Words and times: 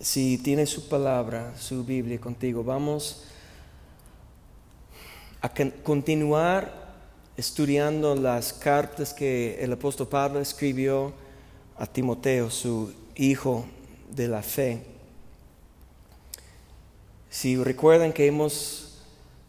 Si 0.00 0.38
tiene 0.38 0.66
su 0.66 0.88
palabra, 0.88 1.54
su 1.58 1.84
Biblia 1.84 2.20
contigo, 2.20 2.62
vamos 2.62 3.24
a 5.40 5.50
continuar 5.82 6.84
estudiando 7.36 8.14
las 8.14 8.52
cartas 8.52 9.12
que 9.12 9.62
el 9.62 9.72
apóstol 9.72 10.08
Pablo 10.08 10.40
escribió 10.40 11.12
a 11.76 11.86
Timoteo, 11.86 12.50
su 12.50 12.92
hijo 13.16 13.66
de 14.10 14.28
la 14.28 14.42
fe. 14.42 14.82
Si 17.30 17.56
recuerdan 17.56 18.12
que 18.12 18.26
hemos 18.26 19.02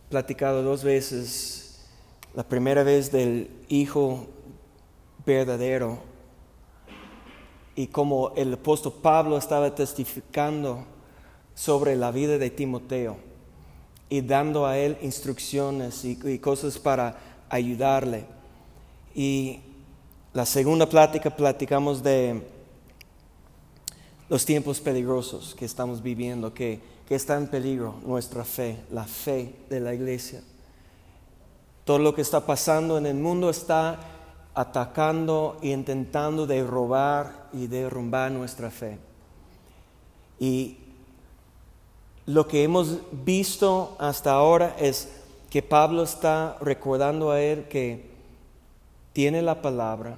platicado 0.09 0.63
dos 0.63 0.83
veces, 0.83 1.85
la 2.33 2.43
primera 2.43 2.83
vez 2.83 3.11
del 3.11 3.49
hijo 3.69 4.27
verdadero, 5.25 5.99
y 7.75 7.87
como 7.87 8.31
el 8.35 8.53
apóstol 8.53 8.93
Pablo 9.01 9.37
estaba 9.37 9.75
testificando 9.75 10.85
sobre 11.53 11.95
la 11.95 12.11
vida 12.11 12.37
de 12.37 12.49
Timoteo 12.49 13.17
y 14.09 14.21
dando 14.21 14.65
a 14.65 14.77
él 14.77 14.97
instrucciones 15.01 16.05
y, 16.05 16.39
cosas 16.39 16.79
para 16.79 17.17
ayudarle. 17.49 18.25
Y 19.13 19.59
la 20.33 20.45
segunda 20.45 20.87
plática 20.87 21.35
platicamos 21.35 22.01
de 22.01 22.41
los 24.29 24.45
tiempos 24.45 24.79
peligrosos 24.79 25.53
que 25.55 25.65
estamos 25.65 26.01
viviendo, 26.01 26.53
que, 26.53 26.79
que 27.07 27.15
está 27.15 27.35
en 27.35 27.47
peligro 27.47 27.95
nuestra 28.05 28.45
fe, 28.45 28.77
la 28.91 29.05
fe 29.05 29.53
de 29.69 29.79
la 29.79 29.93
iglesia. 29.93 30.41
Todo 31.83 31.99
lo 31.99 32.15
que 32.15 32.21
está 32.21 32.45
pasando 32.45 32.97
en 32.97 33.05
el 33.05 33.15
mundo 33.15 33.49
está 33.49 34.14
atacando 34.55 35.57
e 35.61 35.69
intentando 35.69 36.47
derrobar 36.47 37.49
y 37.51 37.67
derrumbar 37.67 38.31
nuestra 38.31 38.71
fe. 38.71 38.97
Y 40.39 40.77
lo 42.25 42.47
que 42.47 42.63
hemos 42.63 42.99
visto 43.11 43.95
hasta 43.99 44.31
ahora 44.31 44.75
es 44.79 45.09
que 45.49 45.61
Pablo 45.61 46.03
está 46.03 46.57
recordando 46.61 47.31
a 47.31 47.41
él 47.41 47.67
que 47.67 48.09
tiene 49.13 49.41
la 49.41 49.61
palabra, 49.61 50.17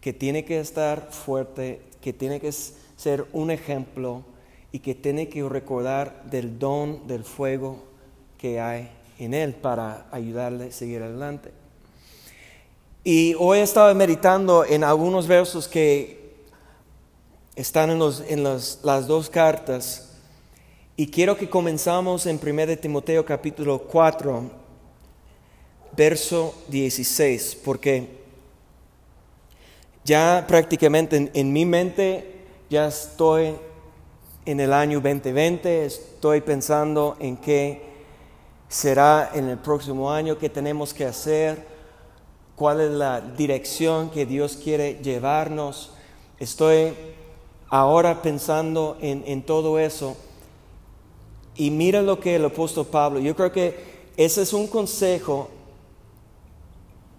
que 0.00 0.12
tiene 0.12 0.44
que 0.44 0.60
estar 0.60 1.12
fuerte, 1.12 1.82
que 2.00 2.12
tiene 2.12 2.40
que 2.40 2.52
ser 2.52 3.26
un 3.32 3.50
ejemplo 3.50 4.22
y 4.72 4.78
que 4.78 4.94
tiene 4.94 5.28
que 5.28 5.46
recordar 5.48 6.24
del 6.24 6.58
don 6.58 7.06
del 7.06 7.24
fuego 7.24 7.84
que 8.38 8.60
hay 8.60 8.90
en 9.18 9.34
él 9.34 9.54
para 9.54 10.06
ayudarle 10.10 10.66
a 10.66 10.72
seguir 10.72 11.02
adelante. 11.02 11.65
Y 13.08 13.36
hoy 13.38 13.60
he 13.60 13.62
estado 13.62 13.94
meditando 13.94 14.64
en 14.64 14.82
algunos 14.82 15.28
versos 15.28 15.68
que 15.68 16.34
están 17.54 17.90
en, 17.90 18.02
en 18.26 18.42
las 18.42 19.06
dos 19.06 19.30
cartas. 19.30 20.10
Y 20.96 21.06
quiero 21.06 21.36
que 21.36 21.48
comenzamos 21.48 22.26
en 22.26 22.40
1 22.44 22.78
Timoteo 22.78 23.24
capítulo 23.24 23.78
4, 23.78 24.50
verso 25.96 26.52
16, 26.66 27.60
porque 27.64 28.08
ya 30.04 30.44
prácticamente 30.48 31.30
en, 31.32 31.52
mi 31.52 31.64
mente 31.64 32.40
ya 32.68 32.88
estoy 32.88 33.54
en 34.46 34.58
el 34.58 34.72
año 34.72 35.00
2020, 35.00 35.84
estoy 35.84 36.40
pensando 36.40 37.16
en 37.20 37.36
qué 37.36 37.82
será 38.68 39.30
en 39.32 39.48
el 39.48 39.58
próximo 39.58 40.10
año, 40.10 40.36
qué 40.36 40.50
tenemos 40.50 40.92
que 40.92 41.04
hacer 41.04 41.75
cuál 42.56 42.80
es 42.80 42.90
la 42.90 43.20
dirección 43.20 44.10
que 44.10 44.26
Dios 44.26 44.56
quiere 44.56 44.98
llevarnos. 45.02 45.90
Estoy 46.40 46.94
ahora 47.68 48.22
pensando 48.22 48.96
en, 49.00 49.42
todo 49.42 49.78
eso. 49.78 50.16
Y 51.54 51.70
mira 51.70 52.02
lo 52.02 52.18
que 52.18 52.36
el 52.36 52.46
apóstol 52.46 52.86
Pablo, 52.86 53.20
yo 53.20 53.36
creo 53.36 53.52
que 53.52 54.08
ese 54.16 54.42
es 54.42 54.52
un 54.52 54.66
consejo 54.66 55.50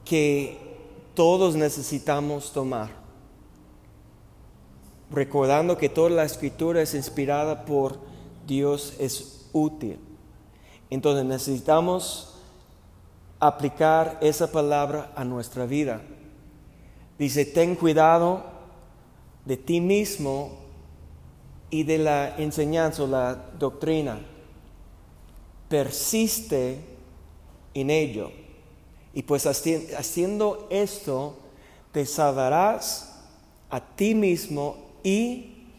que 0.04 0.58
todos 1.14 1.56
necesitamos 1.56 2.52
tomar. 2.52 2.90
Recordando 5.12 5.78
que 5.78 5.90
toda 5.90 6.10
la 6.10 6.24
escritura 6.24 6.82
es 6.82 6.94
inspirada 6.94 7.66
por 7.66 8.00
Dios, 8.46 8.94
es 9.00 9.48
útil. 9.54 10.00
Entonces 10.90 11.26
necesitamos 11.26 12.37
aplicar 13.40 14.18
esa 14.22 14.52
palabra 14.52 15.12
a 15.16 15.24
nuestra 15.24 15.66
vida. 15.66 16.02
Dice, 17.18 17.46
ten 17.46 17.76
cuidado 17.76 18.44
de 19.46 19.58
ti 19.58 19.82
mismo 19.82 20.52
y 21.70 21.84
de 21.84 21.98
la 21.98 22.38
enseñanza 22.38 23.04
o 23.04 23.08
la 23.08 23.36
doctrina. 23.58 24.20
Persiste 25.70 26.80
en 27.74 27.90
ello. 27.90 28.32
Y 29.14 29.24
pues 29.24 29.46
haciendo 29.46 30.68
esto, 30.70 31.38
te 31.92 32.06
salvarás 32.06 33.16
a 33.70 33.80
ti 33.80 34.14
mismo 34.14 34.78
y 35.04 35.72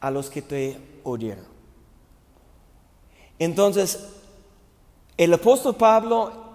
a 0.00 0.10
los 0.10 0.28
que 0.28 0.42
te 0.42 0.78
oyeron. 1.04 1.44
Entonces, 3.38 4.08
el 5.16 5.32
apóstol 5.32 5.76
Pablo 5.76 6.45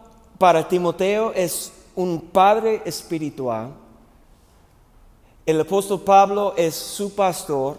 para 0.42 0.68
Timoteo 0.68 1.34
es 1.36 1.72
un 1.96 2.20
padre 2.20 2.82
espiritual. 2.84 3.76
El 5.46 5.62
apóstol 5.62 6.02
Pablo 6.02 6.56
es 6.58 6.74
su 6.74 7.14
pastor. 7.14 7.78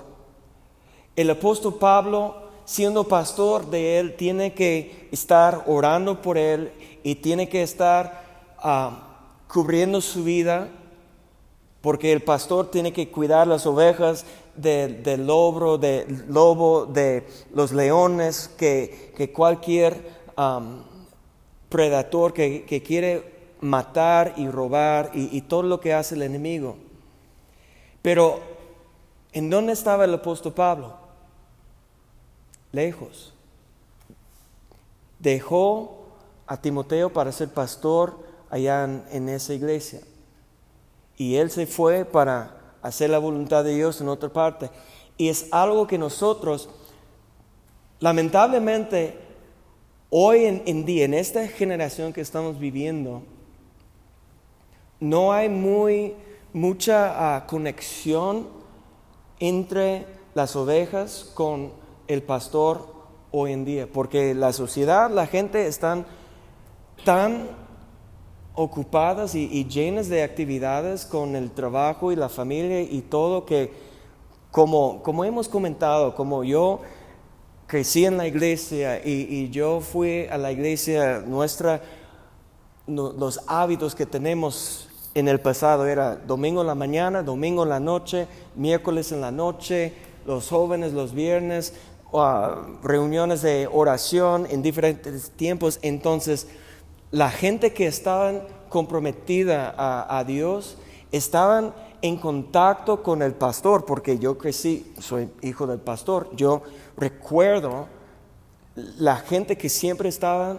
El 1.16 1.30
apóstol 1.30 1.74
Pablo, 1.74 2.36
siendo 2.64 3.02
pastor 3.02 3.68
de 3.68 3.98
él, 3.98 4.14
tiene 4.14 4.54
que 4.54 5.08
estar 5.10 5.64
orando 5.66 6.22
por 6.22 6.38
él 6.38 6.72
y 7.02 7.16
tiene 7.16 7.48
que 7.48 7.64
estar 7.64 8.22
ah, 8.58 9.08
cubriendo 9.52 10.00
su 10.00 10.22
vida, 10.22 10.68
porque 11.80 12.12
el 12.12 12.22
pastor 12.22 12.70
tiene 12.70 12.92
que 12.92 13.10
cuidar 13.10 13.48
las 13.48 13.66
ovejas 13.66 14.24
del 14.54 15.26
lobo, 15.26 15.78
del 15.78 16.26
lobo, 16.28 16.86
de 16.86 17.26
los 17.52 17.72
leones, 17.72 18.46
que 18.56 19.32
cualquier 19.34 20.22
predador 21.72 22.34
que, 22.34 22.82
quiere 22.86 23.56
matar 23.62 24.34
y 24.36 24.46
robar 24.46 25.10
y, 25.14 25.40
todo 25.40 25.62
lo 25.62 25.80
que 25.80 25.94
hace 25.94 26.14
el 26.14 26.22
enemigo. 26.22 26.76
Pero, 28.02 28.40
¿en 29.32 29.48
dónde 29.48 29.72
estaba 29.72 30.04
el 30.04 30.12
apóstol 30.12 30.52
Pablo? 30.52 30.94
Lejos. 32.72 33.32
Dejó 35.18 36.08
a 36.46 36.60
Timoteo 36.60 37.10
para 37.10 37.32
ser 37.32 37.48
pastor 37.48 38.18
allá 38.50 38.84
en, 39.10 39.28
esa 39.30 39.54
iglesia. 39.54 40.00
Y 41.16 41.36
él 41.36 41.50
se 41.50 41.66
fue 41.66 42.04
para 42.04 42.74
hacer 42.82 43.08
la 43.08 43.18
voluntad 43.18 43.64
de 43.64 43.74
Dios 43.74 43.98
en 44.02 44.08
otra 44.08 44.28
parte. 44.28 44.70
Y 45.16 45.30
es 45.30 45.46
algo 45.52 45.86
que 45.86 45.96
nosotros, 45.96 46.68
lamentablemente, 47.98 49.31
Hoy 50.14 50.44
en, 50.44 50.84
día, 50.84 51.06
en 51.06 51.14
esta 51.14 51.48
generación 51.48 52.12
que 52.12 52.20
estamos 52.20 52.58
viviendo, 52.58 53.22
no 55.00 55.32
hay 55.32 55.48
muy, 55.48 56.12
mucha 56.52 57.36
ah, 57.36 57.46
conexión 57.46 58.46
entre 59.40 60.04
las 60.34 60.54
ovejas 60.54 61.32
con 61.32 61.72
el 62.08 62.22
pastor 62.22 62.92
hoy 63.30 63.52
en 63.52 63.64
día, 63.64 63.88
porque 63.90 64.34
la 64.34 64.52
sociedad, 64.52 65.10
la 65.10 65.26
gente 65.26 65.66
están 65.66 66.04
tan 67.06 67.48
ocupadas 68.54 69.34
y, 69.34 69.64
llenas 69.64 70.10
de 70.10 70.24
actividades 70.24 71.06
con 71.06 71.36
el 71.36 71.52
trabajo 71.52 72.12
y 72.12 72.16
la 72.16 72.28
familia 72.28 72.82
y 72.82 73.00
todo 73.00 73.46
que 73.46 73.72
como 74.50 75.24
hemos 75.24 75.48
comentado, 75.48 76.14
como 76.14 76.44
yo 76.44 76.80
crecí 77.72 78.04
en 78.04 78.18
la 78.18 78.26
iglesia 78.26 79.00
y, 79.02 79.48
yo 79.48 79.80
fui 79.80 80.26
a 80.26 80.36
la 80.36 80.52
iglesia, 80.52 81.24
nuestra, 81.26 81.80
los 82.86 83.40
hábitos 83.46 83.94
que 83.94 84.04
tenemos 84.04 84.90
en 85.14 85.26
el 85.26 85.40
pasado 85.40 85.86
era 85.86 86.16
domingo 86.16 86.60
en 86.60 86.66
la 86.66 86.74
mañana, 86.74 87.22
domingo 87.22 87.62
en 87.62 87.70
la 87.70 87.80
noche, 87.80 88.28
miércoles 88.56 89.10
en 89.10 89.22
la 89.22 89.30
noche, 89.30 89.94
los 90.26 90.50
jóvenes 90.50 90.92
los 90.92 91.14
viernes, 91.14 91.72
reuniones 92.82 93.40
de 93.40 93.66
oración 93.72 94.46
en 94.50 94.60
diferentes 94.60 95.30
tiempos. 95.30 95.78
Entonces, 95.80 96.48
la 97.10 97.30
gente 97.30 97.72
que 97.72 97.86
estaban 97.86 98.42
comprometida 98.68 99.74
a, 99.78 100.18
a 100.18 100.24
Dios 100.24 100.76
estaban 101.10 101.72
en 102.02 102.18
contacto 102.18 103.02
con 103.02 103.22
el 103.22 103.32
pastor, 103.32 103.86
porque 103.86 104.18
yo 104.18 104.36
crecí, 104.36 104.92
soy 104.98 105.30
hijo 105.40 105.66
del 105.66 105.78
pastor, 105.78 106.28
yo 106.34 106.62
recuerdo 107.02 107.88
la 108.76 109.16
gente 109.16 109.58
que 109.58 109.68
siempre 109.68 110.08
estaba 110.08 110.58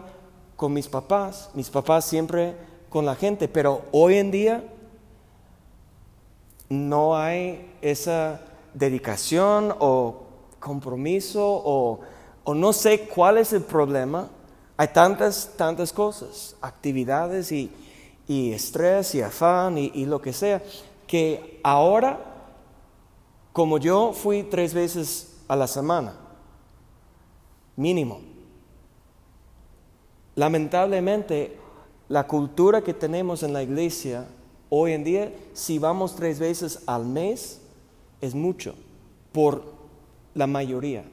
con 0.57 0.73
mis 0.73 0.89
papás, 0.89 1.49
mis 1.53 1.69
papás 1.69 2.03
siempre 2.03 2.55
con 2.89 3.05
la 3.05 3.15
gente, 3.15 3.47
pero 3.47 3.83
hoy 3.93 4.17
en 4.17 4.29
día 4.29 4.63
no 6.67 7.15
hay 7.15 7.73
esa 7.81 8.41
dedicación 8.73 9.73
o 9.79 10.23
compromiso 10.59 11.41
o, 11.41 11.99
no 12.53 12.73
sé 12.73 13.07
cuál 13.07 13.37
es 13.37 13.53
el 13.53 13.61
problema. 13.61 14.27
Hay 14.75 14.89
tantas, 14.89 15.51
tantas 15.55 15.93
cosas, 15.93 16.57
actividades 16.61 17.53
y, 17.53 17.71
estrés 18.27 19.15
y 19.15 19.21
afán 19.21 19.77
y, 19.77 19.91
y 19.93 20.05
lo 20.05 20.21
que 20.21 20.33
sea, 20.33 20.61
que 21.07 21.61
ahora, 21.63 22.19
como 23.53 23.77
yo 23.77 24.11
fui 24.11 24.43
tres 24.43 24.73
veces 24.73 25.37
a 25.47 25.55
la 25.55 25.67
semana, 25.67 26.22
mínimo, 27.75 28.21
lamentablemente 30.35 31.57
la 32.09 32.27
cultura 32.27 32.81
que 32.81 32.93
tenemos 32.93 33.43
en 33.43 33.53
la 33.53 33.63
iglesia 33.63 34.27
hoy 34.69 34.93
en 34.93 35.03
día, 35.03 35.33
si 35.53 35.79
vamos 35.79 36.15
tres 36.15 36.39
veces 36.39 36.79
al 36.85 37.05
mes, 37.05 37.61
es 38.21 38.33
mucho 38.33 38.75
por 39.31 39.63
la 40.33 40.47
mayoría. 40.47 41.03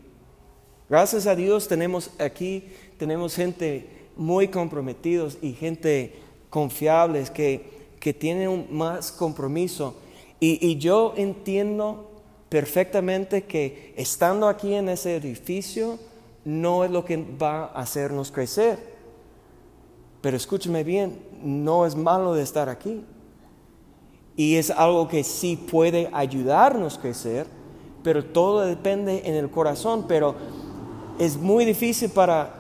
Gracias 0.89 1.27
a 1.27 1.35
Dios 1.35 1.69
tenemos 1.69 2.11
aquí, 2.19 2.65
tenemos 2.99 3.35
gente 3.35 3.89
muy 4.17 4.49
comprometidos 4.49 5.39
y 5.41 5.53
gente 5.53 6.15
confiables 6.51 7.31
que, 7.31 7.95
que 8.01 8.13
tienen 8.13 8.67
más 8.71 9.13
compromiso. 9.13 9.95
Y, 10.41 10.67
y 10.67 10.79
yo 10.79 11.15
entiendo 11.17 12.11
perfectamente 12.49 13.45
que 13.45 13.95
estando 13.97 14.49
aquí 14.49 14.75
en 14.75 14.89
ese 14.89 15.17
edificio 15.17 15.99
no 16.45 16.85
es 16.85 16.91
lo 16.91 17.05
que 17.05 17.17
va 17.17 17.67
a 17.67 17.81
hacernos 17.81 18.31
crecer. 18.31 18.79
Pero 20.21 20.37
escúcheme 20.37 20.85
bien, 20.85 21.23
no 21.43 21.87
es 21.87 21.95
malo 21.95 22.35
de 22.35 22.43
estar 22.43 22.69
aquí. 22.69 23.05
Y 24.37 24.57
es 24.57 24.71
algo 24.71 25.09
que 25.09 25.25
sí 25.25 25.57
puede 25.57 26.09
ayudarnos 26.13 26.99
a 26.99 27.01
crecer, 27.01 27.47
pero 28.03 28.25
todo 28.25 28.61
depende 28.61 29.23
en 29.25 29.35
el 29.35 29.51
corazón. 29.51 30.07
Pero 30.09 30.35
es 31.19 31.37
muy 31.37 31.65
difícil 31.65 32.11
para, 32.11 32.55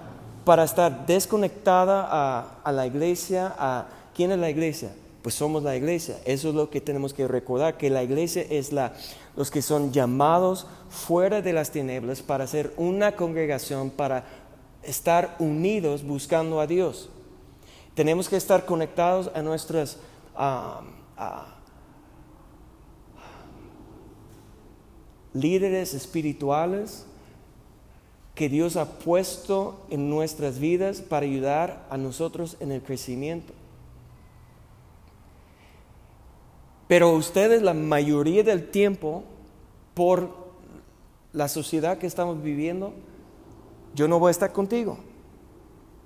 para 0.45 0.65
estar 0.65 1.07
desconectada 1.07 2.07
a, 2.11 2.61
a 2.63 2.73
la 2.73 2.87
iglesia. 2.87 3.55
A, 3.59 3.87
¿Quién 4.15 4.33
es 4.33 4.39
la 4.39 4.51
iglesia? 4.51 4.93
Pues 5.23 5.35
somos 5.35 5.63
la 5.63 5.77
iglesia. 5.77 6.19
Eso 6.25 6.49
es 6.51 6.55
lo 6.55 6.71
que 6.71 6.81
tenemos 6.81 7.13
que 7.13 7.29
recordar, 7.29 7.77
que 7.77 7.91
la 7.91 8.03
iglesia 8.03 8.45
es 8.49 8.73
la, 8.73 8.95
los 9.37 9.51
que 9.51 9.63
son 9.63 9.93
llamados 9.93 10.67
fuera 10.91 11.41
de 11.41 11.53
las 11.53 11.71
tinieblas 11.71 12.21
para 12.21 12.47
ser 12.47 12.75
una 12.77 13.17
congregación, 13.17 13.91
para 13.91 14.25
estar 14.83 15.37
unidos 15.39 16.05
buscando 16.05 16.61
a 16.61 16.67
Dios. 16.67 17.09
Tenemos 17.95 18.29
que 18.29 18.37
estar 18.37 18.67
conectados 18.67 19.31
a 19.35 19.43
nuestras 19.43 19.99
líderes 25.33 25.95
espirituales 25.95 27.07
que 28.35 28.49
Dios 28.49 28.77
ha 28.77 28.99
puesto 28.99 29.85
en 29.91 30.09
nuestras 30.09 30.59
vidas 30.59 31.03
para 31.03 31.27
ayudar 31.27 31.87
a 31.91 31.99
nosotros 31.99 32.57
en 32.61 32.73
el 32.73 32.83
crecimiento. 32.83 33.53
Pero 36.89 37.13
ustedes 37.13 37.63
la 37.63 37.75
mayoría 37.75 38.43
del 38.43 38.71
tiempo, 38.71 39.23
por 39.95 40.40
la 41.33 41.49
sociedad 41.49 41.99
que 41.99 42.07
estamos 42.07 42.43
viviendo, 42.43 42.93
yo 43.95 44.09
no 44.09 44.19
voy 44.19 44.29
a 44.29 44.33
estar 44.33 44.53
contigo. 44.53 44.99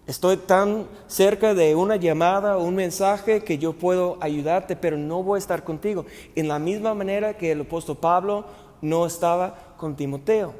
Estoy 0.07 0.37
tan 0.37 0.87
cerca 1.07 1.55
de 1.55 1.75
una 1.75 1.97
llamada 1.97 2.59
o 2.59 2.65
un 2.65 2.75
mensaje 2.75 3.43
que 3.43 3.57
yo 3.57 3.73
puedo 3.73 4.19
ayudarte, 4.21 4.77
pero 4.77 4.99
no 4.99 5.23
voy 5.23 5.37
a 5.37 5.39
estar 5.39 5.65
contigo. 5.65 6.05
En 6.35 6.49
la 6.49 6.59
misma 6.59 6.95
manera 6.95 7.39
que 7.39 7.53
el 7.53 7.63
apóstol 7.63 7.97
Pablo 7.97 8.45
no 8.83 9.07
estaba 9.07 9.75
con 9.79 9.97
Timoteo. 9.97 10.53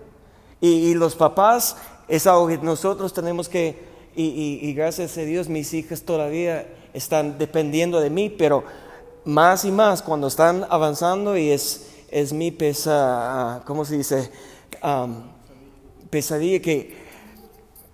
Y, 0.61 0.95
los 0.95 1.15
papás 1.15 1.77
es 2.09 2.27
algo 2.27 2.49
que 2.49 2.57
nosotros 2.57 3.13
tenemos 3.13 3.51
que, 3.51 3.85
y, 4.17 4.61
y, 4.63 4.73
gracias 4.73 5.19
a 5.19 5.21
Dios 5.21 5.47
mis 5.47 5.75
hijas 5.75 6.01
todavía 6.01 6.67
están 6.95 7.37
dependiendo 7.37 8.01
de 8.01 8.09
mí, 8.09 8.31
pero 8.31 8.65
más 9.27 9.67
y 9.67 9.71
más 9.71 10.01
cuando 10.01 10.29
están 10.29 10.67
avanzando 10.71 11.37
y 11.37 11.51
es, 11.51 11.91
es 12.11 12.33
mi 12.33 12.51
pesa, 12.51 13.63
¿cómo 13.67 13.85
se 13.85 13.99
dice? 13.99 14.31
Pesadilla 16.11 16.61
que 16.61 17.05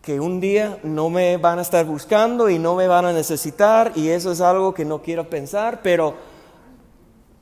que 0.03 0.19
un 0.19 0.41
día 0.41 0.79
no 0.83 1.11
me 1.11 1.37
van 1.37 1.59
a 1.59 1.63
estar 1.63 1.85
buscando 1.85 2.49
y 2.49 2.59
no 2.59 2.75
me 2.75 2.87
van 2.87 3.05
a 3.05 3.13
necesitar 3.13 3.93
y 3.95 4.09
eso 4.09 4.33
es 4.33 4.41
algo 4.41 4.73
que 4.73 4.85
no 4.85 5.03
quiero 5.03 5.29
pensar, 5.29 5.83
pero 5.83 6.15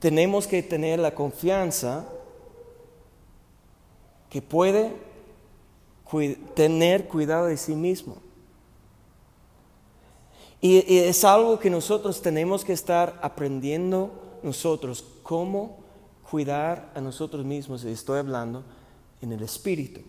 tenemos 0.01 0.47
que 0.47 0.63
tener 0.63 0.99
la 0.99 1.15
confianza 1.15 2.05
que 4.29 4.43
puede 4.43 4.93
tener 6.55 7.07
cuidado 7.07 7.47
de 7.47 7.57
sí 7.57 7.75
mismo. 7.75 8.17
Y, 10.61 10.99
es 10.99 11.23
algo 11.25 11.61
que 11.61 11.71
nosotros 11.71 12.21
tenemos 12.21 12.65
que 12.65 12.73
estar 12.73 13.19
aprendiendo 13.23 14.11
nosotros, 14.43 15.05
cómo 15.23 15.79
cuidar 16.29 16.91
a 16.97 17.01
nosotros 17.01 17.45
mismos, 17.45 17.85
y 17.85 17.91
estoy 17.91 18.19
hablando 18.19 18.65
en 19.21 19.33
el 19.33 19.43
espíritu. 19.43 20.01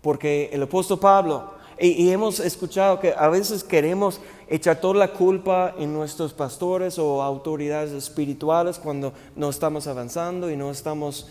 Porque 0.00 0.50
el 0.52 0.62
apóstol 0.62 0.98
Pablo, 0.98 1.54
y, 1.78 2.10
hemos 2.10 2.38
escuchado 2.38 3.00
que 3.00 3.14
a 3.16 3.28
veces 3.28 3.64
queremos 3.64 4.20
echar 4.48 4.80
toda 4.80 4.94
la 4.94 5.12
culpa 5.12 5.74
en 5.78 5.92
nuestros 5.92 6.32
pastores 6.32 6.98
o 6.98 7.22
autoridades 7.22 7.90
espirituales 7.90 8.78
cuando 8.78 9.12
no 9.34 9.48
estamos 9.48 9.86
avanzando 9.86 10.50
y 10.50 10.56
no 10.56 10.70
estamos 10.70 11.26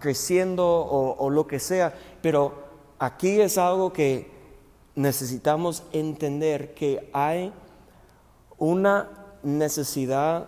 creciendo 0.00 0.66
o, 0.66 1.28
lo 1.28 1.46
que 1.46 1.58
sea. 1.58 1.92
Pero 2.22 2.54
aquí 2.98 3.40
es 3.40 3.58
algo 3.58 3.92
que 3.92 4.30
necesitamos 4.94 5.82
entender 5.92 6.72
que 6.74 7.10
hay 7.12 7.52
una 8.56 9.10
necesidad 9.42 10.46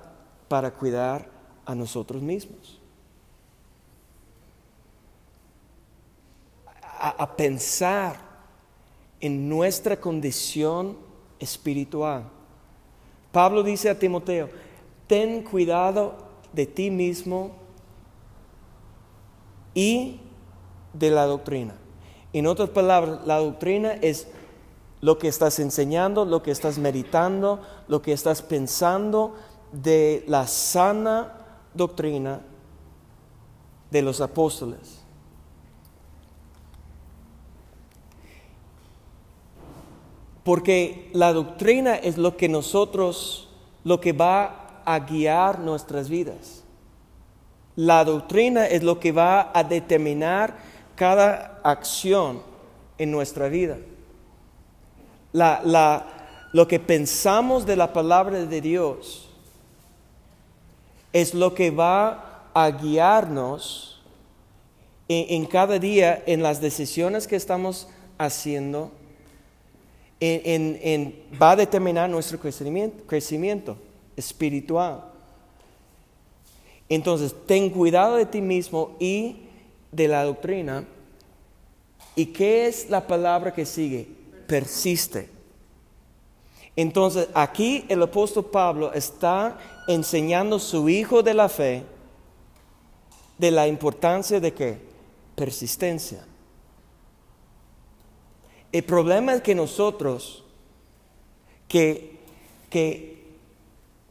para 0.48 0.70
cuidar 0.70 1.28
a 1.66 1.74
nosotros 1.74 2.22
mismos. 2.22 2.74
A, 7.06 7.36
pensar 7.36 8.16
en 9.20 9.48
nuestra 9.48 10.00
condición 10.00 10.96
espiritual. 11.38 12.24
Pablo 13.30 13.62
dice 13.62 13.90
a 13.90 13.98
Timoteo, 13.98 14.48
ten 15.06 15.42
cuidado 15.42 16.14
de 16.52 16.66
ti 16.66 16.90
mismo 16.90 17.52
y 19.75 20.20
de 20.94 21.11
la 21.11 21.26
doctrina. 21.26 21.75
En 22.32 22.46
otras 22.46 22.70
palabras, 22.70 23.26
la 23.26 23.38
doctrina 23.38 23.92
es 23.92 24.28
lo 25.00 25.18
que 25.18 25.28
estás 25.28 25.58
enseñando, 25.58 26.25
lo 26.25 26.42
que 26.42 26.50
estás 26.50 26.78
meditando, 26.78 27.61
lo 27.87 28.00
que 28.00 28.12
estás 28.12 28.40
pensando 28.40 29.34
de 29.73 30.25
la 30.26 30.46
sana 30.46 31.34
doctrina 31.75 32.40
de 33.90 34.02
los 34.02 34.23
apóstoles. 34.23 35.03
Porque 40.44 41.08
la 41.14 41.32
doctrina 41.32 41.96
es 41.96 42.18
lo 42.18 42.36
que 42.36 42.48
nosotros, 42.48 43.48
lo 43.82 44.00
que 44.00 44.12
va 44.12 44.82
a 44.84 45.00
guiar 45.00 45.58
nuestras 45.58 46.10
vidas. 46.10 46.62
La 47.76 48.04
doctrina 48.04 48.66
es 48.66 48.82
lo 48.82 49.00
que 49.00 49.10
va 49.10 49.50
a 49.52 49.64
determinar 49.64 50.56
cada 50.94 51.60
acción 51.64 52.42
en 52.98 53.10
nuestra 53.10 53.48
vida. 53.48 53.78
lo 56.52 56.68
que 56.68 56.78
pensamos 56.78 57.66
de 57.66 57.74
la 57.74 57.92
palabra 57.92 58.44
de 58.44 58.60
Dios 58.60 59.28
es 61.12 61.34
lo 61.34 61.52
que 61.54 61.72
va 61.72 62.44
a 62.54 62.70
guiarnos 62.70 64.00
en, 65.08 65.42
en 65.42 65.46
cada 65.46 65.80
día 65.80 66.22
en 66.26 66.44
las 66.44 66.60
decisiones 66.60 67.26
que 67.26 67.34
estamos 67.34 67.88
haciendo 68.18 68.92
va 71.40 71.52
a 71.52 71.57
determinar 71.57 72.09
nuestro 72.09 72.38
crecimiento, 72.38 73.04
crecimiento 73.07 73.76
espiritual. 74.16 75.04
Entonces, 76.88 77.35
ten 77.47 77.71
cuidado 77.71 78.16
de 78.16 78.26
ti 78.26 78.40
mismo 78.40 78.97
y 78.99 79.37
de 79.90 80.09
la 80.09 80.25
doctrina. 80.25 80.85
¿Y 82.14 82.26
qué 82.26 82.66
es 82.66 82.90
la 82.90 83.07
palabra 83.07 83.52
que 83.52 83.66
sigue? 83.66 84.07
Persiste. 84.47 85.28
Entonces, 86.76 87.28
aquí 87.35 87.85
el 87.88 88.02
apóstol 88.02 88.45
Pablo 88.47 88.93
está 88.93 89.59
enseñando 89.88 90.57
a 90.57 90.61
su 90.61 90.88
hijo 90.88 91.23
de 91.23 91.35
la 91.35 91.49
fe 91.49 91.85
de 93.38 93.50
la 93.50 93.66
importancia 93.66 94.40
de 94.40 94.52
qué? 94.52 94.78
Persistencia. 95.35 96.25
El 98.75 98.83
problema 98.83 99.33
es 99.35 99.40
que 99.40 99.54
nosotros, 99.54 100.43
que, 101.69 102.19
que 102.69 103.25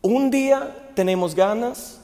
un 0.02 0.32
día 0.32 0.90
tenemos 0.96 1.36
ganas 1.36 2.00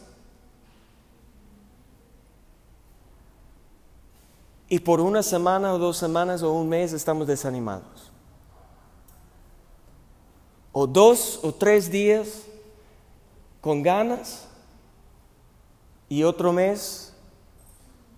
y 4.67 4.77
por 4.77 4.99
una 4.99 5.23
semana 5.23 5.73
o 5.73 5.77
dos 5.79 5.95
semanas 5.95 6.43
o 6.43 6.51
un 6.51 6.67
mes 6.67 6.91
estamos 6.91 7.27
desanimados. 7.27 8.11
O 10.73 10.85
dos 10.85 11.39
o 11.41 11.53
tres 11.53 11.89
días 11.89 12.43
con 13.61 13.81
ganas 13.81 14.49
y 16.09 16.23
otro 16.23 16.51
mes 16.51 17.13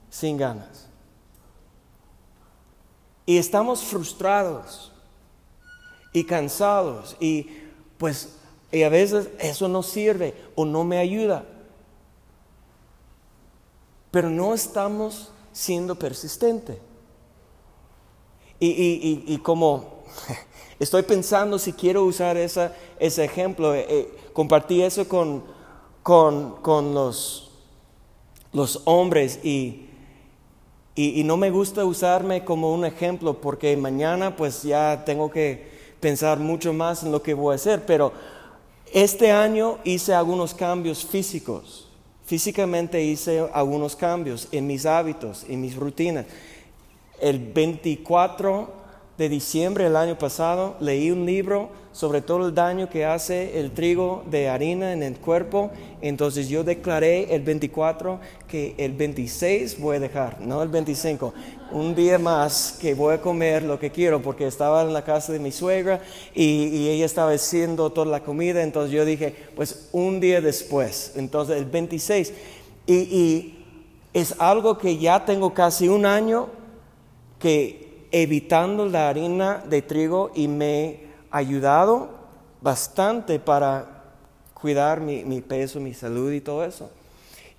sin 0.10 0.36
ganas. 0.36 0.70
Y 3.25 3.37
estamos 3.37 3.83
frustrados 3.83 4.91
y 6.13 6.23
cansados 6.23 7.15
y 7.19 7.47
pues 7.97 8.41
y 8.71 8.83
a 8.83 8.89
veces 8.89 9.29
eso 9.39 9.67
no 9.67 9.83
sirve 9.83 10.33
o 10.55 10.65
no 10.65 10.83
me 10.83 10.97
ayuda. 10.97 11.43
Pero 14.11 14.29
no 14.29 14.53
estamos 14.53 15.31
siendo 15.51 15.95
persistente. 15.95 16.79
Y, 18.59 19.37
como 19.39 20.03
estoy 20.79 21.01
pensando 21.01 21.57
si 21.57 21.73
quiero 21.73 22.05
usar 22.05 22.37
esa, 22.37 22.75
ese 22.99 23.25
ejemplo, 23.25 23.73
eh, 23.73 23.85
eh, 23.89 24.17
compartí 24.33 24.83
eso 24.83 25.07
con, 25.07 25.43
con, 26.03 26.93
los, 26.93 27.51
los 28.53 28.81
hombres 28.85 29.43
y, 29.43 29.87
y, 30.95 31.24
no 31.24 31.38
me 31.38 31.51
gusta 31.51 31.86
usarme 31.86 32.43
como 32.43 32.74
un 32.74 32.86
ejemplo 32.86 33.36
porque 33.39 33.75
mañana 33.77 34.36
pues 34.36 34.63
ya 34.63 35.03
tengo 35.05 35.31
que 35.31 35.69
pensar 36.00 36.39
mucho 36.39 36.74
más 36.74 37.03
en 37.03 37.12
lo 37.12 37.21
que 37.21 37.33
voy 37.33 37.53
a 37.53 37.55
hacer, 37.55 37.86
pero 37.86 38.12
este 38.91 39.31
año 39.31 39.77
hice 39.83 40.13
algunos 40.13 40.53
cambios 40.53 41.05
físicos 41.05 41.88
Físicamente 42.31 43.03
hice 43.03 43.45
algunos 43.51 43.93
cambios 43.93 44.48
en 44.53 44.65
mis 44.65 44.86
hábitos, 44.86 45.45
en 45.50 45.60
mis 45.60 45.75
rutinas. 45.75 46.25
El 47.19 47.39
24 47.39 48.71
de 49.21 49.29
diciembre 49.29 49.83
del 49.83 49.97
año 49.97 50.17
pasado 50.17 50.77
leí 50.79 51.11
un 51.11 51.27
libro 51.27 51.69
sobre 51.91 52.21
todo 52.21 52.47
el 52.47 52.55
daño 52.55 52.89
que 52.89 53.05
hace 53.05 53.59
el 53.59 53.69
trigo 53.69 54.23
de 54.31 54.49
harina 54.49 54.93
en 54.93 55.03
el 55.03 55.17
cuerpo. 55.17 55.69
Entonces 56.01 56.49
yo 56.49 56.63
declaré 56.63 57.35
el 57.35 57.43
24 57.43 58.19
que 58.47 58.73
el 58.79 58.93
26 58.93 59.79
voy 59.79 59.97
a 59.97 59.99
dejar, 59.99 60.41
no 60.41 60.63
el 60.63 60.69
25. 60.69 61.35
Un 61.71 61.93
día 61.93 62.17
más 62.17 62.79
que 62.81 62.95
voy 62.95 63.13
a 63.13 63.21
comer 63.21 63.61
lo 63.61 63.77
que 63.77 63.91
quiero 63.91 64.23
porque 64.23 64.47
estaba 64.47 64.81
en 64.81 64.91
la 64.91 65.03
casa 65.03 65.31
de 65.33 65.37
mi 65.37 65.51
suegra 65.51 66.01
y, 66.33 66.89
ella 66.89 67.05
estaba 67.05 67.31
haciendo 67.31 67.91
toda 67.91 68.07
la 68.07 68.23
comida. 68.23 68.63
Entonces 68.63 68.91
yo 68.91 69.05
dije, 69.05 69.35
pues 69.55 69.89
un 69.91 70.19
día 70.19 70.41
después, 70.41 71.13
entonces 71.15 71.57
el 71.57 71.65
26. 71.65 72.33
Y, 72.87 72.93
y 72.95 73.65
es 74.13 74.33
algo 74.39 74.79
que 74.79 74.97
ya 74.97 75.23
tengo 75.25 75.53
casi 75.53 75.89
un 75.89 76.07
año 76.07 76.47
que 77.37 77.90
evitando 78.11 78.85
la 78.85 79.09
harina 79.09 79.63
de 79.67 79.81
trigo 79.81 80.31
y 80.35 80.47
me 80.47 80.99
ayudado 81.31 82.09
bastante 82.61 83.39
para 83.39 84.03
cuidar 84.53 85.01
mi, 85.01 85.41
peso, 85.41 85.79
mi 85.79 85.93
salud 85.93 86.31
y 86.31 86.41
todo 86.41 86.63
eso. 86.63 86.89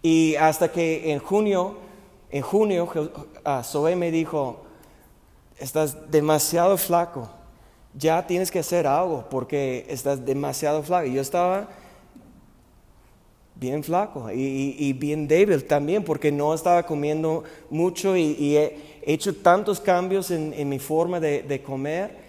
Y 0.03 0.37
hasta 0.37 0.71
que 0.71 1.13
en 1.13 1.19
junio, 1.19 1.77
en 2.31 2.43
junio, 2.43 2.89
Zoe 3.65 3.97
me 3.97 4.11
dijo, 4.11 4.65
estás 5.59 6.11
demasiado 6.11 6.77
flaco, 6.77 7.29
ya 7.95 8.27
tienes 8.27 8.51
que 8.51 8.61
hacer 8.61 8.87
algo 8.87 9.25
porque 9.31 9.87
estás 9.89 10.25
demasiado 10.25 10.83
flaco. 10.83 11.07
Y 11.07 11.15
yo 11.15 11.23
estaba 11.23 11.69
bien 13.55 13.85
flaco 13.85 14.29
y, 14.33 14.93
bien 14.95 15.29
débil 15.29 15.65
también 15.65 16.03
porque 16.03 16.33
no 16.33 16.53
estaba 16.53 16.83
comiendo 16.83 17.45
mucho 17.71 18.17
y, 18.17 18.59
he 19.03 19.13
hecho 19.15 19.35
tantos 19.35 19.81
cambios 19.81 20.31
en, 20.31 20.69
mi 20.69 20.79
forma 20.79 21.21
de 21.21 21.63
comer 21.65 22.23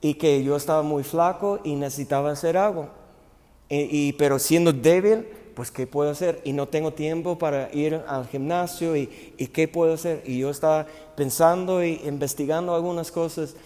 y 0.00 0.14
que 0.14 0.42
yo 0.42 0.56
estaba 0.56 0.82
muy 0.82 1.02
flaco 1.02 1.60
y 1.64 1.74
necesitaba 1.74 2.30
hacer 2.30 2.56
algo. 2.56 2.88
Y, 3.68 4.12
pero 4.14 4.38
siendo 4.38 4.72
débil, 4.72 5.26
pues 5.54 5.70
¿qué 5.70 5.86
puedo 5.86 6.10
hacer? 6.10 6.40
Y 6.44 6.52
no 6.52 6.68
tengo 6.68 6.92
tiempo 6.92 7.38
para 7.38 7.72
ir 7.74 8.00
al 8.06 8.26
gimnasio 8.26 8.96
y, 8.96 9.06
¿qué 9.52 9.68
puedo 9.68 9.94
hacer? 9.94 10.22
Y 10.24 10.38
yo 10.38 10.50
estaba 10.50 10.86
pensando 11.16 11.84
y 11.84 12.00
investigando 12.04 12.74
algunas 12.74 13.10
cosas 13.10 13.56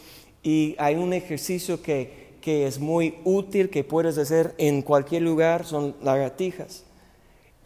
y 0.43 0.75
hay 0.79 0.97
un 0.97 1.13
ejercicio 1.13 1.83
que, 1.83 2.33
que 2.41 2.67
es 2.67 2.81
muy 2.81 3.17
útil 3.25 3.71
que 3.71 3.85
puedes 3.85 4.19
hacer 4.19 4.55
en 4.59 4.83
cualquier 4.83 5.23
lugar, 5.23 5.65
son 5.65 5.95
lagartijas. 6.03 6.85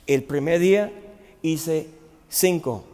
El 0.07 0.25
primer 0.25 0.61
día 0.61 0.93
hice 1.41 1.87
cinco 2.29 2.85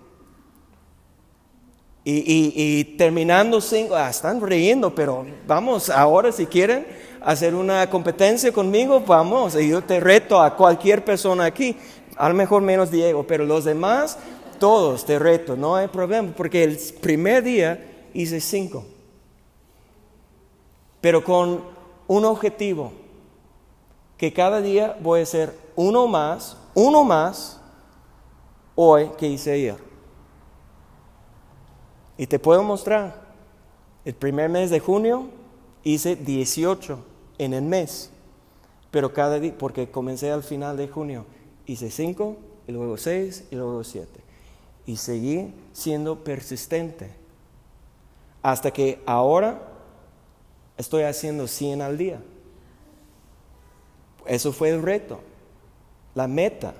y, 2.05 2.85
terminando 2.97 3.61
cinco, 3.61 3.95
ah, 3.95 4.11
están 4.11 4.41
riendo, 4.41 4.95
pero 4.95 5.25
vamos, 5.47 5.89
ahora 5.89 6.33
si 6.33 6.47
quieren 6.47 6.87
hacer 7.21 7.55
una 7.55 7.89
competencia 7.89 8.53
conmigo, 8.53 9.01
vamos, 9.01 9.55
y 9.55 9.69
yo 9.69 9.83
te 9.83 10.01
reto 10.01 10.41
a 10.41 10.57
cualquier 10.57 11.05
persona 11.05 11.45
aquí, 11.45 11.77
a 12.17 12.29
lo 12.29 12.35
mejor 12.35 12.63
menos 12.63 12.91
Diego, 12.91 13.25
pero 13.25 13.45
los 13.45 13.65
demás, 13.65 14.19
todos 14.59 15.05
te 15.07 15.19
reto, 15.19 15.57
no 15.57 15.77
hay 15.77 15.89
problema, 15.89 16.33
porque 16.37 16.65
el 16.65 16.77
primer 17.01 17.45
día 17.45 18.09
hice 18.15 18.41
cinco, 18.41 18.85
pero 21.01 21.23
con 21.23 21.61
un 22.09 22.25
objetivo, 22.25 22.93
que 24.17 24.33
cada 24.33 24.61
día 24.61 24.97
voy 25.01 25.21
a 25.21 25.23
hacer 25.25 25.57
uno 25.75 26.07
más, 26.07 26.57
uno 26.75 27.05
más, 27.05 27.61
hoy 28.75 29.11
que 29.19 29.27
hice 29.27 29.53
ayer. 29.53 29.92
Y 32.17 32.27
te 32.27 32.39
puedo 32.39 32.63
mostrar, 32.63 33.23
el 34.05 34.15
primer 34.15 34.49
mes 34.49 34.71
de 34.71 34.81
junio 34.81 35.29
hice 35.83 36.17
18 36.17 36.99
en 37.39 37.55
el 37.55 37.63
mes, 37.63 38.11
pero 38.91 39.13
cada 39.13 39.39
día, 39.39 39.55
porque 39.57 39.91
comencé 39.91 40.31
al 40.31 40.43
final 40.43 40.77
de 40.77 40.89
junio, 40.89 41.25
hice 41.67 41.91
5 41.91 42.37
y 42.67 42.73
luego 42.73 42.97
6 42.97 43.49
y 43.51 43.57
luego 43.57 43.83
7. 43.83 44.09
Y 44.87 44.97
seguí 44.97 45.55
siendo 45.73 46.25
persistente 46.25 47.11
hasta 48.43 48.73
que 48.73 49.01
ahora 49.07 49.63
estoy 50.77 51.05
haciendo 51.05 51.47
100 51.47 51.81
al 51.81 51.97
día. 51.97 52.21
Eso 54.27 54.53
fue 54.53 54.71
el 54.71 54.83
reto, 54.83 55.21
la 56.15 56.29
meta 56.29 56.75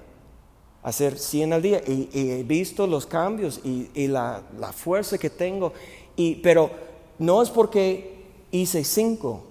hacer 0.83 1.19
100 1.19 1.53
al 1.53 1.63
día. 1.63 1.83
Y, 1.87 2.09
he 2.13 2.43
visto 2.43 2.87
los 2.87 3.07
cambios 3.07 3.61
y, 3.65 4.09
la, 4.09 4.43
fuerza 4.75 5.19
que 5.19 5.31
tengo, 5.31 5.73
y, 6.17 6.37
pero 6.37 6.71
no 7.19 7.43
es 7.43 7.51
porque 7.51 8.25
hice 8.51 8.85
5, 8.85 9.45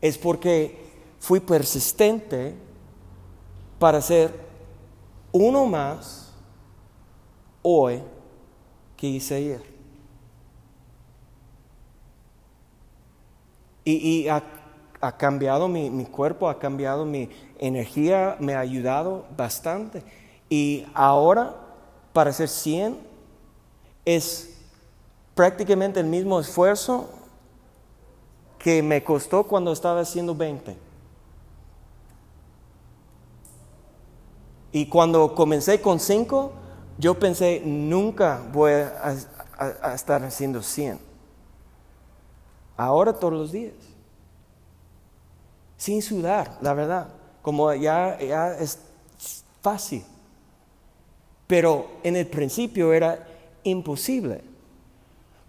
es 0.00 0.18
porque 0.18 0.78
fui 1.18 1.40
persistente 1.40 2.54
para 3.78 3.98
hacer 3.98 4.32
uno 5.32 5.66
más 5.66 6.32
hoy 7.62 8.02
que 8.96 9.06
hice 9.06 9.34
ayer. 9.34 9.76
Y, 13.84 14.24
y 14.24 14.28
ha 15.06 15.16
cambiado 15.16 15.68
mi, 15.68 16.04
cuerpo, 16.06 16.48
ha 16.48 16.58
cambiado 16.58 17.04
mi 17.04 17.30
energía, 17.58 18.36
me 18.40 18.56
ha 18.56 18.60
ayudado 18.60 19.24
bastante. 19.36 20.02
Y 20.48 20.84
ahora, 20.94 21.54
para 22.12 22.32
ser 22.32 22.48
100, 22.48 22.98
es 24.04 24.58
prácticamente 25.36 26.00
el 26.00 26.06
mismo 26.06 26.40
esfuerzo 26.40 27.08
que 28.58 28.82
me 28.82 29.04
costó 29.04 29.44
cuando 29.44 29.70
estaba 29.70 30.00
haciendo 30.00 30.34
20. 30.34 30.76
Y 34.72 34.86
cuando 34.88 35.36
comencé 35.36 35.80
con 35.80 36.00
5, 36.00 36.52
yo 36.98 37.16
pensé, 37.16 37.62
nunca 37.64 38.42
voy 38.52 38.72
a 38.72 39.94
estar 39.94 40.24
haciendo 40.24 40.62
100. 40.62 40.98
Ahora 42.76 43.12
todos 43.12 43.32
los 43.32 43.52
días 43.52 43.95
sin 45.76 46.02
sudar, 46.02 46.58
la 46.60 46.74
verdad, 46.74 47.08
como 47.42 47.72
ya, 47.74 48.18
ya 48.18 48.56
es 48.58 48.78
fácil. 49.60 50.04
Pero 51.46 51.86
en 52.02 52.16
el 52.16 52.26
principio 52.26 52.92
era 52.92 53.26
imposible. 53.62 54.40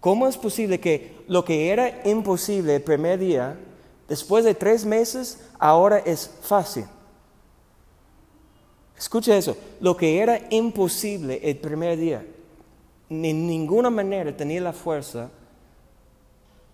¿Cómo 0.00 0.28
es 0.28 0.36
posible 0.36 0.78
que 0.78 1.16
lo 1.26 1.44
que 1.44 1.70
era 1.70 2.02
imposible 2.08 2.76
el 2.76 2.82
primer 2.82 3.18
día, 3.18 3.58
después 4.06 4.44
de 4.44 4.54
tres 4.54 4.84
meses, 4.84 5.40
ahora 5.58 5.98
es 5.98 6.30
fácil? 6.42 6.84
Escucha 8.96 9.36
eso, 9.36 9.56
lo 9.80 9.96
que 9.96 10.20
era 10.20 10.40
imposible 10.50 11.40
el 11.42 11.56
primer 11.56 11.96
día, 11.98 12.24
en 13.08 13.46
ninguna 13.46 13.90
manera 13.90 14.36
tenía 14.36 14.60
la 14.60 14.72
fuerza 14.72 15.30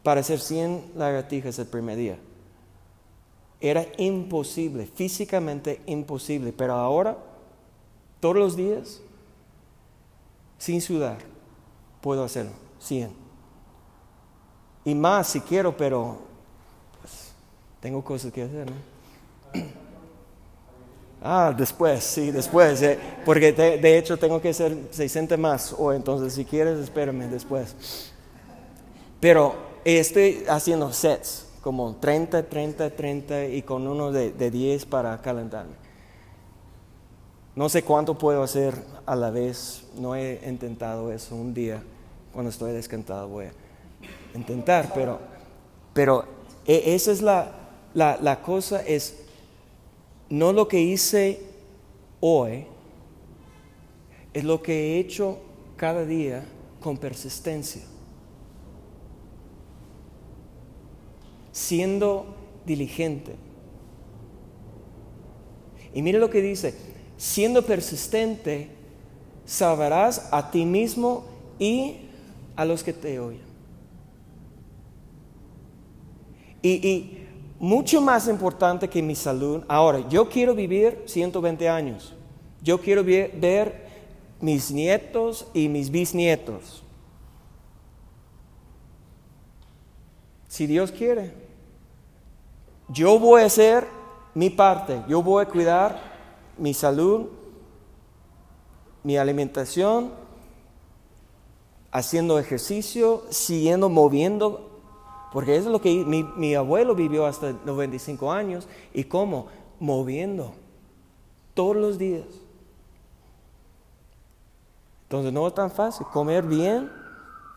para 0.02 0.20
hacer 0.20 0.40
100 0.40 0.92
lagartijas 0.96 1.58
el 1.58 1.66
primer 1.66 1.96
día. 1.96 2.18
Era 3.64 3.86
imposible, 3.96 4.84
físicamente 4.84 5.80
imposible, 5.86 6.52
pero 6.52 6.74
ahora, 6.74 7.16
todos 8.20 8.36
los 8.36 8.56
días, 8.56 9.00
sin 10.58 10.82
sudar, 10.82 11.16
puedo 12.02 12.22
hacerlo, 12.24 12.52
100. 12.78 13.10
Y 14.84 14.94
más 14.94 15.28
si 15.28 15.40
quiero, 15.40 15.74
pero 15.74 16.18
pues, 17.00 17.32
tengo 17.80 18.04
cosas 18.04 18.30
que 18.30 18.42
hacer. 18.42 18.70
Ah, 21.26 21.54
después, 21.56 22.04
sí, 22.04 22.30
después, 22.30 22.82
eh, 22.82 22.98
porque 23.24 23.50
de 23.50 23.96
hecho 23.96 24.18
tengo 24.18 24.42
que 24.42 24.50
hacer 24.50 24.76
60 24.90 25.38
más, 25.38 25.74
o 25.78 25.90
entonces 25.90 26.34
si 26.34 26.44
quieres, 26.44 26.78
espérame 26.78 27.30
después. 27.30 28.12
Pero 29.20 29.54
estoy 29.86 30.44
haciendo 30.46 30.92
sets, 30.92 31.46
como 31.64 31.96
30, 31.96 32.46
30, 32.46 32.90
30 32.90 33.46
y 33.46 33.62
con 33.62 33.86
uno 33.86 34.12
de, 34.12 34.32
de 34.32 34.50
10 34.50 34.84
para 34.84 35.22
calentarme. 35.22 35.72
No 37.56 37.70
sé 37.70 37.82
cuánto 37.82 38.18
puedo 38.18 38.42
hacer 38.42 38.74
a 39.06 39.16
la 39.16 39.30
vez, 39.30 39.86
no 39.96 40.14
he 40.14 40.46
intentado 40.46 41.10
eso 41.10 41.34
un 41.34 41.54
día, 41.54 41.82
cuando 42.34 42.50
estoy 42.50 42.72
descansado 42.72 43.28
voy 43.28 43.46
a 43.46 43.52
intentar, 44.36 44.92
pero, 44.92 45.18
pero 45.94 46.26
e, 46.66 46.94
esa 46.94 47.12
es 47.12 47.22
la, 47.22 47.52
la, 47.94 48.18
la 48.20 48.42
cosa, 48.42 48.82
es 48.82 49.24
no 50.28 50.52
lo 50.52 50.68
que 50.68 50.82
hice 50.82 51.40
hoy, 52.20 52.66
es 54.34 54.44
lo 54.44 54.60
que 54.60 54.96
he 54.96 54.98
hecho 54.98 55.38
cada 55.76 56.04
día 56.04 56.44
con 56.82 56.98
persistencia. 56.98 57.93
Siendo 61.54 62.26
diligente. 62.66 63.36
Y 65.94 66.02
mire 66.02 66.18
lo 66.18 66.28
que 66.28 66.42
dice, 66.42 66.74
siendo 67.16 67.62
persistente, 67.62 68.68
salvarás 69.46 70.28
a 70.32 70.50
ti 70.50 70.64
mismo 70.64 71.24
y 71.58 71.98
a 72.56 72.64
los 72.64 72.82
que 72.82 72.92
te 72.92 73.20
oyen. 73.20 73.54
Y, 76.60 76.88
y 76.88 77.28
mucho 77.60 78.00
más 78.00 78.26
importante 78.26 78.88
que 78.88 79.00
mi 79.00 79.14
salud. 79.14 79.62
Ahora, 79.68 80.08
yo 80.08 80.28
quiero 80.28 80.54
vivir 80.54 81.04
120 81.06 81.68
años. 81.68 82.12
Yo 82.60 82.80
quiero 82.80 83.04
ver 83.04 83.84
mis 84.40 84.70
nietos 84.70 85.46
y 85.54 85.68
mis 85.68 85.90
bisnietos. 85.90 86.82
Si 90.48 90.66
Dios 90.66 90.90
quiere, 90.90 91.43
yo 92.88 93.18
voy 93.18 93.42
a 93.42 93.46
hacer 93.46 93.86
mi 94.34 94.50
parte. 94.50 95.02
Yo 95.08 95.22
voy 95.22 95.44
a 95.44 95.48
cuidar 95.48 96.00
mi 96.58 96.74
salud, 96.74 97.28
mi 99.02 99.16
alimentación, 99.16 100.12
haciendo 101.90 102.38
ejercicio, 102.38 103.22
siguiendo 103.30 103.88
moviendo 103.88 104.74
porque 105.34 105.56
eso 105.56 105.66
es 105.66 105.72
lo 105.72 105.80
que 105.80 105.92
mi, 106.36 106.54
abuelo 106.54 106.94
vivió 106.94 107.26
hasta 107.26 107.52
95 107.64 108.30
años. 108.30 108.68
¿Y 108.92 109.02
cómo? 109.02 109.48
Moviendo. 109.80 110.54
Todos 111.54 111.74
los 111.74 111.98
días. 111.98 112.24
Entonces 115.02 115.32
no 115.32 115.44
es 115.48 115.52
tan 115.52 115.72
fácil. 115.72 116.06
Comer 116.12 116.44
bien, 116.44 116.88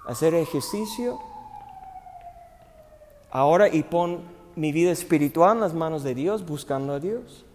hacer 0.08 0.34
ejercicio. 0.34 1.20
Ahora 3.30 3.68
y 3.68 3.84
pon 3.84 4.22
mi 4.58 4.72
vida 4.72 4.92
espiritual 4.92 5.58
en 5.58 5.62
las 5.62 5.76
manos 5.76 6.04
de 6.04 6.16
Dios, 6.16 6.44
buscando 6.44 6.94
a 6.94 7.00
Dios. 7.00 7.46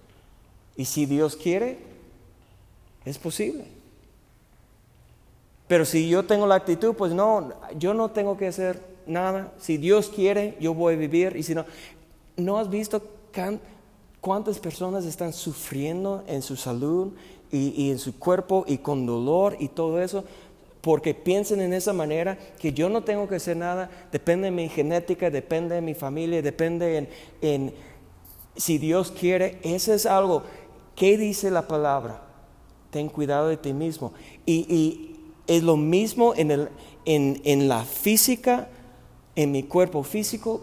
Y 0.76 0.84
si 0.84 1.04
Dios 1.04 1.34
quiere, 1.34 1.78
es 3.04 3.18
posible. 3.18 3.64
Pero 5.66 5.84
si 5.84 6.08
yo 6.08 6.24
tengo 6.24 6.46
la 6.46 6.54
actitud, 6.54 6.94
pues 6.94 7.12
no, 7.12 7.52
yo 7.76 7.92
no 7.92 8.12
tengo 8.12 8.36
que 8.36 8.46
hacer 8.46 8.80
nada. 9.04 9.52
Si 9.58 9.78
Dios 9.78 10.10
quiere, 10.14 10.56
yo 10.60 10.74
voy 10.74 10.94
a 10.94 10.96
vivir. 10.96 11.34
Y 11.36 11.42
si 11.42 11.56
no, 11.56 11.64
¿no 12.36 12.58
has 12.58 12.70
visto 12.70 13.02
cuántas 14.20 14.60
personas 14.60 15.04
están 15.04 15.32
sufriendo 15.32 16.22
en 16.28 16.40
su 16.40 16.54
salud 16.54 17.14
y, 17.50 17.90
en 17.90 17.98
su 17.98 18.16
cuerpo 18.16 18.64
y 18.68 18.78
con 18.78 19.06
dolor 19.06 19.56
y 19.58 19.66
todo 19.68 20.00
eso? 20.00 20.22
Porque 20.82 21.14
piensan 21.14 21.60
en 21.60 21.72
esa 21.72 21.94
manera 21.94 22.36
que 22.58 22.72
yo 22.72 22.90
no 22.90 23.02
tengo 23.04 23.26
que 23.26 23.36
hacer 23.36 23.56
nada, 23.56 23.90
depende 24.12 24.46
de 24.46 24.50
mi 24.50 24.68
genética, 24.68 25.30
depende 25.30 25.76
de 25.76 25.80
mi 25.80 25.94
familia, 25.94 26.42
depende 26.42 27.08
en, 27.40 27.72
si 28.56 28.76
Dios 28.76 29.10
quiere. 29.10 29.58
Eso 29.62 29.94
es 29.94 30.04
algo. 30.04 30.42
¿Qué 30.94 31.16
dice 31.16 31.50
la 31.50 31.66
palabra? 31.66 32.22
Ten 32.90 33.08
cuidado 33.08 33.48
de 33.48 33.56
ti 33.56 33.72
mismo. 33.72 34.12
Y, 34.44 35.08
es 35.48 35.64
lo 35.64 35.76
mismo 35.76 36.34
en, 36.36 36.52
el, 36.52 36.68
en, 37.04 37.40
en 37.44 37.68
la 37.68 37.84
física 37.84 38.68
en 39.36 39.52
mi 39.52 39.62
cuerpo 39.62 40.02
físico, 40.02 40.60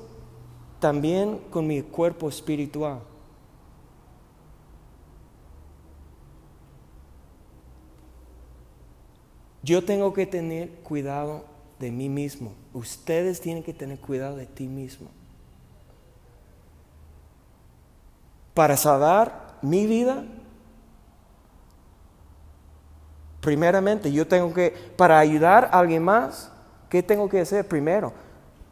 también 0.80 1.40
con 1.50 1.68
mi 1.68 1.82
cuerpo 1.82 2.30
espiritual. 2.30 3.00
Yo 9.62 9.84
tengo 9.84 10.14
que 10.14 10.26
tener 10.26 10.70
cuidado 10.84 11.44
de 11.80 11.92
mí 11.92 12.10
mismo. 12.10 12.54
Ustedes 12.74 13.42
tienen 13.42 13.64
que 13.64 13.74
tener 13.74 14.00
cuidado 14.00 14.36
de 14.36 14.46
ti 14.46 14.68
mismo. 14.68 15.10
Para 18.54 18.76
salvar 18.78 19.58
mi 19.62 19.86
vida, 19.86 20.24
primeramente 23.42 24.12
yo 24.12 24.28
tengo 24.28 24.54
que, 24.54 24.72
para 24.98 25.20
ayudar 25.20 25.66
a 25.66 25.80
alguien 25.80 26.04
más, 26.04 26.52
¿qué 26.90 27.04
tengo 27.04 27.30
que 27.30 27.40
hacer 27.40 27.68
primero? 27.68 28.14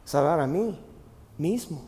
salvar 0.07 0.39
a 0.39 0.47
mí 0.47 0.79
mismo. 1.37 1.81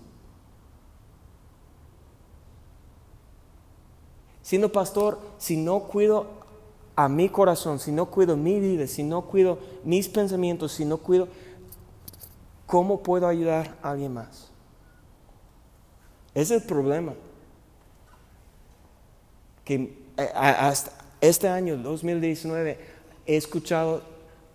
Siendo 4.42 4.70
pastor, 4.72 5.20
si 5.38 5.56
no 5.56 5.80
cuido 5.84 6.28
a 7.00 7.08
mi 7.08 7.30
corazón, 7.30 7.80
si 7.80 7.94
no 7.94 8.08
cuido 8.08 8.36
mi 8.36 8.60
vida, 8.60 8.86
si 8.86 9.04
no 9.04 9.22
cuido 9.22 9.58
mis 9.86 10.10
pensamientos, 10.10 10.74
si 10.74 10.84
no 10.84 10.98
cuido, 10.98 11.30
¿cómo 12.66 13.02
puedo 13.02 13.26
ayudar 13.26 13.78
a 13.82 13.92
alguien 13.92 14.14
más? 14.14 14.52
Ese 16.34 16.58
es 16.58 16.62
el 16.62 16.68
problema. 16.68 17.14
Que 19.64 19.76
eh, 20.18 20.30
hasta 20.36 20.92
este 21.22 21.48
año, 21.48 21.78
2019, 21.78 22.78
he 23.26 23.38
escuchado 23.38 24.02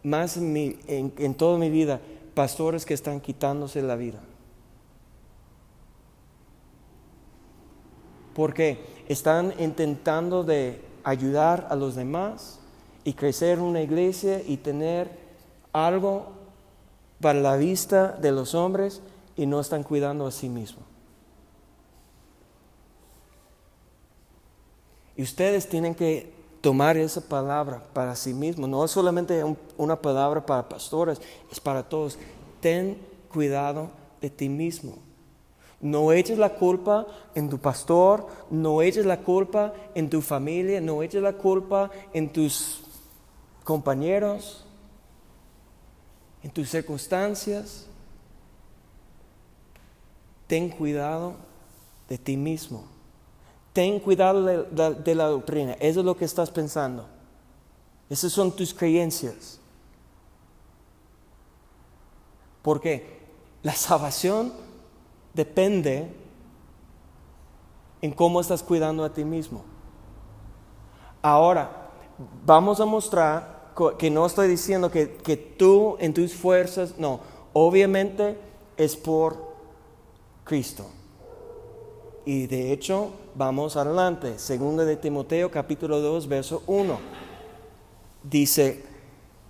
más 0.02 0.36
en, 0.36 0.76
en 0.86 1.34
toda 1.34 1.56
mi 1.56 1.70
vida 1.70 1.98
pastores 2.34 2.84
que 2.84 2.92
están 2.92 3.22
quitándose 3.22 3.80
la 3.80 3.96
vida. 3.96 4.20
Porque 8.34 8.84
están 9.08 9.54
intentando 9.58 10.44
de 10.44 10.92
ayudar 11.04 11.68
a 11.70 11.76
los 11.76 11.94
demás 11.94 12.58
y 13.04 13.12
crecer 13.12 13.60
una 13.60 13.82
iglesia 13.82 14.42
y 14.44 14.56
tener 14.56 15.10
algo 15.72 16.26
para 17.20 17.40
la 17.40 17.56
vista 17.56 18.12
de 18.12 18.32
los 18.32 18.54
hombres 18.54 19.00
y 19.36 19.46
no 19.46 19.60
están 19.60 19.82
cuidando 19.82 20.26
a 20.26 20.30
sí 20.30 20.48
mismos. 20.48 20.84
Y 25.16 25.22
ustedes 25.22 25.68
tienen 25.68 25.94
que 25.94 26.32
tomar 26.60 26.96
esa 26.96 27.20
palabra 27.20 27.82
para 27.92 28.16
sí 28.16 28.32
mismo. 28.32 28.66
No 28.66 28.84
es 28.84 28.90
solamente 28.90 29.44
una 29.76 29.96
palabra 30.00 30.44
para 30.44 30.68
pastores, 30.68 31.20
es 31.52 31.60
para 31.60 31.82
todos. 31.82 32.18
Ten 32.60 32.98
cuidado 33.32 33.90
de 34.20 34.30
ti 34.30 34.48
mismo. 34.48 35.03
No 35.80 36.12
eches 36.12 36.38
la 36.38 36.54
culpa 36.54 37.06
en 37.34 37.50
tu 37.50 37.58
pastor, 37.58 38.26
no 38.50 38.80
eches 38.80 39.04
la 39.04 39.18
culpa 39.20 39.74
en 39.94 40.08
tu 40.08 40.20
familia, 40.20 40.80
no 40.80 41.02
eches 41.02 41.22
la 41.22 41.34
culpa 41.34 41.90
en 42.12 42.32
tus 42.32 42.82
compañeros, 43.64 44.64
en 46.42 46.50
tus 46.50 46.70
circunstancias. 46.70 47.86
Ten 50.46 50.68
cuidado 50.68 51.34
de 52.08 52.18
ti 52.18 52.36
mismo. 52.36 52.84
Ten 53.72 53.98
cuidado 53.98 54.42
de, 54.44 55.14
la 55.14 55.26
doctrina. 55.26 55.72
Eso 55.80 56.00
es 56.00 56.06
lo 56.06 56.16
que 56.16 56.24
estás 56.24 56.50
pensando. 56.50 57.06
Esas 58.08 58.32
son 58.32 58.54
tus 58.54 58.72
creencias. 58.72 59.58
Porque 62.62 63.20
la 63.62 63.74
salvación 63.74 64.52
depende 65.34 66.08
en 68.00 68.12
cómo 68.12 68.40
estás 68.40 68.62
cuidando 68.62 69.04
a 69.04 69.12
ti 69.12 69.24
mismo. 69.24 69.64
Ahora, 71.20 71.90
vamos 72.44 72.80
a 72.80 72.84
mostrar 72.84 73.72
que 73.98 74.10
no 74.10 74.24
estoy 74.24 74.48
diciendo 74.48 74.90
que, 74.90 75.16
que 75.16 75.36
tú 75.36 75.96
en 75.98 76.14
tus 76.14 76.34
fuerzas, 76.34 76.94
no, 76.98 77.20
obviamente 77.52 78.38
es 78.76 78.96
por 78.96 79.54
Cristo. 80.44 80.86
Y 82.24 82.46
de 82.46 82.72
hecho, 82.72 83.10
vamos 83.34 83.76
adelante. 83.76 84.38
Segundo 84.38 84.84
de 84.84 84.96
Timoteo, 84.96 85.50
capítulo 85.50 86.00
2, 86.00 86.26
verso 86.28 86.62
1. 86.66 86.98
Dice, 88.22 88.84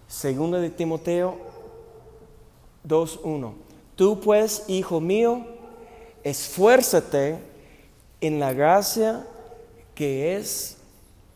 Segunda 0.07 0.61
de 0.61 0.71
Timoteo 0.71 1.37
2.1. 2.87 3.53
Tú 3.97 4.21
pues, 4.21 4.65
hijo 4.69 5.01
mío, 5.01 5.45
esfuérzate 6.25 7.39
en 8.21 8.41
la 8.41 8.53
gracia 8.53 9.25
que 9.95 10.37
es 10.37 10.79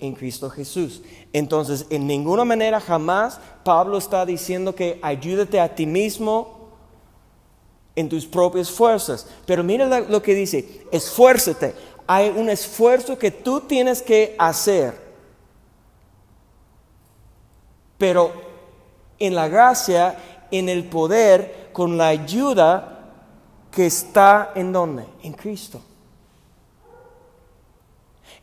en 0.01 0.15
Cristo 0.15 0.49
Jesús. 0.51 1.03
Entonces, 1.33 1.87
en 1.91 2.07
ninguna 2.07 2.45
manera 2.45 2.81
jamás 2.81 3.39
Pablo 3.65 3.99
está 3.99 4.25
diciendo 4.25 4.75
que 4.75 4.99
ayúdate 5.03 5.61
a 5.61 5.75
ti 5.75 5.87
mismo 5.87 6.71
en 7.95 8.09
tus 8.09 8.27
propias 8.27 8.71
fuerzas. 8.71 9.27
Pero 9.45 9.63
mira 9.63 10.01
lo 10.01 10.23
que 10.23 10.35
dice, 10.35 10.83
esfuérzate. 10.91 11.75
Hay 12.07 12.31
un 12.31 12.49
esfuerzo 12.49 13.19
que 13.19 13.31
tú 13.31 13.61
tienes 13.61 14.01
que 14.01 14.35
hacer. 14.39 14.95
Pero 17.99 18.33
en 19.19 19.35
la 19.35 19.49
gracia, 19.49 20.17
en 20.51 20.69
el 20.69 20.85
poder, 20.85 21.71
con 21.73 21.99
la 21.99 22.09
ayuda 22.09 22.98
que 23.71 23.87
está 23.87 24.53
en 24.55 24.73
donde? 24.73 25.05
En 25.23 25.33
Cristo. 25.33 25.81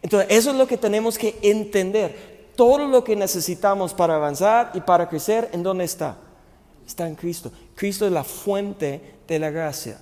Entonces, 0.02 0.30
eso 0.30 0.52
es 0.52 0.56
lo 0.56 0.68
que 0.68 0.78
tenemos 0.78 1.18
que 1.18 1.38
entender. 1.42 2.52
Todo 2.56 2.88
lo 2.88 3.04
que 3.04 3.16
necesitamos 3.16 3.94
para 3.94 4.16
avanzar 4.16 4.72
y 4.74 4.82
para 4.82 5.10
crecer, 5.10 5.50
¿en 5.52 5.64
dónde 5.64 5.84
está? 5.84 6.18
Está 6.86 7.08
en 7.08 7.16
Cristo. 7.16 7.52
Cristo 7.74 8.06
es 8.06 8.12
la 8.12 8.24
fuente 8.24 9.16
de 9.28 9.40
la 9.40 9.50
gracia. 9.50 10.00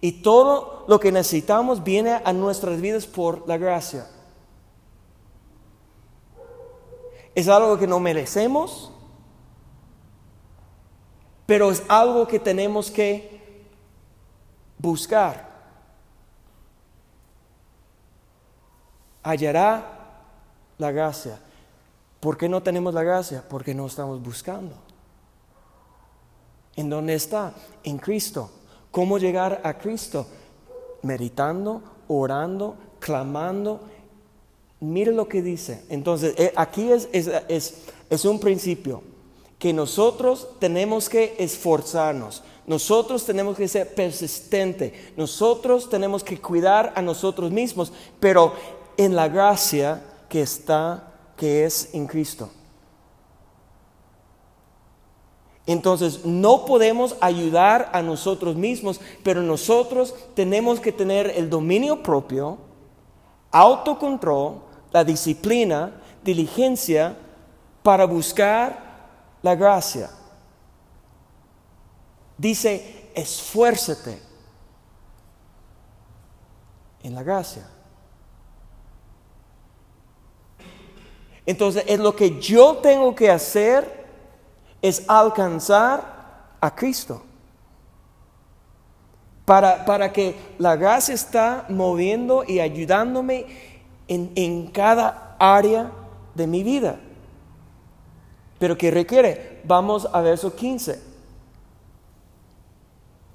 Y 0.00 0.12
todo 0.12 0.84
lo 0.88 1.00
que 1.00 1.10
necesitamos 1.10 1.82
viene 1.82 2.20
a 2.24 2.32
nuestras 2.32 2.80
vidas 2.80 3.06
por 3.06 3.48
la 3.48 3.56
gracia. 3.56 4.06
Es 7.34 7.48
algo 7.48 7.78
que 7.78 7.86
no 7.86 8.00
merecemos, 8.00 8.90
pero 11.48 11.70
es 11.70 11.82
algo 11.88 12.28
que 12.28 12.38
tenemos 12.38 12.90
que 12.90 13.40
buscar. 14.78 15.48
hallará 19.22 19.84
la 20.76 20.90
gracia. 20.90 21.38
¿Por 22.20 22.36
qué 22.36 22.48
no 22.48 22.62
tenemos 22.62 22.92
la 22.94 23.02
gracia? 23.02 23.44
Porque 23.48 23.74
no 23.74 23.86
estamos 23.86 24.22
buscando. 24.22 24.74
¿En 26.76 26.90
dónde 26.90 27.14
está? 27.14 27.54
En 27.82 27.98
Cristo. 27.98 28.50
¿Cómo 28.90 29.18
llegar 29.18 29.60
a 29.64 29.74
Cristo? 29.78 30.26
Meditando, 31.02 31.82
orando, 32.08 32.76
clamando. 32.98 33.80
Mire 34.80 35.12
lo 35.12 35.28
que 35.28 35.42
dice. 35.42 35.84
Entonces, 35.88 36.34
eh, 36.38 36.52
aquí 36.56 36.90
es, 36.90 37.08
es, 37.12 37.84
es 38.10 38.24
un 38.26 38.38
principio 38.38 39.02
que 39.58 39.72
nosotros 39.72 40.48
tenemos 40.58 41.08
que 41.08 41.34
esforzarnos. 41.38 42.42
Nosotros 42.66 43.24
tenemos 43.24 43.56
que 43.56 43.66
ser 43.66 43.94
persistentes, 43.94 44.92
nosotros 45.16 45.88
tenemos 45.88 46.22
que 46.22 46.38
cuidar 46.38 46.92
a 46.94 47.02
nosotros 47.02 47.50
mismos, 47.50 47.92
pero 48.20 48.52
en 48.96 49.16
la 49.16 49.28
gracia 49.28 50.04
que 50.28 50.42
está, 50.42 51.14
que 51.36 51.64
es 51.64 51.94
en 51.94 52.06
Cristo. 52.06 52.50
Entonces, 55.66 56.24
no 56.24 56.64
podemos 56.64 57.16
ayudar 57.20 57.90
a 57.92 58.00
nosotros 58.02 58.56
mismos, 58.56 59.00
pero 59.22 59.42
nosotros 59.42 60.14
tenemos 60.34 60.80
que 60.80 60.92
tener 60.92 61.32
el 61.36 61.50
dominio 61.50 62.02
propio, 62.02 62.58
autocontrol, 63.50 64.62
la 64.92 65.04
disciplina, 65.04 66.00
diligencia 66.24 67.16
para 67.82 68.06
buscar 68.06 68.87
la 69.42 69.54
gracia. 69.54 70.10
Dice, 72.36 73.10
esfuérzate 73.14 74.20
en 77.02 77.14
la 77.14 77.22
gracia. 77.22 77.66
Entonces, 81.46 81.84
es 81.86 81.98
lo 81.98 82.14
que 82.14 82.38
yo 82.38 82.76
tengo 82.76 83.14
que 83.14 83.30
hacer 83.30 84.06
es 84.82 85.02
alcanzar 85.08 86.54
a 86.60 86.74
Cristo. 86.74 87.22
Para, 89.44 89.84
para 89.86 90.12
que 90.12 90.36
la 90.58 90.76
gracia 90.76 91.14
está 91.14 91.64
moviendo 91.70 92.44
y 92.46 92.60
ayudándome 92.60 93.46
en, 94.06 94.30
en 94.34 94.66
cada 94.66 95.36
área 95.38 95.90
de 96.34 96.46
mi 96.46 96.62
vida. 96.62 97.00
Pero 98.58 98.76
que 98.76 98.90
requiere, 98.90 99.60
vamos 99.64 100.08
a 100.12 100.20
verso 100.20 100.54
15 100.54 101.00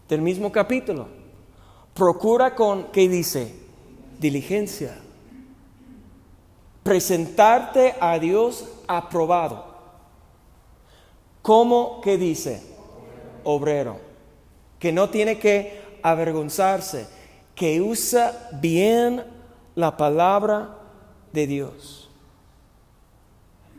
del 0.09 0.21
mismo 0.21 0.51
capítulo. 0.51 1.07
Procura 1.93 2.55
con, 2.55 2.91
¿qué 2.91 3.07
dice? 3.07 3.55
Diligencia 4.19 5.03
presentarte 6.83 7.95
a 7.99 8.19
Dios 8.19 8.67
aprobado. 8.88 9.65
¿Cómo 11.41 12.01
que 12.01 12.17
dice? 12.17 12.62
Obrero. 13.43 13.99
Que 14.79 14.91
no 14.91 15.09
tiene 15.09 15.39
que 15.39 15.81
avergonzarse, 16.03 17.07
que 17.55 17.81
usa 17.81 18.49
bien 18.59 19.23
la 19.75 19.95
palabra 19.95 20.77
de 21.31 21.47
Dios. 21.47 22.09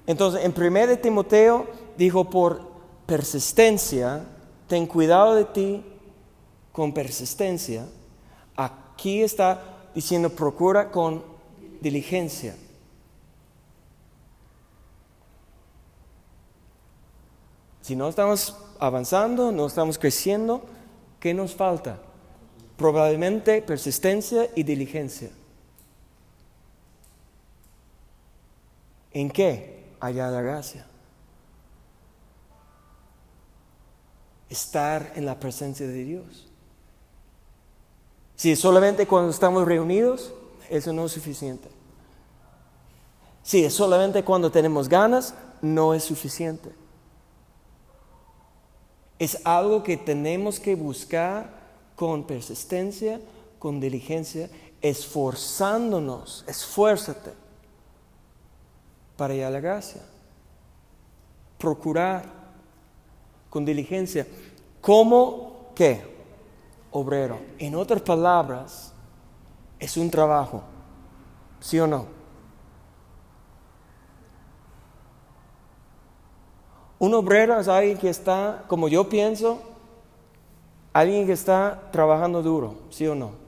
Entonces, 0.06 0.44
en 0.44 0.54
1 0.56 0.98
Timoteo 0.98 1.66
dijo 1.96 2.28
por 2.28 2.60
persistencia, 3.06 4.24
ten 4.66 4.86
cuidado 4.86 5.34
de 5.34 5.44
ti 5.44 5.84
con 6.72 6.92
persistencia. 6.92 7.86
Aquí 8.56 9.22
está 9.22 9.62
diciendo 9.94 10.30
procura 10.30 10.90
con 10.90 11.24
diligencia. 11.80 12.56
Si 17.80 17.94
no 17.94 18.08
estamos 18.08 18.56
avanzando, 18.78 19.52
no 19.52 19.66
estamos 19.66 19.98
creciendo, 19.98 20.62
¿qué 21.20 21.34
nos 21.34 21.54
falta? 21.54 21.98
Probablemente 22.76 23.60
persistencia 23.62 24.48
y 24.54 24.62
diligencia. 24.62 25.30
¿En 29.12 29.30
qué? 29.30 29.73
Allá 30.04 30.28
la 30.28 30.42
gracia. 30.42 30.84
Estar 34.50 35.14
en 35.16 35.24
la 35.24 35.40
presencia 35.40 35.86
de 35.86 36.04
Dios. 36.04 36.46
Si 38.36 38.54
solamente 38.54 39.06
cuando 39.06 39.30
estamos 39.30 39.64
reunidos, 39.64 40.34
eso 40.68 40.92
no 40.92 41.06
es 41.06 41.12
suficiente. 41.12 41.70
Si 43.42 43.64
es 43.64 43.72
solamente 43.72 44.22
cuando 44.24 44.52
tenemos 44.52 44.90
ganas, 44.90 45.34
no 45.62 45.94
es 45.94 46.04
suficiente. 46.04 46.70
Es 49.18 49.40
algo 49.46 49.82
que 49.82 49.96
tenemos 49.96 50.60
que 50.60 50.74
buscar 50.74 51.48
con 51.96 52.24
persistencia, 52.24 53.22
con 53.58 53.80
diligencia, 53.80 54.50
esforzándonos, 54.82 56.44
esfuérzate 56.46 57.43
para 59.16 59.34
ir 59.34 59.48
la 59.48 59.60
gracia. 59.60 60.02
Procurar 61.58 62.24
con 63.50 63.64
diligencia. 63.64 64.26
¿Cómo 64.80 65.70
qué? 65.74 66.14
Obrero. 66.90 67.38
En 67.58 67.74
otras 67.74 68.02
palabras, 68.02 68.92
es 69.78 69.96
un 69.96 70.10
trabajo. 70.10 70.62
¿Sí 71.60 71.78
o 71.78 71.86
no? 71.86 72.06
Un 76.98 77.12
obrero 77.14 77.58
es 77.58 77.68
alguien 77.68 77.98
que 77.98 78.08
está, 78.08 78.64
como 78.66 78.88
yo 78.88 79.08
pienso, 79.08 79.60
alguien 80.92 81.26
que 81.26 81.32
está 81.32 81.90
trabajando 81.90 82.42
duro, 82.42 82.76
¿sí 82.88 83.06
o 83.06 83.14
no? 83.14 83.43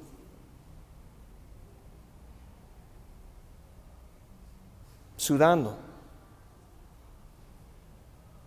Sudando, 5.26 5.76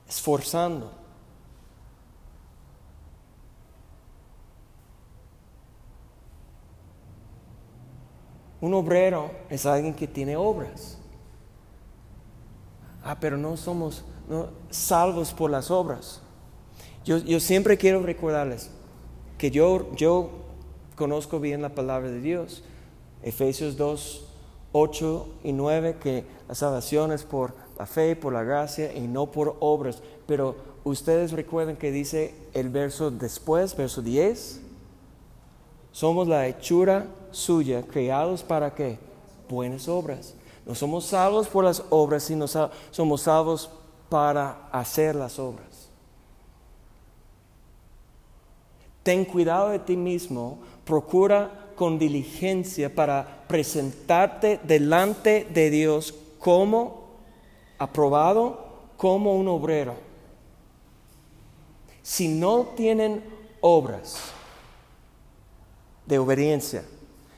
esforzando. 0.08 0.90
Un 8.62 8.74
obrero 8.74 9.30
es 9.50 9.66
alguien 9.66 9.94
que 9.94 10.08
tiene 10.08 10.38
obras. 10.38 10.98
Ah, 13.04 13.18
pero 13.20 13.36
no 13.36 13.58
somos 13.58 14.06
salvos 14.70 15.34
por 15.34 15.52
las 15.52 15.70
obras. 15.72 16.22
Yo, 17.04 17.42
siempre 17.42 17.78
quiero 17.78 18.02
recordarles 18.04 18.72
que 19.38 19.52
yo, 19.52 19.94
yo 19.98 20.30
conozco 20.96 21.42
bien 21.42 21.62
la 21.62 21.76
palabra 21.76 22.10
de 22.10 22.22
Dios. 22.22 22.64
Efesios 23.22 23.76
2, 23.76 24.29
8 24.72 25.28
y 25.44 25.52
9, 25.52 25.98
que 26.02 26.26
la 26.48 26.56
salvación 26.56 27.12
es 27.12 27.24
por 27.24 27.54
la 27.78 27.86
fe, 27.86 28.16
por 28.16 28.34
la 28.34 28.44
gracia 28.44 28.94
y 28.94 29.08
no 29.08 29.28
por 29.28 29.56
obras. 29.60 30.02
Pero 30.28 30.56
ustedes 30.84 31.32
recuerden 31.32 31.76
que 31.76 31.92
dice 31.92 32.36
el 32.54 32.70
verso 32.70 33.12
después, 33.12 33.76
verso 33.76 34.02
10, 34.02 34.62
somos 35.92 36.28
la 36.28 36.48
hechura 36.48 37.08
suya, 37.32 37.82
creados 37.84 38.44
para 38.44 38.74
qué? 38.76 39.00
Buenas 39.50 39.88
obras. 39.88 40.36
No 40.66 40.76
somos 40.76 41.06
salvos 41.06 41.48
por 41.48 41.66
las 41.66 41.84
obras, 41.90 42.24
sino 42.24 42.46
somos 42.48 43.22
salvos 43.22 43.72
para 44.08 44.68
hacer 44.72 45.16
las 45.16 45.40
obras. 45.40 45.90
Ten 49.02 49.26
cuidado 49.26 49.70
de 49.70 49.80
ti 49.80 49.98
mismo, 49.98 50.60
procura 50.86 51.72
con 51.76 51.98
diligencia 51.98 52.94
para 52.94 53.39
presentarte 53.50 54.60
delante 54.62 55.48
de 55.52 55.72
Dios 55.72 56.14
como 56.38 57.10
aprobado, 57.80 58.68
como 58.96 59.36
un 59.36 59.48
obrero. 59.48 59.96
Si 62.04 62.28
no 62.28 62.68
tienen 62.78 63.24
obras 63.60 64.20
de 66.06 66.20
obediencia, 66.20 66.86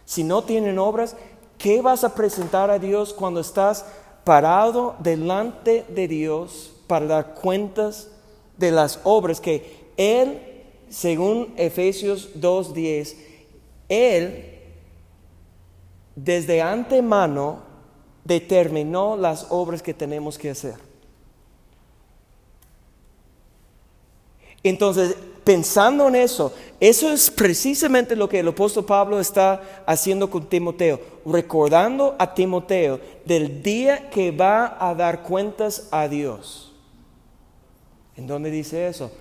si 0.04 0.26
no 0.26 0.44
tienen 0.44 0.80
obras, 0.80 1.16
¿qué 1.58 1.82
vas 1.82 2.04
a 2.04 2.14
presentar 2.14 2.70
a 2.70 2.78
Dios 2.78 3.14
cuando 3.14 3.40
estás 3.40 3.86
parado 4.26 4.98
delante 5.00 5.86
de 5.88 6.10
Dios 6.10 6.74
para 6.88 7.06
dar 7.06 7.36
cuentas 7.36 8.10
de 8.58 8.72
las 8.72 9.00
obras 9.06 9.40
que 9.40 9.88
Él, 9.96 10.66
según 10.90 11.54
Efesios 11.56 12.34
2.10, 12.36 13.16
él 13.92 14.51
desde 16.16 16.62
antemano 16.62 17.60
determinó 18.24 19.16
las 19.16 19.48
obras 19.50 19.82
que 19.82 19.94
tenemos 19.94 20.38
que 20.38 20.52
hacer. 20.52 20.76
Entonces, 24.64 25.16
pensando 25.44 26.08
en 26.08 26.16
eso, 26.16 26.54
eso 26.80 27.12
es 27.12 27.32
precisamente 27.32 28.16
lo 28.16 28.30
que 28.30 28.40
el 28.40 28.48
apóstol 28.48 28.86
Pablo 28.86 29.20
está 29.20 29.62
haciendo 29.88 30.30
con 30.30 30.48
Timoteo, 30.48 31.00
recordando 31.26 32.16
a 32.20 32.34
Timoteo 32.34 33.00
del 33.26 33.64
día 33.64 34.10
que 34.10 34.32
va 34.32 34.78
a 34.80 34.94
dar 34.94 35.24
cuentas 35.24 35.88
a 35.92 36.08
Dios. 36.08 36.74
¿En 38.16 38.28
dónde 38.28 38.52
dice 38.52 38.88
eso? 38.88 39.12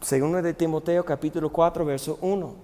Segundo 0.00 0.40
de 0.40 0.54
Timoteo 0.54 1.04
capítulo 1.04 1.50
4, 1.50 1.84
verso 1.84 2.18
1. 2.22 2.54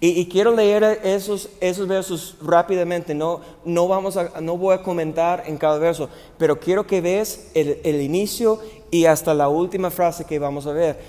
Y, 0.00 0.26
quiero 0.28 0.54
leer 0.54 1.00
esos, 1.02 1.48
versos 1.88 2.36
rápidamente, 2.40 3.16
no, 3.16 3.40
no, 3.64 3.88
vamos 3.88 4.16
a, 4.16 4.40
no 4.40 4.56
voy 4.56 4.74
a 4.74 4.82
comentar 4.82 5.42
en 5.46 5.56
cada 5.56 5.76
verso, 5.78 6.08
pero 6.38 6.60
quiero 6.60 6.86
que 6.86 7.00
veas 7.00 7.48
el, 7.54 7.80
el 7.82 8.00
inicio 8.00 8.60
y 8.92 9.06
hasta 9.06 9.34
la 9.34 9.48
última 9.48 9.90
frase 9.90 10.24
que 10.24 10.38
vamos 10.38 10.68
a 10.68 10.72
ver, 10.72 11.00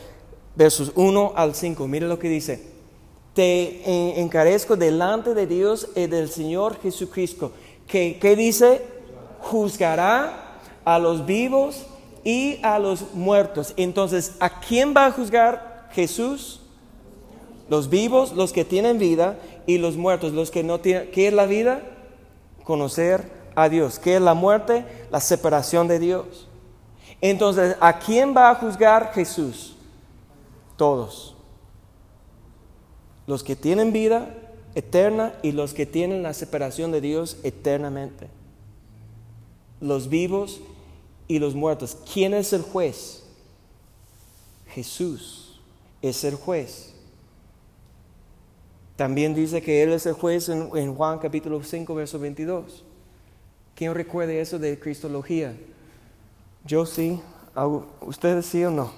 versos 0.55 0.91
1 0.95 1.33
al 1.35 1.53
5. 1.53 1.87
Mira 1.87 2.07
lo 2.07 2.17
que 2.17 2.29
dice, 2.29 2.63
te 3.35 4.19
encarezco 4.19 4.75
delante 4.75 5.35
de 5.35 5.45
Dios 5.45 5.87
y 5.95 6.07
del 6.07 6.29
Señor 6.29 6.81
Jesucristo, 6.81 7.51
que, 7.87 8.17
¿qué 8.19 8.35
dice? 8.35 8.81
Juzgará 9.39 10.59
a 10.83 10.97
los 10.97 11.25
vivos 11.27 11.85
y 12.23 12.59
a 12.63 12.79
los 12.79 13.13
muertos. 13.13 13.73
Entonces, 13.77 14.33
¿a 14.39 14.59
quién 14.59 14.93
va 14.95 15.05
a 15.05 15.11
juzgar 15.11 15.89
Jesús? 15.93 16.58
Los 17.69 17.89
vivos, 17.89 18.33
los 18.33 18.51
que 18.51 18.65
tienen 18.65 18.97
vida, 18.97 19.39
y 19.67 19.77
los 19.77 19.95
muertos, 19.95 20.33
los 20.33 20.51
que 20.51 20.63
no 20.63 20.79
tienen. 20.79 21.11
¿Qué 21.11 21.27
es 21.27 21.33
la 21.33 21.45
vida? 21.45 21.83
Conocer 22.63 23.29
a 23.55 23.69
Dios. 23.69 23.99
¿Qué 23.99 24.15
es 24.15 24.21
la 24.21 24.33
muerte? 24.33 24.85
La 25.11 25.19
separación 25.19 25.87
de 25.87 25.99
Dios. 25.99 26.47
Entonces, 27.21 27.75
¿a 27.79 27.99
quién 27.99 28.35
va 28.35 28.49
a 28.49 28.55
juzgar 28.55 29.11
Jesús? 29.13 29.75
Todos. 30.77 31.35
Los 33.27 33.43
que 33.43 33.55
tienen 33.55 33.91
vida 33.91 34.33
eterna 34.75 35.33
y 35.43 35.51
los 35.51 35.73
que 35.73 35.85
tienen 35.85 36.23
la 36.23 36.33
separación 36.33 36.91
de 36.91 37.01
Dios 37.01 37.37
eternamente. 37.43 38.27
Los 39.81 40.09
vivos 40.09 40.61
y 41.27 41.39
los 41.39 41.53
muertos. 41.53 41.97
¿Quién 42.11 42.33
es 42.33 42.53
el 42.53 42.63
juez? 42.63 43.23
Jesús 44.67 45.59
es 46.01 46.23
el 46.23 46.35
juez. 46.35 46.88
También 48.99 49.33
dice 49.33 49.61
que 49.61 49.81
Él 49.81 49.93
es 49.93 50.05
el 50.07 50.11
juez 50.11 50.49
en, 50.49 50.93
Juan 50.93 51.19
capítulo 51.19 51.63
5, 51.63 51.95
verso 51.95 52.19
22. 52.19 52.83
¿Quién 53.73 53.95
recuerde 53.95 54.41
eso 54.41 54.59
de 54.59 54.77
Cristología? 54.77 55.55
Yo 56.65 56.85
sí. 56.85 57.21
¿Ustedes 58.01 58.45
sí 58.47 58.61
o 58.65 58.71
no? 58.71 58.91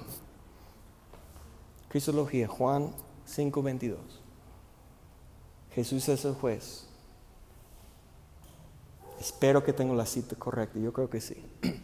Cristología, 1.88 2.48
Juan 2.48 2.90
5, 3.28 3.62
22. 3.62 4.00
Jesús 5.76 6.10
es 6.10 6.26
el 6.26 6.34
juez. 6.34 6.88
Espero 9.20 9.64
que 9.64 9.72
tengo 9.72 9.94
la 9.94 10.08
cita 10.08 10.36
correcta, 10.36 10.80
yo 10.80 10.92
creo 10.92 11.12
que 11.12 11.22
sí. 11.22 11.46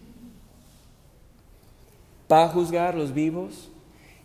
Va 2.31 2.45
a 2.45 2.49
juzgar 2.49 2.95
los 2.95 3.13
vivos 3.13 3.69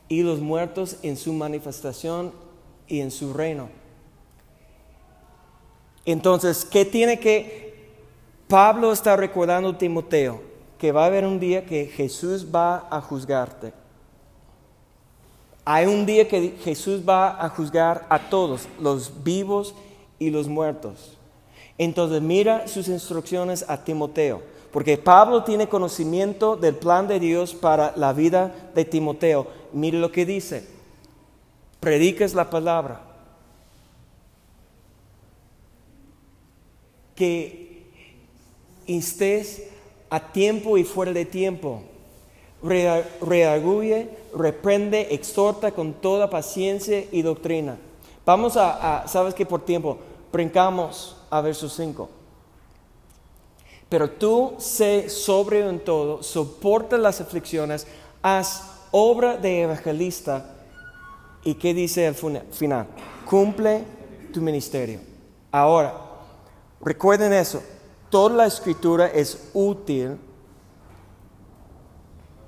y 0.08 0.22
los 0.22 0.40
muertos 0.40 0.96
en 1.02 1.18
su 1.18 1.34
manifestación 1.34 2.32
y 2.88 3.00
en 3.00 3.10
su 3.10 3.34
reino. 3.34 3.81
Entonces, 6.04 6.64
¿qué 6.64 6.84
tiene 6.84 7.18
que... 7.18 7.72
Pablo 8.48 8.92
está 8.92 9.16
recordando 9.16 9.70
a 9.70 9.78
Timoteo 9.78 10.52
que 10.82 10.90
va 10.90 11.04
a 11.04 11.06
haber 11.06 11.24
un 11.24 11.38
día 11.38 11.64
que 11.64 11.86
Jesús 11.86 12.44
va 12.52 12.88
a 12.90 13.00
juzgarte. 13.00 13.72
Hay 15.64 15.86
un 15.86 16.04
día 16.04 16.26
que 16.26 16.56
Jesús 16.64 17.08
va 17.08 17.40
a 17.40 17.48
juzgar 17.50 18.04
a 18.08 18.18
todos, 18.18 18.68
los 18.80 19.22
vivos 19.22 19.76
y 20.18 20.30
los 20.30 20.48
muertos. 20.48 21.16
Entonces 21.78 22.20
mira 22.20 22.66
sus 22.66 22.88
instrucciones 22.88 23.64
a 23.68 23.84
Timoteo, 23.84 24.42
porque 24.72 24.98
Pablo 24.98 25.44
tiene 25.44 25.68
conocimiento 25.68 26.56
del 26.56 26.74
plan 26.74 27.06
de 27.06 27.20
Dios 27.20 27.54
para 27.54 27.92
la 27.94 28.12
vida 28.12 28.52
de 28.74 28.84
Timoteo. 28.84 29.46
Mire 29.72 29.98
lo 29.98 30.10
que 30.10 30.26
dice. 30.26 30.66
Predicas 31.78 32.34
la 32.34 32.50
palabra 32.50 33.11
que 37.14 37.84
estés 38.86 39.64
a 40.10 40.32
tiempo 40.32 40.78
y 40.78 40.84
fuera 40.84 41.12
de 41.12 41.24
tiempo. 41.24 41.82
Redarguye, 42.62 44.08
reprende, 44.34 45.08
exhorta 45.10 45.72
con 45.72 45.94
toda 45.94 46.30
paciencia 46.30 47.04
y 47.10 47.22
doctrina. 47.22 47.76
Vamos 48.24 48.56
a, 48.56 49.04
sabes 49.08 49.34
que 49.34 49.46
por 49.46 49.64
tiempo, 49.64 49.98
brincamos 50.32 51.16
a 51.30 51.40
verso 51.40 51.68
5. 51.68 52.08
Pero 53.88 54.10
tú 54.10 54.54
sé 54.58 55.10
sobrio 55.10 55.68
en 55.68 55.80
todo, 55.80 56.22
soporta 56.22 56.96
las 56.96 57.20
aflicciones, 57.20 57.86
haz 58.22 58.62
obra 58.90 59.36
de 59.36 59.62
evangelista. 59.62 60.56
¿Y 61.44 61.54
qué 61.54 61.74
dice 61.74 62.06
al 62.06 62.14
final? 62.14 62.86
Cumple 63.26 63.84
tu 64.32 64.40
ministerio. 64.40 65.00
Ahora, 65.50 66.11
Recuerden 66.82 67.32
eso, 67.32 67.62
toda 68.10 68.34
la 68.34 68.46
escritura 68.46 69.06
es 69.06 69.50
útil. 69.54 70.18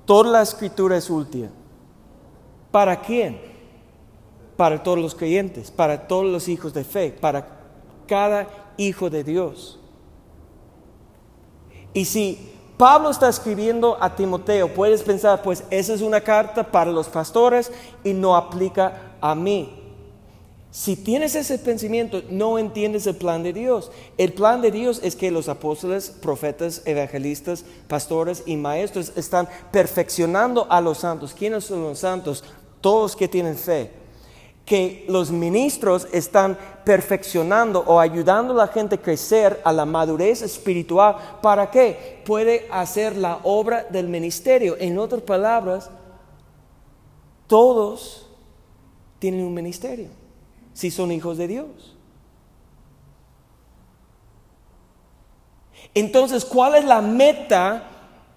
Toda 0.05 0.31
la 0.31 0.43
escritura 0.43 0.97
es 0.97 1.09
útil. 1.09 1.49
¿Para 2.71 3.01
quién? 3.01 3.41
Para 4.57 4.83
todos 4.83 4.99
los 4.99 5.15
creyentes, 5.15 5.71
para 5.71 6.07
todos 6.07 6.27
los 6.27 6.49
hijos 6.49 6.75
de 6.75 6.85
fe, 6.85 7.17
para 7.19 7.47
cada 8.07 8.49
hijo 8.77 9.09
de 9.09 9.25
Dios. 9.25 9.79
Y 11.93 12.05
si 12.05 12.53
Pablo 12.77 13.11
está 13.11 13.29
escribiendo 13.29 13.97
a 14.01 14.17
Timoteo, 14.17 14.75
puedes 14.75 15.03
pensar, 15.03 15.43
pues 15.43 15.65
esa 15.71 15.95
es 15.95 16.03
una 16.03 16.21
carta 16.21 16.73
para 16.73 16.91
los 16.91 17.09
pastores 17.09 17.71
y 18.03 18.13
no 18.13 18.35
aplica 18.35 19.17
a 19.21 19.35
mí. 19.37 19.84
Si 20.75 20.97
tienes 20.97 21.37
ese 21.37 21.57
pensamiento, 21.61 22.25
no 22.31 22.59
entiendes 22.59 23.07
el 23.07 23.15
plan 23.15 23.45
de 23.45 23.53
Dios. 23.53 23.93
El 24.19 24.33
plan 24.33 24.61
de 24.61 24.73
Dios 24.73 24.99
es 25.05 25.15
que 25.15 25.31
los 25.31 25.49
apóstoles, 25.49 26.11
profetas, 26.11 26.83
evangelistas, 26.85 27.65
pastores 27.87 28.43
y 28.45 28.57
maestros 28.57 29.13
están 29.15 29.49
perfeccionando 29.71 30.67
a 30.69 30.81
los 30.81 30.99
santos. 30.99 31.33
¿Quiénes 31.33 31.63
son 31.63 31.85
los 31.85 32.01
santos? 32.01 32.43
Todos 32.81 33.15
que 33.15 33.29
tienen 33.29 33.55
fe. 33.55 33.93
Que 34.67 35.05
los 35.09 35.31
ministros 35.31 36.09
están 36.11 36.59
perfeccionando 36.85 37.85
o 37.87 38.01
ayudando 38.01 38.53
a 38.55 38.67
la 38.67 38.67
gente 38.67 38.97
a 38.97 39.01
crecer 39.01 39.61
a 39.63 39.73
la 39.73 39.85
madurez 39.85 40.43
espiritual. 40.43 41.39
¿Para 41.41 41.71
qué? 41.71 42.21
Puede 42.27 42.67
hacer 42.69 43.17
la 43.17 43.39
obra 43.45 43.85
del 43.91 44.09
ministerio. 44.09 44.75
En 44.81 44.99
otras 44.99 45.23
palabras, 45.23 45.89
todos 47.47 48.29
tienen 49.21 49.47
un 49.47 49.55
ministerio 49.55 50.24
si 50.75 50.91
son 50.91 51.13
hijos 51.13 51.39
de 51.39 51.49
Dios. 51.49 51.95
Entonces, 55.95 56.45
¿cuál 56.45 56.75
es 56.75 56.85
la 56.85 57.01
meta 57.01 57.89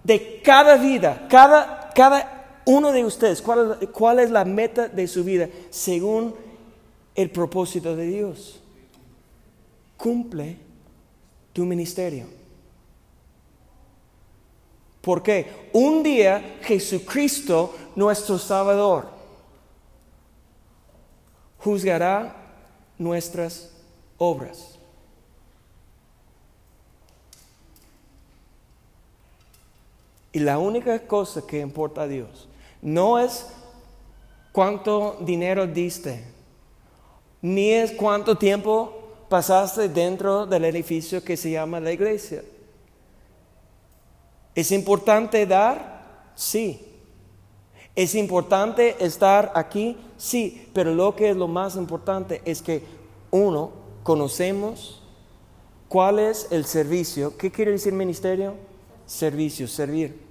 de 0.03 0.41
cada 0.43 0.77
vida? 0.77 1.27
Cada, 1.27 1.89
cada 1.93 2.61
uno 2.65 2.91
de 2.91 3.03
ustedes, 3.03 3.41
¿cuál, 3.41 3.79
¿cuál 3.91 4.19
es 4.19 4.29
la 4.29 4.45
meta 4.45 4.87
de 4.87 5.07
su 5.07 5.23
vida 5.23 5.49
según 5.69 6.35
el 7.15 7.31
propósito 7.31 7.95
de 7.95 8.05
Dios? 8.05 8.61
Cumple 9.97 10.57
tu 11.51 11.65
ministerio. 11.65 12.27
Porque 15.01 15.69
un 15.73 16.03
día 16.03 16.59
Jesucristo, 16.61 17.73
nuestro 17.95 18.37
Salvador, 18.37 19.16
juzgará 21.67 22.33
nuestras 22.97 23.71
obras. 24.17 24.79
Y 30.31 30.39
la 30.39 30.59
única 30.59 30.97
cosa 31.05 31.45
que 31.45 31.59
importa 31.59 32.03
a 32.03 32.07
Dios 32.07 32.47
no 32.81 33.19
es 33.19 33.47
cuánto 34.53 35.17
dinero 35.19 35.67
diste, 35.67 36.23
ni 37.41 37.71
es 37.71 37.91
cuánto 37.91 38.37
tiempo 38.37 39.25
pasaste 39.27 39.89
dentro 39.89 40.45
del 40.45 40.63
edificio 40.63 41.21
que 41.21 41.35
se 41.35 41.51
llama 41.51 41.81
la 41.81 41.91
iglesia. 41.91 42.45
¿Es 44.55 44.71
importante 44.71 45.45
dar? 45.45 46.31
Sí. 46.33 46.86
¿Es 47.97 48.13
importante 48.13 49.03
estar 49.03 49.51
aquí? 49.55 49.97
Sí, 50.17 50.69
pero 50.71 50.93
lo 50.93 51.15
que 51.15 51.31
es 51.31 51.35
lo 51.35 51.47
más 51.47 51.75
importante 51.75 52.43
es 52.45 52.61
que 52.61 52.83
uno, 53.31 53.71
conocemos 54.03 55.01
cuál 55.89 56.19
es 56.19 56.47
el 56.51 56.65
servicio. 56.65 57.35
¿Qué 57.37 57.51
quiere 57.51 57.71
decir 57.71 57.93
ministerio? 57.93 58.53
Servicio, 59.07 59.67
servir. 59.67 60.21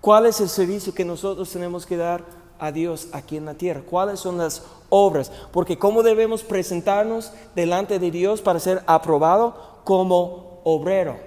¿Cuál 0.00 0.26
es 0.26 0.40
el 0.40 0.48
servicio 0.48 0.94
que 0.94 1.04
nosotros 1.04 1.50
tenemos 1.50 1.84
que 1.86 1.96
dar 1.96 2.24
a 2.60 2.70
Dios 2.70 3.08
aquí 3.10 3.36
en 3.36 3.46
la 3.46 3.54
tierra? 3.54 3.82
¿Cuáles 3.82 4.20
son 4.20 4.38
las 4.38 4.62
obras? 4.90 5.32
Porque 5.50 5.76
¿cómo 5.76 6.04
debemos 6.04 6.44
presentarnos 6.44 7.32
delante 7.56 7.98
de 7.98 8.12
Dios 8.12 8.42
para 8.42 8.60
ser 8.60 8.84
aprobado 8.86 9.80
como 9.82 10.60
obrero? 10.62 11.25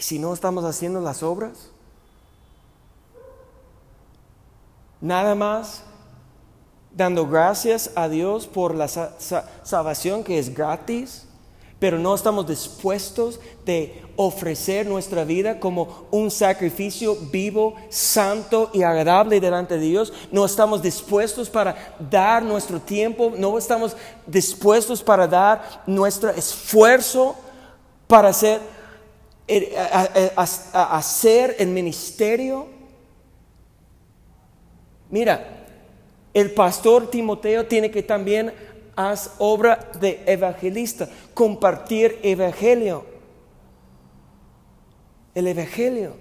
¿Y 0.00 0.02
si 0.02 0.18
no 0.18 0.32
estamos 0.32 0.64
haciendo 0.64 0.98
las 1.02 1.22
obras? 1.22 1.68
Nada 4.98 5.34
más 5.34 5.82
dando 6.96 7.28
gracias 7.28 7.90
a 7.94 8.08
Dios 8.08 8.46
por 8.46 8.74
la 8.74 8.88
salvación 8.88 10.24
que 10.24 10.38
es 10.38 10.54
gratis 10.54 11.26
pero 11.80 11.98
no 11.98 12.14
estamos 12.14 12.46
dispuestos 12.46 13.40
de 13.64 14.02
ofrecer 14.16 14.86
nuestra 14.86 15.24
vida 15.24 15.58
como 15.58 16.06
un 16.10 16.30
sacrificio 16.30 17.16
vivo, 17.16 17.74
santo 17.88 18.70
y 18.74 18.82
agradable 18.82 19.40
delante 19.40 19.78
de 19.78 19.86
Dios. 19.86 20.12
No 20.30 20.44
estamos 20.44 20.82
dispuestos 20.82 21.48
para 21.48 21.96
dar 22.10 22.42
nuestro 22.42 22.78
tiempo, 22.80 23.32
no 23.34 23.56
estamos 23.56 23.96
dispuestos 24.26 25.02
para 25.02 25.26
dar 25.26 25.82
nuestro 25.86 26.28
esfuerzo 26.28 27.34
para 28.06 28.28
hacer, 28.28 28.60
eh, 28.60 28.79
hacer 30.74 31.56
el 31.58 31.68
ministerio. 31.68 32.66
Mira, 35.10 35.66
el 36.32 36.52
pastor 36.52 37.10
Timoteo 37.10 37.66
tiene 37.66 37.90
que 37.90 38.02
también 38.02 38.52
haz 38.96 39.34
obra 39.38 39.90
de 40.00 40.22
evangelista, 40.26 41.08
compartir 41.34 42.18
evangelio. 42.22 43.04
El 45.34 45.46
evangelio 45.46 46.14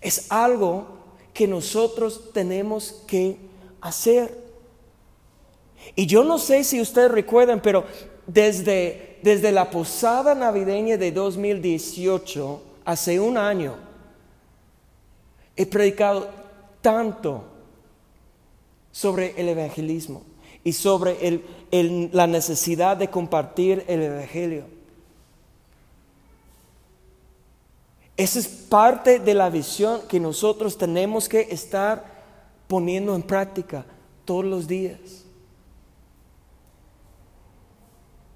es 0.00 0.30
algo 0.30 0.86
que 1.32 1.48
nosotros 1.48 2.30
tenemos 2.32 3.02
que 3.06 3.38
hacer. 3.80 4.36
Y 5.96 6.06
yo 6.06 6.24
no 6.24 6.38
sé 6.38 6.62
si 6.62 6.80
ustedes 6.80 7.10
recuerdan, 7.10 7.60
pero 7.60 7.84
desde, 8.26 9.13
desde 9.24 9.52
la 9.52 9.70
posada 9.70 10.34
navideña 10.34 10.98
de 10.98 11.10
2018, 11.10 12.60
hace 12.84 13.18
un 13.18 13.38
año, 13.38 13.74
he 15.56 15.64
predicado 15.64 16.28
tanto 16.82 17.42
sobre 18.92 19.32
el 19.40 19.48
evangelismo 19.48 20.22
y 20.62 20.74
sobre 20.74 21.40
la 22.12 22.26
necesidad 22.26 22.98
de 22.98 23.08
compartir 23.08 23.82
el 23.88 24.02
evangelio. 24.02 24.64
Esa 28.18 28.38
es 28.40 28.46
parte 28.46 29.20
de 29.20 29.32
la 29.32 29.48
visión 29.48 30.02
que 30.06 30.20
nosotros 30.20 30.76
tenemos 30.76 31.30
que 31.30 31.48
estar 31.50 32.04
poniendo 32.68 33.14
en 33.14 33.22
práctica 33.22 33.86
todos 34.26 34.44
los 34.44 34.68
días. 34.68 35.23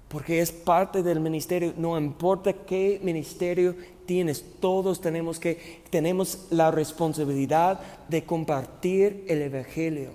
Porque 0.09 0.41
es 0.41 0.51
parte 0.51 1.03
del 1.03 1.19
ministerio, 1.19 1.73
no 1.77 1.97
importa 1.97 2.51
qué 2.51 2.99
ministerio 3.01 3.75
tienes, 4.07 4.43
todos 4.59 4.99
tenemos 4.99 5.39
que 5.39 5.83
tenemos 5.91 6.47
la 6.49 6.71
responsabilidad 6.71 7.79
de 8.07 8.25
compartir 8.25 9.23
el 9.27 9.43
evangelio. 9.43 10.09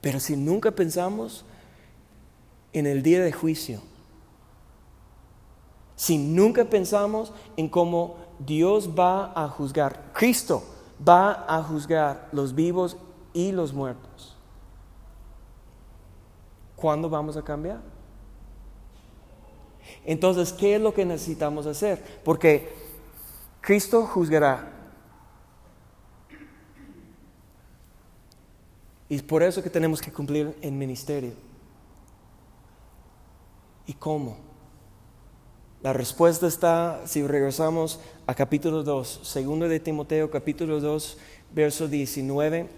Pero 0.00 0.18
si 0.18 0.34
nunca 0.34 0.70
pensamos 0.70 1.44
en 2.72 2.86
el 2.86 3.02
día 3.02 3.22
de 3.22 3.32
juicio, 3.32 3.80
si 5.94 6.16
nunca 6.16 6.64
pensamos 6.64 7.32
en 7.56 7.68
cómo 7.68 8.16
Dios 8.38 8.90
va 8.98 9.32
a 9.34 9.48
juzgar, 9.48 10.10
Cristo 10.14 10.62
va 11.06 11.44
a 11.46 11.62
juzgar 11.62 12.28
los 12.32 12.54
vivos 12.54 12.96
y 13.34 13.52
los 13.52 13.74
muertos, 13.74 14.34
¿cuándo 16.74 17.10
vamos 17.10 17.36
a 17.36 17.42
cambiar? 17.42 17.82
Entonces, 20.06 20.50
¿qué 20.54 20.76
es 20.76 20.80
lo 20.80 20.94
que 20.94 21.04
necesitamos 21.04 21.66
hacer? 21.66 22.02
Porque 22.24 22.72
Cristo 23.60 24.06
juzgará 24.06 24.74
Y 29.08 29.22
por 29.22 29.42
eso 29.42 29.62
que 29.62 29.70
tenemos 29.70 30.00
que 30.00 30.12
cumplir 30.12 30.56
el 30.60 30.72
ministerio. 30.72 31.32
¿Y 33.86 33.92
cómo? 33.92 34.38
La 35.82 35.92
respuesta 35.92 36.46
está, 36.46 37.02
si 37.06 37.26
regresamos 37.26 38.00
a 38.26 38.34
capítulo 38.34 38.82
2, 38.82 39.20
segundo 39.22 39.68
de 39.68 39.78
Timoteo, 39.78 40.30
capítulo 40.30 40.80
2, 40.80 41.18
verso 41.52 41.86
19, 41.86 42.68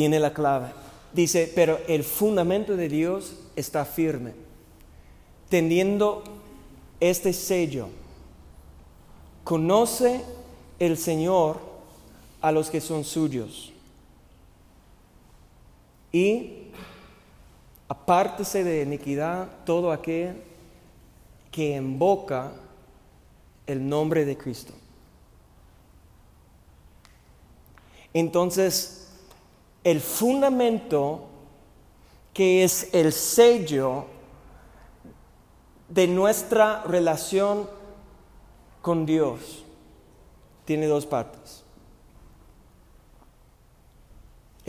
tiene 0.00 0.18
la 0.18 0.32
clave. 0.32 0.72
Dice, 1.12 1.52
pero 1.54 1.78
el 1.86 2.04
fundamento 2.04 2.74
de 2.74 2.88
Dios 2.88 3.36
está 3.54 3.84
firme, 3.84 4.32
teniendo 5.50 6.24
este 7.00 7.34
sello. 7.34 7.88
Conoce 9.44 10.24
el 10.78 10.96
Señor 10.96 11.60
a 12.40 12.50
los 12.50 12.70
que 12.70 12.80
son 12.80 13.04
suyos 13.04 13.74
y 16.10 16.68
apártese 17.86 18.64
de 18.64 18.80
iniquidad 18.80 19.50
todo 19.66 19.92
aquel 19.92 20.42
que 21.50 21.76
invoca 21.76 22.52
el 23.66 23.86
nombre 23.86 24.24
de 24.24 24.38
Cristo. 24.38 24.72
Entonces, 28.14 28.99
el 29.84 30.00
fundamento 30.00 31.26
que 32.32 32.64
es 32.64 32.92
el 32.92 33.12
sello 33.12 34.06
de 35.88 36.06
nuestra 36.06 36.82
relación 36.84 37.68
con 38.82 39.06
Dios 39.06 39.64
tiene 40.64 40.86
dos 40.86 41.06
partes. 41.06 41.64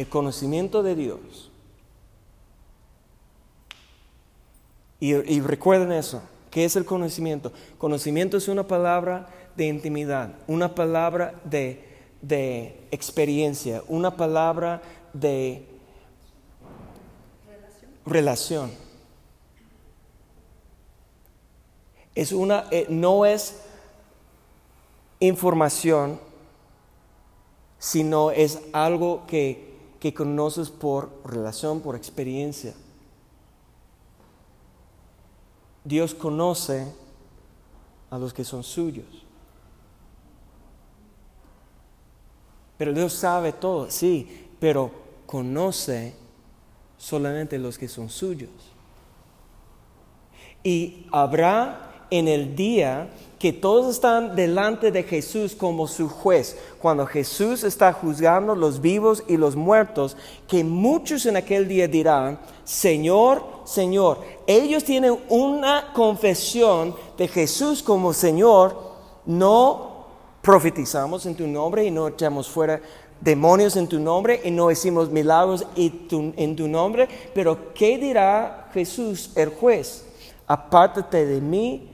el 0.01 0.07
conocimiento 0.07 0.83
de 0.83 0.95
Dios. 0.95 1.51
Y, 4.99 5.39
recuerden 5.41 5.91
eso, 5.91 6.21
¿qué 6.51 6.63
es 6.63 6.75
el 6.75 6.85
conocimiento? 6.85 7.51
Conocimiento 7.79 8.37
es 8.37 8.47
una 8.47 8.67
palabra 8.67 9.27
de 9.55 9.65
intimidad, 9.65 10.35
una 10.47 10.75
palabra 10.75 11.33
de, 11.43 11.83
de 12.21 12.79
experiencia, 12.91 13.81
una 13.87 14.15
palabra 14.15 14.81
de 15.13 15.67
relación. 18.05 18.71
Es 22.13 22.31
una, 22.31 22.65
eh, 22.71 22.87
no 22.89 23.25
es 23.25 23.61
información 25.19 26.19
sino 27.81 28.29
es 28.29 28.61
algo 28.73 29.25
que, 29.25 29.95
que 29.99 30.13
conoces 30.13 30.69
por 30.69 31.09
relación, 31.25 31.81
por 31.81 31.95
experiencia. 31.95 32.75
Dios 35.83 36.13
conoce 36.13 36.93
a 38.11 38.19
los 38.19 38.35
que 38.35 38.43
son 38.43 38.63
suyos. 38.63 39.07
Pero 42.77 42.93
Dios 42.93 43.13
sabe 43.13 43.51
todo, 43.51 43.89
sí, 43.89 44.50
pero 44.61 44.91
conoce 45.25 46.13
solamente 46.95 47.57
los 47.57 47.79
que 47.79 47.87
son 47.87 48.09
suyos. 48.09 48.51
Y 50.63 51.07
habrá 51.11 52.05
en 52.11 52.27
el 52.27 52.55
día 52.55 53.09
que 53.39 53.51
todos 53.51 53.95
están 53.95 54.35
delante 54.35 54.91
de 54.91 55.01
Jesús 55.01 55.55
como 55.55 55.87
su 55.87 56.07
juez, 56.07 56.59
cuando 56.79 57.07
Jesús 57.07 57.63
está 57.63 57.91
juzgando 57.91 58.53
los 58.53 58.81
vivos 58.81 59.23
y 59.27 59.35
los 59.35 59.55
muertos, 59.55 60.15
que 60.47 60.63
muchos 60.63 61.25
en 61.25 61.37
aquel 61.37 61.67
día 61.67 61.87
dirán, 61.87 62.37
Señor, 62.63 63.43
Señor, 63.65 64.19
ellos 64.45 64.83
tienen 64.83 65.17
una 65.27 65.91
confesión 65.93 66.95
de 67.17 67.27
Jesús 67.27 67.81
como 67.81 68.13
Señor, 68.13 68.77
no 69.25 69.91
profetizamos 70.41 71.25
en 71.25 71.35
tu 71.35 71.47
nombre 71.47 71.85
y 71.85 71.91
no 71.91 72.09
echamos 72.09 72.47
fuera 72.47 72.81
demonios 73.21 73.75
en 73.77 73.87
tu 73.87 73.99
nombre 73.99 74.41
y 74.43 74.51
no 74.51 74.71
hicimos 74.71 75.09
milagros 75.09 75.65
en 75.75 76.55
tu 76.55 76.67
nombre, 76.67 77.07
pero 77.33 77.73
¿qué 77.73 77.97
dirá 77.97 78.69
Jesús, 78.73 79.31
el 79.35 79.49
juez? 79.49 80.05
Apártate 80.47 81.25
de 81.25 81.39
mí, 81.39 81.89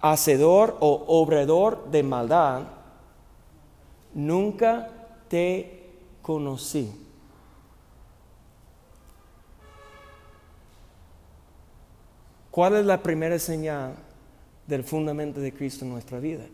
hacedor 0.00 0.76
o 0.80 1.04
obrador 1.08 1.90
de 1.90 2.02
maldad, 2.02 2.62
nunca 4.12 4.90
te 5.28 5.90
conocí. 6.22 6.92
¿Cuál 12.50 12.76
es 12.76 12.86
la 12.86 13.02
primera 13.02 13.36
señal 13.40 13.94
del 14.66 14.84
fundamento 14.84 15.40
de 15.40 15.52
Cristo 15.52 15.84
en 15.84 15.90
nuestra 15.90 16.20
vida? 16.20 16.44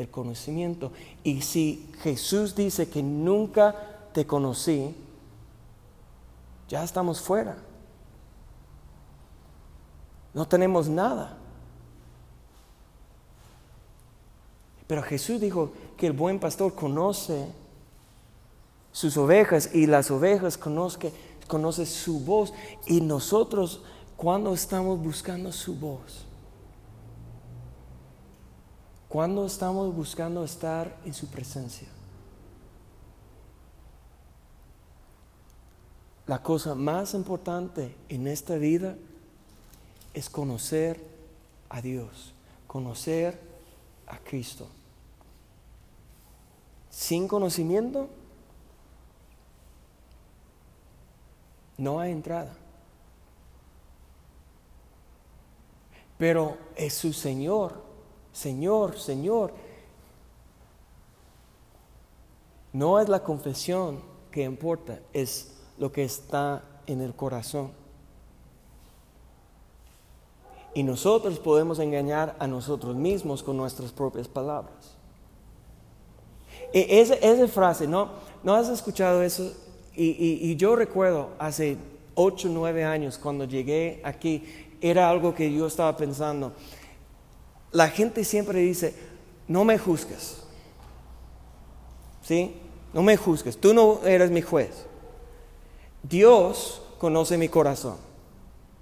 El 0.00 0.10
conocimiento. 0.10 0.92
Y 1.22 1.42
si 1.42 1.90
Jesús 2.02 2.54
dice 2.54 2.88
que 2.88 3.02
nunca 3.02 3.74
te 4.12 4.26
conocí, 4.26 4.94
ya 6.68 6.82
estamos 6.82 7.20
fuera. 7.20 7.58
No 10.32 10.46
tenemos 10.46 10.88
nada. 10.88 11.36
Pero 14.86 15.02
Jesús 15.02 15.40
dijo 15.40 15.72
que 15.96 16.06
el 16.06 16.12
buen 16.12 16.40
pastor 16.40 16.74
conoce 16.74 17.46
sus 18.92 19.16
ovejas 19.16 19.74
y 19.74 19.86
las 19.86 20.10
ovejas 20.10 20.56
conocen 20.56 21.12
conoce 21.50 21.84
su 21.84 22.20
voz. 22.20 22.54
Y 22.86 23.02
nosotros, 23.02 23.82
cuando 24.16 24.54
estamos 24.54 24.98
buscando 24.98 25.52
su 25.52 25.74
voz, 25.74 26.24
cuando 29.10 29.44
estamos 29.44 29.92
buscando 29.92 30.44
estar 30.44 30.96
en 31.04 31.12
su 31.12 31.26
presencia, 31.26 31.88
la 36.28 36.40
cosa 36.40 36.76
más 36.76 37.12
importante 37.14 37.96
en 38.08 38.28
esta 38.28 38.54
vida 38.54 38.96
es 40.14 40.30
conocer 40.30 41.04
a 41.68 41.82
Dios, 41.82 42.34
conocer 42.68 43.36
a 44.06 44.16
Cristo. 44.18 44.68
Sin 46.88 47.26
conocimiento 47.26 48.08
no 51.78 51.98
hay 51.98 52.12
entrada. 52.12 52.54
Pero 56.16 56.56
es 56.76 56.94
su 56.94 57.12
Señor, 57.12 57.89
Señor, 58.32 58.98
Señor. 58.98 59.52
No 62.72 63.00
es 63.00 63.08
la 63.08 63.22
confesión 63.22 64.00
que 64.30 64.44
importa, 64.44 65.00
es 65.12 65.56
lo 65.78 65.90
que 65.90 66.04
está 66.04 66.62
en 66.86 67.00
el 67.00 67.14
corazón. 67.14 67.72
Y 70.72 70.84
nosotros 70.84 71.38
podemos 71.40 71.80
engañar 71.80 72.36
a 72.38 72.46
nosotros 72.46 72.94
mismos 72.94 73.42
con 73.42 73.56
nuestras 73.56 73.90
propias 73.90 74.28
palabras. 74.28 74.94
Esa, 76.72 77.14
esa 77.14 77.48
frase, 77.48 77.88
¿no? 77.88 78.10
¿No 78.44 78.54
has 78.54 78.68
escuchado 78.68 79.22
eso? 79.22 79.52
Y, 79.96 80.54
yo 80.56 80.76
recuerdo 80.76 81.30
hace 81.38 81.76
8, 82.14 82.48
9 82.50 82.84
años 82.84 83.18
cuando 83.18 83.44
llegué 83.44 84.00
aquí, 84.04 84.44
era 84.80 85.10
algo 85.10 85.34
que 85.34 85.52
yo 85.52 85.66
estaba 85.66 85.96
pensando. 85.96 86.52
La 87.72 87.88
gente 87.88 88.24
siempre 88.24 88.60
dice, 88.60 88.94
no 89.48 89.64
me 89.64 89.78
juzgues. 89.78 90.42
¿Sí? 92.22 92.56
No 92.92 93.02
me 93.02 93.16
juzgues, 93.16 93.56
tú 93.56 93.72
no 93.72 94.00
eres 94.04 94.30
mi 94.30 94.42
juez. 94.42 94.86
Dios 96.02 96.82
conoce 96.98 97.38
mi 97.38 97.48
corazón. 97.48 97.96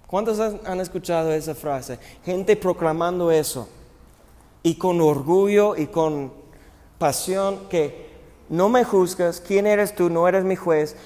¿Cuántos 0.07 0.41
han 0.41 0.81
escuchado 0.81 1.33
esa 1.33 1.55
frase? 1.55 1.99
Gente 2.25 2.57
proclamando 2.57 3.31
eso. 3.31 3.69
Y 4.63 4.77
con 4.77 5.01
orgullo 5.01 5.77
y 5.77 5.87
con 5.87 6.33
pasión 6.99 7.69
que 7.69 8.09
no 8.49 8.69
me 8.69 8.85
juzgas, 8.85 9.41
quién 9.41 9.67
eres 9.67 9.95
tú, 9.95 10.09
no 10.09 10.27
eres 10.27 10.45
mi 10.45 10.57
juez, 10.57 10.97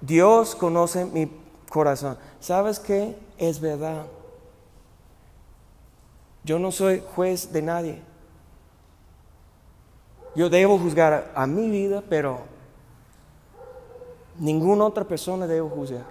Dios 0.00 0.54
conoce 0.54 1.04
mi 1.04 1.28
corazón. 1.68 2.16
¿Sabes 2.40 2.78
qué? 2.78 3.16
Es 3.38 3.60
verdad. 3.60 4.06
Yo 6.44 6.58
no 6.58 6.72
soy 6.72 7.02
juez 7.14 7.52
de 7.52 7.62
nadie. 7.62 8.02
Yo 10.34 10.48
debo 10.48 10.78
juzgar 10.78 11.30
a, 11.34 11.46
mi 11.46 11.68
vida, 11.68 12.02
pero 12.08 12.40
ninguna 14.38 14.84
otra 14.84 15.04
persona 15.04 15.46
debo 15.46 15.68
juzgar. 15.68 16.06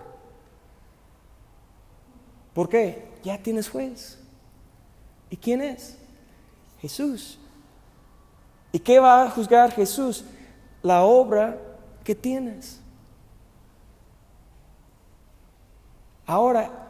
¿Por 2.53 2.69
qué? 2.69 3.09
Ya 3.23 3.41
tienes 3.41 3.69
juez. 3.69 4.19
¿Y 5.29 5.37
quién 5.37 5.61
es? 5.61 5.97
Jesús. 6.79 7.39
¿Y 8.71 8.79
qué 8.79 8.99
va 8.99 9.23
a 9.23 9.29
juzgar 9.29 9.71
Jesús? 9.71 10.23
La 10.83 11.03
obra 11.03 11.57
que 12.03 12.15
tienes. 12.15 12.79
Ahora, 16.25 16.80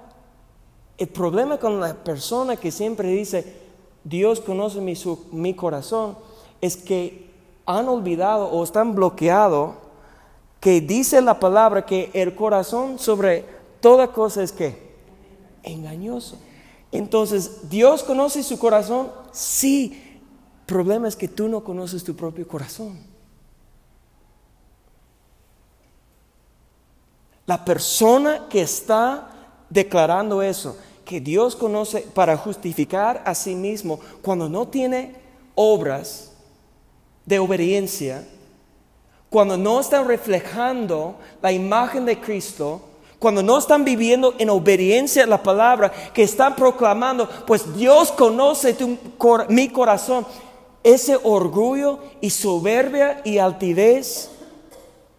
el 1.01 1.07
problema 1.07 1.57
con 1.57 1.79
la 1.79 1.95
persona 1.95 2.57
que 2.57 2.69
siempre 2.71 3.07
dice, 3.07 3.55
Dios 4.03 4.39
conoce 4.39 4.81
mi, 4.81 4.93
mi 5.31 5.55
corazón, 5.55 6.15
es 6.61 6.77
que 6.77 7.27
han 7.65 7.89
olvidado 7.89 8.45
o 8.45 8.63
están 8.63 8.93
bloqueados 8.93 9.73
que 10.59 10.79
dice 10.79 11.19
la 11.21 11.39
palabra 11.39 11.87
que 11.87 12.11
el 12.13 12.35
corazón 12.35 12.99
sobre 12.99 13.45
toda 13.79 14.09
cosa 14.09 14.43
es 14.43 14.51
que 14.51 14.91
engañoso. 15.63 16.37
Entonces, 16.91 17.67
¿Dios 17.67 18.03
conoce 18.03 18.43
su 18.43 18.59
corazón? 18.59 19.09
Sí, 19.31 20.19
problema 20.67 21.07
es 21.07 21.15
que 21.15 21.27
tú 21.27 21.47
no 21.47 21.63
conoces 21.63 22.03
tu 22.03 22.15
propio 22.15 22.47
corazón. 22.47 22.99
La 27.47 27.65
persona 27.65 28.47
que 28.47 28.61
está 28.61 29.29
declarando 29.71 30.43
eso, 30.43 30.77
que 31.05 31.21
Dios 31.21 31.55
conoce 31.55 32.01
para 32.13 32.37
justificar 32.37 33.21
a 33.25 33.35
sí 33.35 33.55
mismo, 33.55 33.99
cuando 34.21 34.49
no 34.49 34.67
tiene 34.67 35.15
obras 35.55 36.31
de 37.25 37.39
obediencia, 37.39 38.27
cuando 39.29 39.57
no 39.57 39.79
está 39.79 40.03
reflejando 40.03 41.15
la 41.41 41.51
imagen 41.51 42.05
de 42.05 42.19
Cristo, 42.19 42.81
cuando 43.19 43.43
no 43.43 43.57
están 43.57 43.85
viviendo 43.85 44.33
en 44.39 44.49
obediencia 44.49 45.23
a 45.23 45.27
la 45.27 45.43
palabra 45.43 45.91
que 46.13 46.23
están 46.23 46.55
proclamando, 46.55 47.29
pues 47.45 47.75
Dios 47.75 48.11
conoce 48.11 48.75
mi 49.47 49.69
corazón 49.69 50.25
ese 50.83 51.17
orgullo 51.21 51.99
y 52.19 52.29
soberbia 52.31 53.21
y 53.23 53.37
altivez 53.37 54.29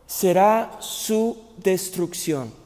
será 0.06 0.76
su 0.80 1.38
destrucción. 1.56 2.61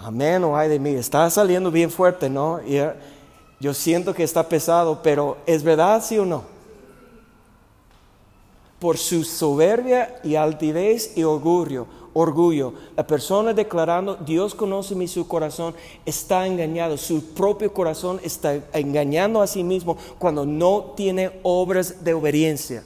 Amén 0.00 0.42
o 0.44 0.56
ay 0.56 0.68
de 0.68 0.78
mí. 0.78 0.90
Está 0.90 1.28
saliendo 1.30 1.70
bien 1.70 1.90
fuerte, 1.90 2.28
¿no? 2.28 2.60
Y 2.66 2.76
eh, 2.76 2.92
yo 3.60 3.74
siento 3.74 4.14
que 4.14 4.24
está 4.24 4.48
pesado, 4.48 5.00
pero 5.02 5.36
¿es 5.46 5.62
verdad, 5.62 6.02
sí 6.02 6.18
o 6.18 6.24
no? 6.24 6.42
Por 8.78 8.96
su 8.96 9.24
soberbia 9.24 10.18
y 10.24 10.34
altivez 10.34 11.16
y 11.16 11.22
orgullo 11.22 11.86
orgullo. 12.12 12.74
La 12.96 13.06
persona 13.06 13.52
declarando, 13.52 14.16
Dios 14.16 14.54
conoce 14.54 14.94
mi 14.94 15.08
su 15.08 15.26
corazón, 15.28 15.74
está 16.04 16.46
engañado. 16.46 16.96
Su 16.96 17.34
propio 17.34 17.72
corazón 17.72 18.20
está 18.22 18.54
engañando 18.72 19.42
a 19.42 19.46
sí 19.46 19.62
mismo 19.62 19.96
cuando 20.18 20.44
no 20.44 20.92
tiene 20.96 21.40
obras 21.42 22.04
de 22.04 22.14
obediencia. 22.14 22.84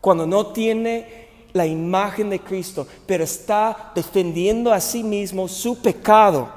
Cuando 0.00 0.26
no 0.26 0.48
tiene 0.48 1.29
la 1.52 1.66
imagen 1.66 2.30
de 2.30 2.40
Cristo, 2.40 2.86
pero 3.06 3.24
está 3.24 3.92
defendiendo 3.94 4.72
a 4.72 4.80
sí 4.80 5.02
mismo 5.02 5.48
su 5.48 5.80
pecado, 5.80 6.50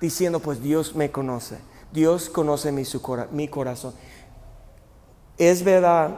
diciendo, 0.00 0.40
pues 0.40 0.62
Dios 0.62 0.94
me 0.94 1.10
conoce, 1.10 1.58
Dios 1.92 2.28
conoce 2.28 2.72
mi, 2.72 2.82
mi 3.32 3.48
corazón. 3.48 3.94
Es 5.36 5.62
verdad, 5.62 6.10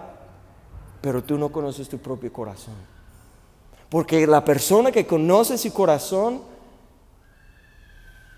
pero 1.01 1.23
tú 1.23 1.37
no 1.37 1.51
conoces 1.51 1.89
tu 1.89 1.99
propio 1.99 2.33
corazón. 2.33 2.75
Porque 3.89 4.27
la 4.27 4.45
persona 4.45 4.93
que 4.93 5.07
conoce 5.07 5.59
su 5.59 5.73
corazón, 5.73 6.43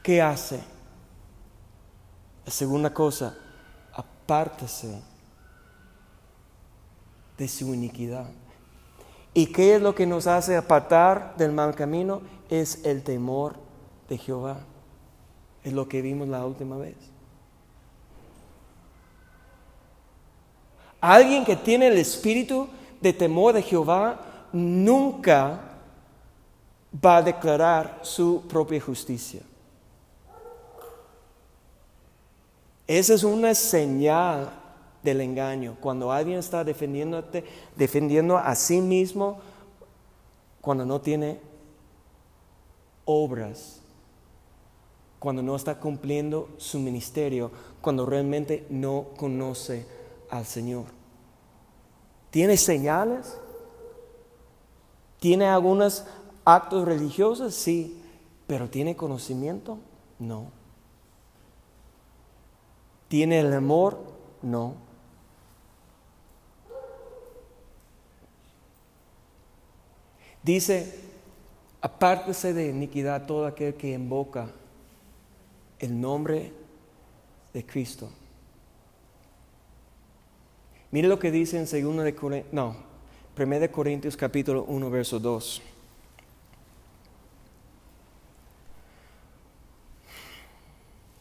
¿qué 0.03 0.23
hace? 0.23 0.61
La 2.45 2.51
segunda 2.51 2.93
cosa, 2.93 3.37
apártese 3.93 5.03
de 7.37 7.49
su 7.49 7.75
iniquidad. 7.75 8.27
¿Y 9.35 9.47
qué 9.47 9.77
es 9.77 9.83
lo 9.83 9.95
que 9.95 10.07
nos 10.07 10.27
hace 10.27 10.57
apartar 10.57 11.35
del 11.37 11.53
mal 11.53 11.75
camino? 11.75 12.21
Es 12.51 12.85
el 12.85 13.03
temor 13.03 13.57
de 14.09 14.19
Jehová. 14.19 14.61
Es 15.65 15.73
lo 15.73 15.89
que 15.89 16.03
vimos 16.03 16.29
la 16.29 16.45
última 16.45 16.77
vez. 16.77 16.97
Alguien 21.01 21.45
que 21.45 21.57
tiene 21.57 21.89
el 21.89 21.99
espíritu 21.99 22.69
de 23.01 23.13
temor 23.13 23.55
de 23.55 23.63
Jehová 23.63 24.21
nunca 24.53 25.61
va 27.05 27.17
a 27.17 27.23
declarar 27.23 28.01
su 28.03 28.43
propia 28.49 28.81
justicia. 28.81 29.41
Esa 32.87 33.15
es 33.15 33.25
una 33.25 33.55
señal 33.55 34.62
del 35.03 35.21
engaño. 35.21 35.77
Cuando 35.81 36.13
alguien 36.13 36.39
está 36.39 36.65
defendiéndote, 36.65 37.45
defendiendo 37.77 38.37
a 38.39 38.55
sí 38.55 38.81
mismo, 38.81 39.41
cuando 40.61 40.87
no 40.87 41.01
tiene 41.01 41.41
obras, 43.05 43.81
cuando 45.19 45.43
no 45.43 45.55
está 45.57 45.79
cumpliendo 45.79 46.49
su 46.57 46.79
ministerio, 46.79 47.51
cuando 47.81 48.07
realmente 48.07 48.67
no 48.71 49.07
conoce 49.17 49.87
al 50.31 50.45
Señor. 50.45 50.87
¿Tiene 52.31 52.57
señales? 52.57 53.39
¿Tiene 55.21 55.47
algunos 55.47 56.05
actos 56.45 56.85
religiosos? 56.85 57.55
Sí, 57.55 58.01
pero 58.47 58.69
¿tiene 58.69 58.97
conocimiento? 58.97 59.79
No. 60.19 60.47
¿Tiene 63.09 63.41
el 63.41 63.53
amor? 63.53 64.01
No. 64.41 64.75
Dice, 70.43 70.99
apártese 71.81 72.53
de 72.53 72.69
iniquidad 72.69 73.27
todo 73.27 73.47
aquel 73.47 73.75
que 73.75 73.93
invoca 73.93 74.51
el 75.79 76.01
nombre 76.01 76.53
de 77.53 77.65
Cristo. 77.65 78.11
Mire 80.91 81.09
lo 81.09 81.19
que 81.19 81.31
dice 81.31 81.59
en 81.59 81.65
2 81.65 82.05
de 82.05 82.15
Corintios, 82.15 82.53
no, 82.53 82.77
1 83.39 83.61
de 83.61 83.71
Corintios 83.71 84.17
capítulo 84.17 84.65
1 84.65 84.91
verso 84.91 85.19
2. 85.19 85.63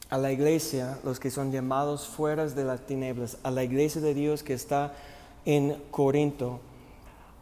A 0.09 0.17
la 0.17 0.31
iglesia, 0.31 0.99
los 1.05 1.21
que 1.21 1.31
son 1.31 1.53
llamados 1.53 2.05
fuera 2.05 2.45
de 2.45 2.65
las 2.65 2.85
tinieblas, 2.85 3.37
a 3.43 3.51
la 3.51 3.63
iglesia 3.63 4.01
de 4.01 4.13
Dios 4.13 4.43
que 4.43 4.53
está 4.53 4.93
en 5.45 5.81
Corinto, 5.89 6.59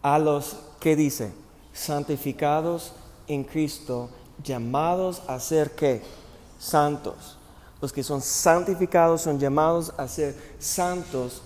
a 0.04 0.20
los 0.20 0.60
que 0.80 0.96
dice, 0.96 1.32
santificados 1.80 2.92
en 3.28 3.46
Cristo, 3.46 4.10
llamados 4.44 5.22
a 5.28 5.40
ser 5.40 5.72
qué? 5.72 6.02
Santos. 6.60 7.38
Los 7.82 7.94
que 7.94 8.04
son 8.04 8.22
santificados 8.22 9.22
son 9.22 9.40
llamados 9.40 9.94
a 9.98 10.08
ser 10.10 10.36
santos 10.60 11.42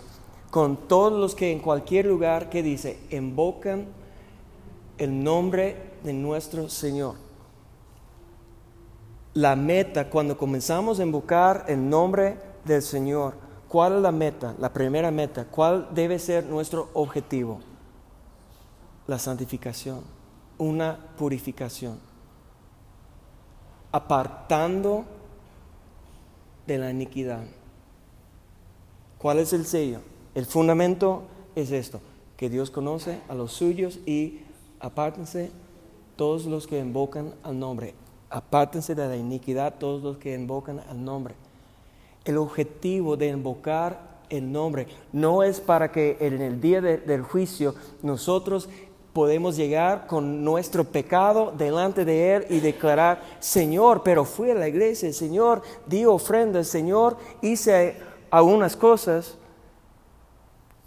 con 0.50 0.76
todos 0.76 1.20
los 1.20 1.36
que 1.36 1.52
en 1.52 1.60
cualquier 1.60 2.08
lugar 2.08 2.50
que 2.50 2.64
dice, 2.64 3.00
invocan 3.12 3.86
el 4.98 5.24
nombre 5.24 5.92
de 6.04 6.14
nuestro 6.14 6.68
Señor. 6.68 7.16
La 9.36 9.56
meta, 9.56 10.10
cuando 10.10 10.36
comenzamos 10.36 11.00
a 11.00 11.04
invocar 11.04 11.66
el 11.68 11.88
nombre 11.88 12.38
del 12.66 12.82
Señor, 12.82 13.36
¿cuál 13.68 13.98
es 13.98 14.02
la 14.02 14.12
meta? 14.12 14.56
La 14.60 14.74
primera 14.74 15.12
meta, 15.12 15.46
¿cuál 15.46 15.90
debe 15.94 16.18
ser 16.18 16.46
nuestro 16.46 16.90
objetivo? 16.94 17.60
La 19.06 19.20
santificación 19.20 20.23
una 20.58 20.98
purificación, 21.18 22.00
apartando 23.92 25.06
de 26.66 26.78
la 26.78 26.92
iniquidad. 26.92 27.44
¿Cuál 29.18 29.40
es 29.40 29.54
el 29.54 29.66
sello? 29.66 30.00
El 30.36 30.46
fundamento 30.46 31.24
es 31.56 31.72
esto, 31.72 32.02
que 32.38 32.50
Dios 32.50 32.72
conoce 32.72 33.22
a 33.30 33.36
los 33.36 33.54
suyos 33.54 34.00
y 34.06 34.42
apártense 34.80 35.52
todos 36.16 36.46
los 36.46 36.68
que 36.68 36.80
invocan 36.80 37.34
al 37.44 37.60
nombre. 37.60 37.94
Apártense 38.30 38.96
de 38.96 39.08
la 39.08 39.16
iniquidad 39.16 39.76
todos 39.80 40.02
los 40.04 40.18
que 40.18 40.34
invocan 40.34 40.82
al 40.90 41.04
nombre. 41.04 41.36
El 42.26 42.38
objetivo 42.38 43.16
de 43.16 43.28
invocar 43.28 44.14
el 44.30 44.52
nombre 44.52 44.88
no 45.12 45.44
es 45.44 45.60
para 45.60 45.92
que 45.92 46.18
en 46.20 46.42
el 46.42 46.60
día 46.60 46.82
del 46.82 47.22
juicio 47.22 47.76
nosotros 48.02 48.70
podemos 49.14 49.56
llegar 49.56 50.08
con 50.08 50.44
nuestro 50.44 50.84
pecado 50.84 51.54
delante 51.56 52.04
de 52.04 52.36
Él 52.36 52.46
y 52.50 52.60
declarar, 52.60 53.22
Señor, 53.40 54.02
pero 54.04 54.26
fui 54.26 54.50
a 54.50 54.56
la 54.56 54.68
iglesia, 54.68 55.14
Señor, 55.14 55.62
di 55.86 56.06
ofrenda, 56.06 56.64
Señor, 56.64 57.18
hice 57.42 57.96
algunas 58.32 58.76
cosas, 58.76 59.36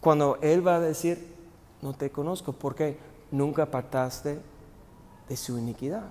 cuando 0.01 0.39
Él 0.43 0.67
va 0.67 0.77
a 0.77 0.81
decir, 0.81 1.35
no 1.83 1.93
te 1.93 2.11
conozco, 2.11 2.53
porque 2.53 2.99
nunca 3.31 3.63
apartaste 3.63 4.39
de 5.29 5.37
su 5.37 5.57
iniquidad. 5.59 6.11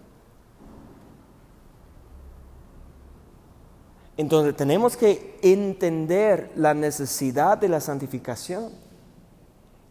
Entonces 4.17 4.55
tenemos 4.55 4.95
que 4.95 5.37
entender 5.41 6.51
la 6.55 6.73
necesidad 6.73 7.57
de 7.57 7.67
la 7.67 7.81
santificación. 7.81 8.71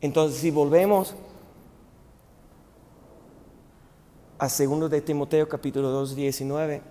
Entonces 0.00 0.40
si 0.40 0.50
volvemos 0.50 1.14
a 4.38 4.48
2 4.48 4.90
de 4.90 5.00
Timoteo 5.00 5.48
capítulo 5.48 5.90
2, 5.90 6.16
19. 6.16 6.82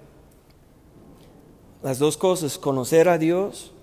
Las 1.82 2.00
dos 2.00 2.16
cosas, 2.16 2.58
conocer 2.58 3.10
a 3.10 3.18
Dios, 3.18 3.74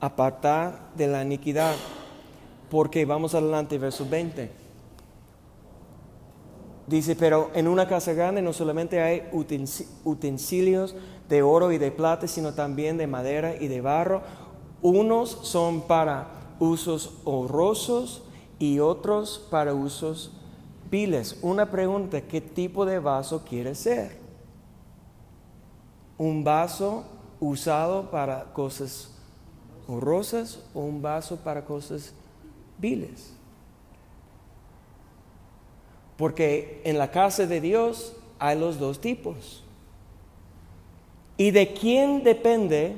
apartar 0.00 0.90
de 0.96 1.06
la 1.06 1.22
iniquidad. 1.22 1.74
Porque 2.70 3.04
vamos 3.04 3.34
adelante, 3.34 3.78
verso 3.78 4.06
20. 4.08 4.50
Dice, 6.86 7.14
pero 7.14 7.50
en 7.54 7.68
una 7.68 7.86
casa 7.86 8.12
grande 8.14 8.42
no 8.42 8.52
solamente 8.52 9.00
hay 9.00 9.28
utensilios 10.04 10.96
de 11.28 11.42
oro 11.42 11.70
y 11.70 11.78
de 11.78 11.92
plata, 11.92 12.26
sino 12.26 12.54
también 12.54 12.98
de 12.98 13.06
madera 13.06 13.54
y 13.54 13.68
de 13.68 13.80
barro. 13.80 14.22
Unos 14.82 15.30
son 15.42 15.82
para 15.82 16.56
usos 16.58 17.12
honrosos 17.24 18.22
y 18.58 18.80
otros 18.80 19.46
para 19.50 19.72
usos 19.72 20.32
Piles, 20.90 21.38
una 21.40 21.70
pregunta, 21.70 22.20
¿qué 22.20 22.40
tipo 22.40 22.84
de 22.84 22.98
vaso 22.98 23.44
quiere 23.44 23.76
ser? 23.76 24.18
¿Un 26.18 26.42
vaso 26.42 27.04
usado 27.38 28.10
para 28.10 28.52
cosas 28.52 29.12
honrosas 29.86 30.58
o 30.74 30.80
un 30.80 31.00
vaso 31.00 31.36
para 31.36 31.64
cosas 31.64 32.12
viles? 32.76 33.32
Porque 36.16 36.82
en 36.84 36.98
la 36.98 37.12
casa 37.12 37.46
de 37.46 37.60
Dios 37.60 38.16
hay 38.40 38.58
los 38.58 38.78
dos 38.80 39.00
tipos. 39.00 39.62
¿Y 41.36 41.52
de 41.52 41.72
quién 41.72 42.24
depende 42.24 42.96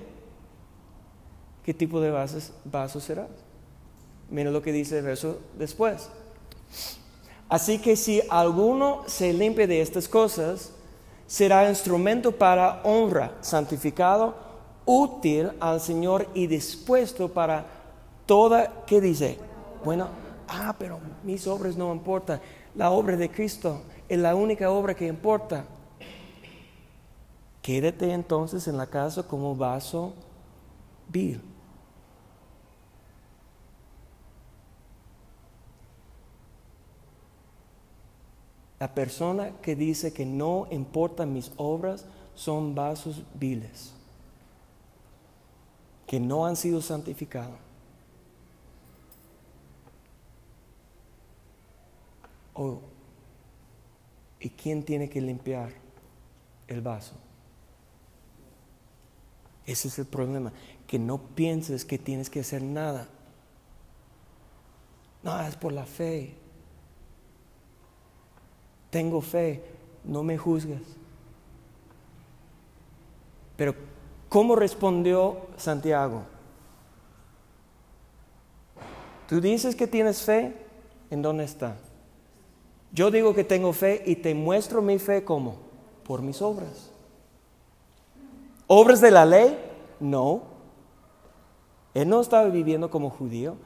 qué 1.63 1.75
tipo 1.75 2.01
de 2.01 2.11
vaso, 2.11 2.39
vaso 2.65 3.01
será? 3.01 3.29
Mira 4.31 4.51
lo 4.51 4.63
que 4.63 4.73
dice 4.73 4.99
el 4.99 5.05
verso 5.05 5.41
después. 5.59 6.09
Así 7.53 7.79
que 7.79 7.97
si 7.97 8.23
alguno 8.31 9.03
se 9.07 9.31
limpia 9.31 9.67
de 9.67 9.83
estas 9.83 10.09
cosas, 10.09 10.73
será 11.27 11.69
instrumento 11.69 12.33
para 12.33 12.81
honra, 12.83 13.33
santificado, 13.43 14.35
útil 14.87 15.51
al 15.61 15.79
Señor 15.79 16.27
y 16.33 16.47
dispuesto 16.47 17.29
para 17.29 17.67
toda, 18.25 18.73
¿qué 18.87 19.03
dice? 19.03 19.37
Bueno, 19.85 20.09
ah, 20.49 20.75
pero 20.79 20.99
mis 21.23 21.47
obras 21.47 21.77
no 21.77 21.93
importan. 21.93 22.41
la 22.75 22.91
obra 22.91 23.19
de 23.19 23.31
Cristo 23.31 23.83
es 24.09 24.19
la 24.19 24.35
única 24.35 24.71
obra 24.71 24.95
que 24.95 25.07
importa. 25.07 25.67
Quédate 27.61 28.15
entonces 28.15 28.67
en 28.67 28.79
la 28.79 28.87
casa 28.87 29.25
como 29.25 29.55
vaso 29.55 30.15
vil. 31.07 31.39
La 38.83 38.93
persona 38.93 39.53
que 39.63 39.77
dice 39.77 40.13
que 40.13 40.27
no 40.27 40.67
importan 40.73 41.33
mis 41.33 41.53
obras 41.57 42.05
son 42.35 42.75
vasos 42.75 43.23
viles, 43.33 43.93
que 46.05 46.19
no 46.19 46.47
han 46.47 46.57
sido 46.57 46.83
santificados. 46.83 47.55
¿Y 54.41 54.51
quién 54.51 54.83
tiene 54.83 55.09
que 55.09 55.21
limpiar 55.21 55.73
el 56.67 56.81
vaso? 56.81 57.15
Ese 59.65 59.87
es 59.87 59.99
el 60.01 60.07
problema, 60.07 60.53
que 60.89 60.99
no 60.99 61.19
pienses 61.19 61.85
que 61.85 61.99
tienes 61.99 62.29
que 62.29 62.41
hacer 62.41 62.63
nada. 62.65 63.07
No, 65.23 65.41
es 65.41 65.55
por 65.55 65.73
la 65.73 65.87
fe. 65.87 66.42
Tengo 68.93 69.23
fe, 69.23 69.65
no 70.05 70.23
me 70.23 70.37
juzgues. 70.37 70.83
Pero, 73.57 73.75
¿cómo 74.29 74.55
respondió 74.55 75.39
Santiago? 75.57 76.25
Tú 79.31 79.41
dices 79.41 79.75
que 79.75 79.87
tienes 79.87 80.21
fe, 80.21 80.55
¿en 81.09 81.23
dónde 81.23 81.45
está? 81.45 81.79
Yo 82.93 83.11
digo 83.11 83.35
que 83.35 83.45
tengo 83.45 83.73
fe 83.73 84.03
y 84.05 84.17
te 84.17 84.35
muestro 84.35 84.83
mi 84.83 84.99
fe 84.99 85.25
como 85.25 85.57
por 86.05 86.21
mis 86.21 86.43
obras. 86.43 86.91
¿Obras 88.67 89.01
de 89.01 89.11
la 89.11 89.25
ley? 89.25 89.59
No. 90.01 90.43
Él 91.95 92.11
no 92.11 92.21
estaba 92.21 92.51
viviendo 92.51 92.91
como 92.91 93.09
judío. 93.09 93.57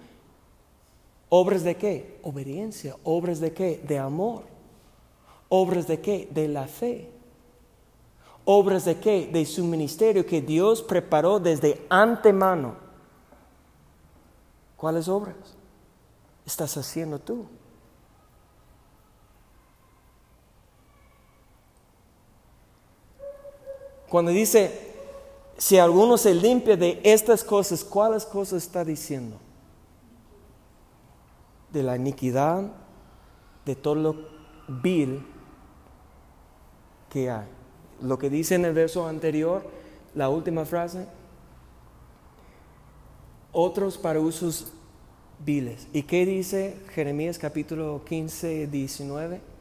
¿Obras 1.29 1.65
de 1.65 1.75
qué? 1.75 2.21
Obediencia. 2.23 2.95
¿Obras 3.03 3.41
de 3.41 3.53
qué? 3.53 3.83
De 3.85 3.99
amor. 3.99 4.55
¿Obras 5.49 5.87
de 5.87 6.01
qué? 6.01 6.29
De 6.31 6.49
la 6.49 6.67
fe. 6.67 7.11
¿Obras 8.45 8.85
de 8.85 8.99
qué? 8.99 9.29
De 9.33 9.45
su 9.45 9.65
ministerio 9.65 10.25
que 10.27 10.41
Dios 10.41 10.83
preparó 10.83 11.39
desde 11.39 11.85
antemano. 11.89 12.77
¿Cuáles 14.77 15.09
obras 15.09 15.37
estás 16.45 16.77
haciendo 16.77 17.19
tú? 17.19 17.47
Cuando 24.09 24.31
dice, 24.31 24.95
si 25.59 25.79
alguno 25.79 26.17
se 26.17 26.35
limpia 26.35 26.77
de 26.77 27.01
estas 27.03 27.43
cosas, 27.43 27.83
¿cuáles 27.83 28.25
cosas 28.25 28.63
está 28.63 28.85
diciendo? 28.85 29.37
De 31.73 31.83
la 31.83 31.97
iniquidad, 31.97 32.71
de 33.65 33.75
todo 33.75 33.95
lo 33.97 34.17
vil 34.69 35.36
que 37.11 37.31
hay. 37.31 37.47
Lo 38.03 38.19
que 38.19 38.31
dice 38.31 38.55
en 38.55 38.65
el 38.65 38.75
verso 38.75 39.07
anterior, 39.07 39.65
la 40.15 40.29
última 40.29 40.65
frase, 40.65 41.07
otros 43.53 43.97
para 43.97 44.21
usos 44.21 44.73
viles. 45.45 45.89
¿Y 45.93 46.03
qué 46.03 46.27
dice 46.27 46.77
Jeremías 46.95 47.39
capítulo 47.39 48.03
15, 48.05 48.67
19? 48.67 49.57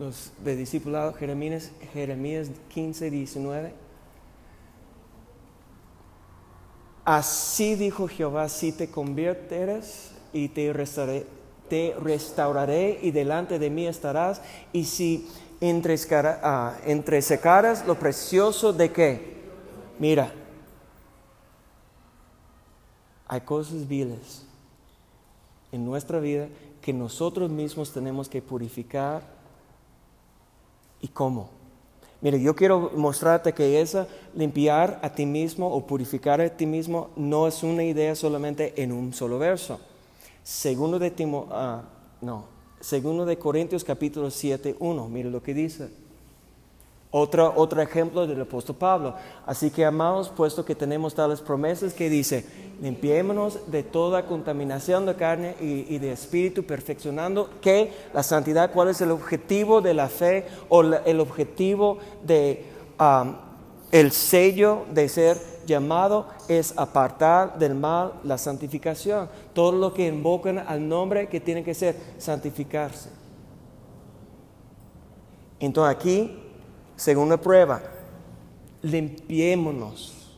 los 0.00 0.32
de 0.42 0.56
discipulado, 0.56 1.12
Jeremías, 1.12 1.72
Jeremías 1.92 2.50
15, 2.70 3.10
19. 3.10 3.74
Así 7.04 7.74
dijo 7.74 8.08
Jehová, 8.08 8.48
si 8.48 8.72
te 8.72 8.90
conviertes 8.90 10.12
y 10.32 10.48
te 10.48 10.72
restauraré, 10.72 11.26
te 11.70 11.96
restauraré 11.98 12.98
y 13.00 13.12
delante 13.12 13.58
de 13.58 13.70
mí 13.70 13.86
estarás, 13.86 14.42
y 14.74 14.84
si 14.84 15.26
ah, 15.62 16.76
entresecaras 16.84 17.86
lo 17.86 17.98
precioso 17.98 18.74
de 18.74 18.92
qué. 18.92 19.40
Mira, 19.98 20.34
hay 23.26 23.40
cosas 23.40 23.88
viles 23.88 24.44
en 25.72 25.86
nuestra 25.86 26.20
vida 26.20 26.48
que 26.82 26.92
nosotros 26.92 27.50
mismos 27.50 27.92
tenemos 27.92 28.28
que 28.28 28.42
purificar 28.42 29.40
¿Y 31.00 31.08
cómo? 31.08 31.48
Mire, 32.20 32.40
yo 32.40 32.54
quiero 32.54 32.92
mostrarte 32.94 33.54
que 33.54 33.80
esa 33.80 34.06
limpiar 34.34 35.00
a 35.02 35.10
ti 35.10 35.24
mismo 35.24 35.72
o 35.72 35.86
purificar 35.86 36.40
a 36.40 36.50
ti 36.50 36.66
mismo 36.66 37.10
no 37.16 37.46
es 37.46 37.62
una 37.62 37.82
idea 37.82 38.14
solamente 38.14 38.82
en 38.82 38.92
un 38.92 39.14
solo 39.14 39.38
verso. 39.38 39.80
Segundo 40.50 40.98
de 40.98 41.12
Timo, 41.12 41.46
ah, 41.52 41.82
no, 42.20 42.44
segundo 42.80 43.24
de 43.24 43.38
Corintios 43.38 43.84
capítulo 43.84 44.32
7, 44.32 44.74
1, 44.80 45.08
mire 45.08 45.30
lo 45.30 45.40
que 45.44 45.54
dice. 45.54 45.90
Otro, 47.12 47.52
otro 47.54 47.80
ejemplo 47.80 48.26
del 48.26 48.40
apóstol 48.40 48.74
Pablo. 48.74 49.14
Así 49.46 49.70
que 49.70 49.84
amados, 49.84 50.28
puesto 50.28 50.64
que 50.64 50.74
tenemos 50.74 51.14
tales 51.14 51.40
promesas 51.40 51.94
que 51.94 52.10
dice, 52.10 52.44
limpiémonos 52.82 53.70
de 53.70 53.84
toda 53.84 54.26
contaminación 54.26 55.06
de 55.06 55.14
carne 55.14 55.54
y, 55.60 55.98
de 55.98 56.10
espíritu, 56.10 56.64
perfeccionando 56.64 57.48
que 57.60 57.92
la 58.12 58.24
santidad, 58.24 58.72
¿cuál 58.72 58.88
es 58.88 59.00
el 59.00 59.12
objetivo 59.12 59.80
de 59.80 59.94
la 59.94 60.08
fe 60.08 60.48
o 60.68 60.82
el 60.82 61.20
objetivo 61.20 61.98
de 62.24 62.64
um, 62.98 63.36
el 63.92 64.10
sello 64.10 64.84
de 64.92 65.08
ser 65.08 65.49
llamado? 65.70 66.26
Es 66.48 66.76
apartar 66.76 67.58
del 67.58 67.74
mal 67.74 68.12
la 68.24 68.36
santificación. 68.36 69.28
Todo 69.54 69.72
lo 69.72 69.94
que 69.94 70.06
invocan 70.06 70.58
al 70.58 70.86
nombre 70.86 71.28
que 71.28 71.40
tiene 71.40 71.64
que 71.64 71.74
ser 71.74 71.96
santificarse. 72.18 73.10
Entonces 75.58 75.96
aquí 75.96 76.40
Segunda 77.00 77.38
prueba, 77.38 77.80
limpiémonos. 78.82 80.36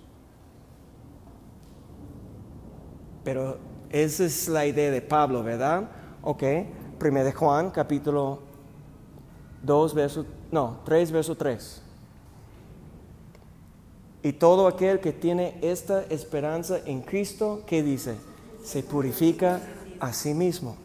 Pero 3.25 3.59
esa 3.91 4.25
es 4.25 4.47
la 4.47 4.65
idea 4.65 4.93
de 4.93 5.03
Pablo, 5.03 5.43
¿verdad? 5.43 5.91
Ok, 6.23 6.45
primero 7.01 7.27
de 7.27 7.33
Juan, 7.33 7.73
capítulo 7.73 8.39
2, 9.65 9.93
verso, 9.93 10.25
no, 10.53 10.79
3, 10.85 11.11
verso 11.11 11.37
3. 11.37 11.82
Y 14.23 14.33
todo 14.35 14.67
aquel 14.67 15.01
que 15.01 15.13
tiene 15.13 15.59
esta 15.63 16.05
esperanza 16.05 16.79
en 16.85 17.03
Cristo, 17.03 17.63
¿qué 17.67 17.83
dice? 17.83 18.17
Se 18.65 18.83
purifica 18.83 19.61
a 19.99 20.13
sí 20.13 20.33
mismo. 20.33 20.77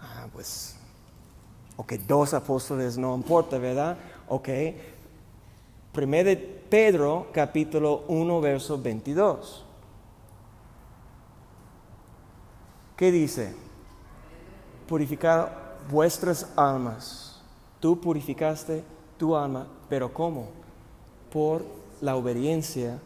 Ah, 0.00 0.26
pues 0.32 0.76
Ok, 1.76 1.94
dos 2.06 2.34
apóstoles 2.34 2.98
no 2.98 3.14
importa, 3.14 3.58
¿verdad? 3.58 3.96
Ok. 4.28 4.48
Primero 5.92 6.28
de 6.28 6.36
Pedro, 6.36 7.26
capítulo 7.32 8.04
1, 8.08 8.40
verso 8.40 8.80
22. 8.80 9.64
¿Qué 12.96 13.10
dice? 13.10 13.54
Purificar 14.86 15.78
vuestras 15.90 16.52
almas. 16.56 17.40
Tú 17.80 18.00
purificaste 18.00 18.84
tu 19.18 19.34
alma, 19.34 19.66
pero 19.92 20.14
¿cómo? 20.14 20.48
Por 21.30 21.66
la 22.00 22.16
obediencia 22.16 22.98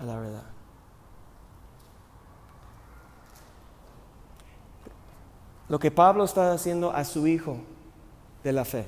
a 0.00 0.04
la 0.04 0.16
verdad. 0.16 0.44
Lo 5.68 5.80
que 5.80 5.90
Pablo 5.90 6.22
está 6.22 6.52
haciendo 6.52 6.92
a 6.92 7.02
su 7.02 7.26
hijo 7.26 7.56
de 8.44 8.52
la 8.52 8.64
fe. 8.64 8.86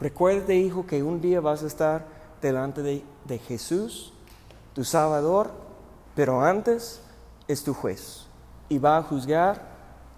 Recuerde, 0.00 0.56
hijo, 0.56 0.88
que 0.88 1.04
un 1.04 1.20
día 1.20 1.40
vas 1.40 1.62
a 1.62 1.68
estar 1.68 2.04
delante 2.42 2.82
de, 2.82 3.04
de 3.24 3.38
Jesús, 3.38 4.12
tu 4.72 4.82
Salvador, 4.82 5.52
pero 6.16 6.40
antes 6.42 7.00
es 7.46 7.62
tu 7.62 7.74
juez 7.74 8.26
y 8.68 8.78
va 8.78 8.96
a 8.96 9.04
juzgar 9.04 9.62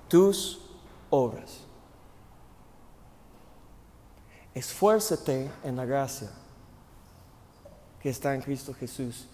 tus 0.08 0.62
obras. 1.10 1.65
Esfuérzate 4.56 5.50
en 5.64 5.76
la 5.76 5.84
gracia 5.84 6.30
que 8.00 8.08
está 8.08 8.34
en 8.34 8.40
Cristo 8.40 8.72
Jesús, 8.72 9.28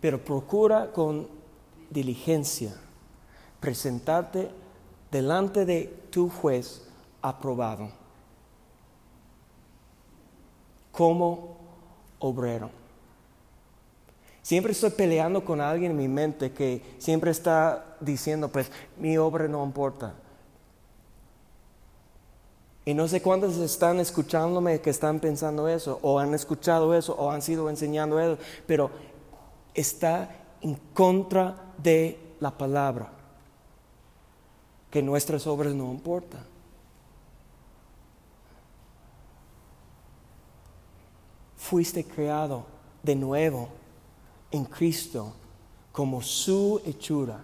pero 0.00 0.24
procura 0.24 0.92
con 0.92 1.26
diligencia 1.90 2.72
presentarte 3.58 4.48
delante 5.10 5.64
de 5.64 5.86
tu 6.12 6.30
juez 6.30 6.86
aprobado 7.20 7.90
como 10.92 11.56
obrero. 12.20 12.70
Siempre 14.42 14.70
estoy 14.70 14.90
peleando 14.90 15.44
con 15.44 15.60
alguien 15.60 15.90
en 15.90 15.96
mi 15.96 16.06
mente 16.06 16.52
que 16.52 16.94
siempre 16.98 17.32
está 17.32 17.96
diciendo, 17.98 18.48
pues 18.48 18.70
mi 18.96 19.18
obra 19.18 19.48
no 19.48 19.64
importa. 19.64 20.14
Y 22.88 22.94
no 22.94 23.06
sé 23.06 23.20
cuántos 23.20 23.58
están 23.58 24.00
escuchándome 24.00 24.80
que 24.80 24.88
están 24.88 25.20
pensando 25.20 25.68
eso, 25.68 25.98
o 26.00 26.18
han 26.18 26.32
escuchado 26.32 26.94
eso, 26.94 27.14
o 27.18 27.30
han 27.30 27.42
sido 27.42 27.68
enseñando 27.68 28.18
eso, 28.18 28.40
pero 28.66 28.90
está 29.74 30.34
en 30.62 30.74
contra 30.94 31.74
de 31.76 32.18
la 32.40 32.50
palabra, 32.50 33.12
que 34.90 35.02
nuestras 35.02 35.46
obras 35.46 35.74
no 35.74 35.92
importan. 35.92 36.40
Fuiste 41.58 42.04
creado 42.04 42.64
de 43.02 43.16
nuevo 43.16 43.68
en 44.50 44.64
Cristo 44.64 45.34
como 45.92 46.22
su 46.22 46.80
hechura 46.86 47.38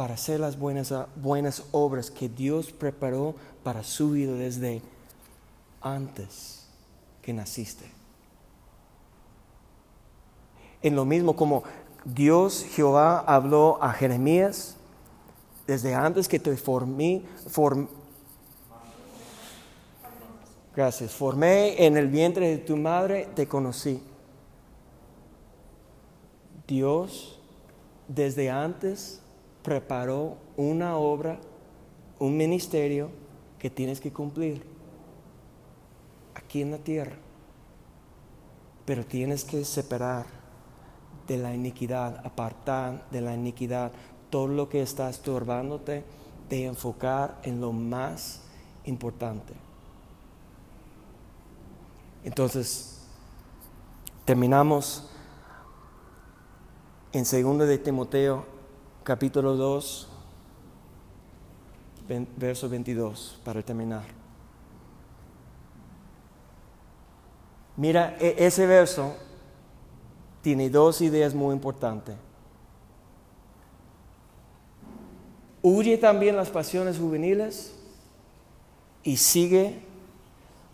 para 0.00 0.14
hacer 0.14 0.40
las 0.40 0.58
buenas, 0.58 0.94
buenas 1.16 1.62
obras 1.72 2.10
que 2.10 2.30
Dios 2.30 2.72
preparó 2.72 3.34
para 3.62 3.84
su 3.84 4.12
vida 4.12 4.32
desde 4.32 4.80
antes 5.82 6.64
que 7.20 7.34
naciste. 7.34 7.84
En 10.80 10.96
lo 10.96 11.04
mismo 11.04 11.36
como 11.36 11.64
Dios 12.06 12.64
Jehová 12.70 13.18
habló 13.18 13.76
a 13.82 13.92
Jeremías 13.92 14.76
desde 15.66 15.94
antes 15.94 16.28
que 16.28 16.38
te 16.38 16.56
formé, 16.56 17.20
gracias, 20.74 21.12
formé 21.12 21.84
en 21.84 21.98
el 21.98 22.08
vientre 22.08 22.48
de 22.48 22.56
tu 22.56 22.78
madre, 22.78 23.28
te 23.34 23.46
conocí. 23.46 24.02
Dios 26.66 27.38
desde 28.08 28.48
antes 28.48 29.20
preparó 29.62 30.36
una 30.56 30.96
obra, 30.96 31.38
un 32.18 32.36
ministerio 32.36 33.10
que 33.58 33.70
tienes 33.70 34.00
que 34.00 34.12
cumplir 34.12 34.64
aquí 36.34 36.62
en 36.62 36.70
la 36.70 36.78
tierra. 36.78 37.16
Pero 38.84 39.04
tienes 39.04 39.44
que 39.44 39.64
separar 39.64 40.26
de 41.26 41.36
la 41.36 41.54
iniquidad, 41.54 42.26
apartar 42.26 43.08
de 43.10 43.20
la 43.20 43.34
iniquidad 43.34 43.92
todo 44.30 44.48
lo 44.48 44.68
que 44.68 44.82
está 44.82 45.10
estorbándote, 45.10 46.04
de 46.48 46.66
enfocar 46.66 47.38
en 47.44 47.60
lo 47.60 47.72
más 47.72 48.42
importante. 48.84 49.54
Entonces, 52.24 53.06
terminamos 54.24 55.08
en 57.12 57.24
2 57.24 57.66
de 57.66 57.78
Timoteo 57.78 58.59
capítulo 59.02 59.56
2, 59.56 60.08
verso 62.36 62.68
22, 62.68 63.40
para 63.44 63.62
terminar. 63.62 64.04
Mira, 67.76 68.16
e-, 68.20 68.34
ese 68.38 68.66
verso 68.66 69.14
tiene 70.42 70.70
dos 70.70 71.00
ideas 71.00 71.34
muy 71.34 71.54
importantes. 71.54 72.16
Huye 75.62 75.98
también 75.98 76.36
las 76.36 76.48
pasiones 76.48 76.98
juveniles 76.98 77.74
y 79.02 79.16
sigue 79.18 79.80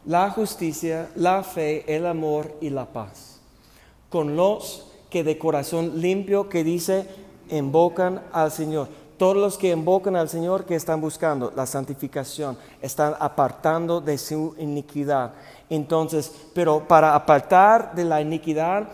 la 0.04 0.30
justicia, 0.30 1.10
la 1.16 1.42
fe, 1.42 1.84
el 1.94 2.06
amor 2.06 2.56
y 2.60 2.70
la 2.70 2.92
paz. 2.92 3.40
Con 4.08 4.36
los 4.36 4.92
que 5.10 5.24
de 5.24 5.38
corazón 5.38 6.00
limpio, 6.00 6.48
que 6.48 6.62
dice, 6.62 7.08
invocan 7.51 8.22
al 8.32 8.51
Señor. 8.51 8.88
Todos 9.18 9.36
los 9.36 9.57
que 9.57 9.70
invocan 9.70 10.14
al 10.14 10.28
Señor, 10.28 10.66
que 10.66 10.74
están 10.74 11.01
buscando 11.01 11.51
la 11.57 11.64
santificación, 11.64 12.59
están 12.82 13.14
apartando 13.18 14.01
de 14.01 14.18
su 14.18 14.55
iniquidad. 14.59 15.32
Entonces, 15.70 16.30
pero 16.55 16.86
para 16.86 17.14
apartar 17.14 17.94
de 17.94 18.05
la 18.05 18.20
iniquidad 18.20 18.88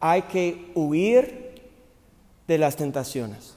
hay 0.00 0.22
que 0.22 0.72
huir 0.74 1.70
de 2.48 2.58
las 2.58 2.74
tentaciones. 2.74 3.54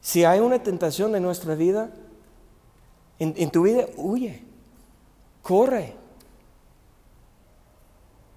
Si 0.00 0.24
hay 0.24 0.38
una 0.38 0.62
tentación 0.62 1.16
en 1.16 1.22
nuestra 1.24 1.56
vida, 1.56 1.90
en, 3.18 3.34
en 3.36 3.50
tu 3.50 3.62
vida, 3.62 3.86
huye, 3.96 4.40
corre. 5.42 6.05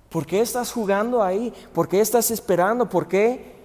¿Por 0.09 0.25
qué 0.25 0.41
estás 0.41 0.71
jugando 0.71 1.21
ahí? 1.21 1.53
¿Por 1.73 1.87
qué 1.87 2.01
estás 2.01 2.31
esperando? 2.31 2.89
¿Por 2.89 3.07
qué? 3.07 3.59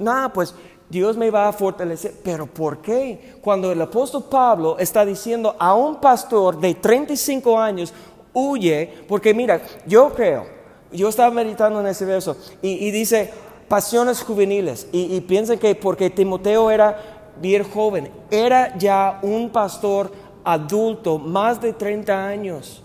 Nada, 0.00 0.32
pues 0.32 0.54
Dios 0.88 1.16
me 1.16 1.30
va 1.30 1.48
a 1.48 1.52
fortalecer. 1.52 2.14
Pero 2.22 2.46
¿por 2.46 2.78
qué? 2.78 3.36
Cuando 3.40 3.70
el 3.70 3.80
apóstol 3.80 4.24
Pablo 4.30 4.76
está 4.78 5.04
diciendo 5.04 5.54
a 5.58 5.74
un 5.74 5.96
pastor 5.96 6.58
de 6.58 6.74
35 6.74 7.58
años, 7.58 7.92
huye, 8.32 9.04
porque 9.08 9.32
mira, 9.32 9.62
yo 9.86 10.12
creo, 10.12 10.46
yo 10.92 11.08
estaba 11.08 11.30
meditando 11.30 11.80
en 11.80 11.86
ese 11.86 12.04
verso 12.04 12.36
y, 12.60 12.90
dice 12.90 13.32
pasiones 13.68 14.22
juveniles 14.22 14.88
y, 14.92 15.16
y 15.16 15.56
que 15.58 15.74
porque 15.74 16.10
Timoteo 16.10 16.70
era 16.70 17.32
bien 17.40 17.64
joven, 17.64 18.10
era 18.30 18.76
ya 18.76 19.18
un 19.22 19.50
pastor 19.50 20.12
adulto, 20.44 21.18
más 21.18 21.60
de 21.60 21.72
30 21.72 22.26
años. 22.26 22.83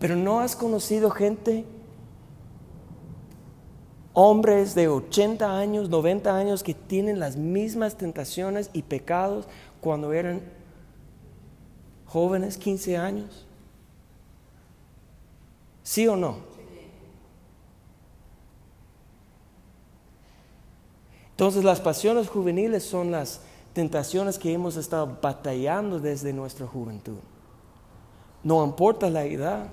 Pero 0.00 0.16
no 0.16 0.40
has 0.40 0.56
conocido 0.56 1.10
gente, 1.10 1.66
hombres 4.14 4.74
de 4.74 4.88
80 4.88 5.58
años, 5.58 5.90
90 5.90 6.34
años, 6.34 6.62
que 6.62 6.72
tienen 6.74 7.20
las 7.20 7.36
mismas 7.36 7.96
tentaciones 7.96 8.70
y 8.72 8.82
pecados 8.82 9.46
cuando 9.82 10.14
eran 10.14 10.40
jóvenes, 12.06 12.56
15 12.56 12.96
años. 12.96 13.46
¿Sí 15.82 16.08
o 16.08 16.16
no? 16.16 16.36
Entonces 21.32 21.62
las 21.62 21.80
pasiones 21.80 22.28
juveniles 22.28 22.84
son 22.84 23.10
las 23.10 23.42
tentaciones 23.74 24.38
que 24.38 24.52
hemos 24.52 24.76
estado 24.76 25.18
batallando 25.22 26.00
desde 26.00 26.32
nuestra 26.32 26.66
juventud. 26.66 27.18
No 28.42 28.64
importa 28.64 29.10
la 29.10 29.24
edad, 29.24 29.66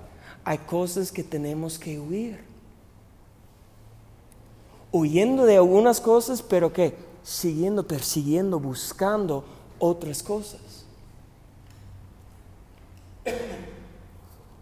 hay 0.48 0.56
cosas 0.56 1.12
que 1.12 1.22
tenemos 1.22 1.78
que 1.78 2.00
huir. 2.00 2.42
Huyendo 4.90 5.44
de 5.44 5.58
algunas 5.58 6.00
cosas, 6.00 6.40
pero 6.40 6.72
que 6.72 6.94
siguiendo, 7.22 7.86
persiguiendo, 7.86 8.58
buscando 8.58 9.44
otras 9.78 10.22
cosas. 10.22 10.86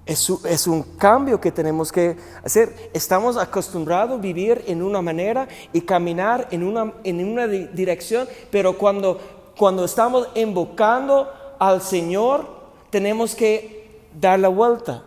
Es, 0.05 0.29
es, 0.29 0.67
un 0.67 0.83
cambio 0.83 1.41
que 1.41 1.53
tenemos 1.53 1.93
que 1.93 2.17
hacer. 2.43 2.91
Estamos 2.93 3.37
acostumbrados 3.37 4.19
a 4.19 4.21
vivir 4.21 4.65
en 4.67 4.83
una 4.83 5.01
manera 5.01 5.47
y 5.73 5.83
caminar 5.83 6.49
en 6.51 6.65
una, 6.65 6.95
en 7.05 7.25
una 7.25 7.47
dirección, 7.47 8.27
pero 8.51 8.77
cuando, 8.77 9.21
cuando 9.57 9.85
estamos 9.85 10.31
invocando 10.35 11.29
al 11.61 11.81
Señor, 11.81 12.45
tenemos 12.91 13.37
que 13.37 14.01
dar 14.19 14.41
la 14.41 14.49
vuelta. 14.49 15.05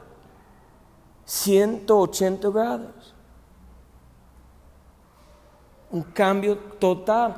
180 1.30 2.50
grados. 2.50 3.14
Un 5.92 6.02
cambio 6.02 6.58
total. 6.58 7.36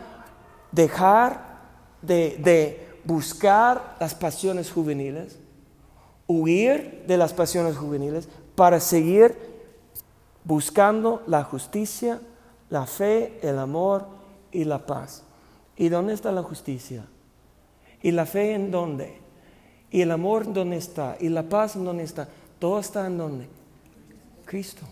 Dejar 0.71 1.59
de, 2.01 2.87
buscar 3.03 3.97
las 3.99 4.15
pasiones 4.15 4.71
juveniles, 4.71 5.37
huir 6.25 7.03
de 7.05 7.17
las 7.17 7.33
pasiones 7.33 7.75
juveniles 7.75 8.29
para 8.55 8.79
seguir 8.79 9.37
buscando 10.45 11.21
la 11.27 11.43
justicia, 11.43 12.21
la 12.69 12.85
fe, 12.85 13.39
el 13.41 13.59
amor 13.59 14.07
y 14.53 14.63
la 14.63 14.85
paz. 14.85 15.23
¿Y 15.75 15.89
dónde 15.89 16.13
está 16.13 16.31
la 16.31 16.43
justicia? 16.43 17.05
¿Y 18.01 18.11
la 18.11 18.25
fe 18.25 18.53
en 18.53 18.71
dónde? 18.71 19.19
¿Y 19.89 20.01
el 20.01 20.11
amor 20.11 20.43
en 20.43 20.53
dónde 20.53 20.77
está? 20.77 21.17
¿Y 21.19 21.27
la 21.27 21.43
paz 21.43 21.75
en 21.75 21.83
dónde 21.83 22.03
está? 22.03 22.29
Todo 22.57 22.79
está 22.79 23.05
en 23.05 23.17
dónde? 23.17 23.60
Cristo. 24.51 24.85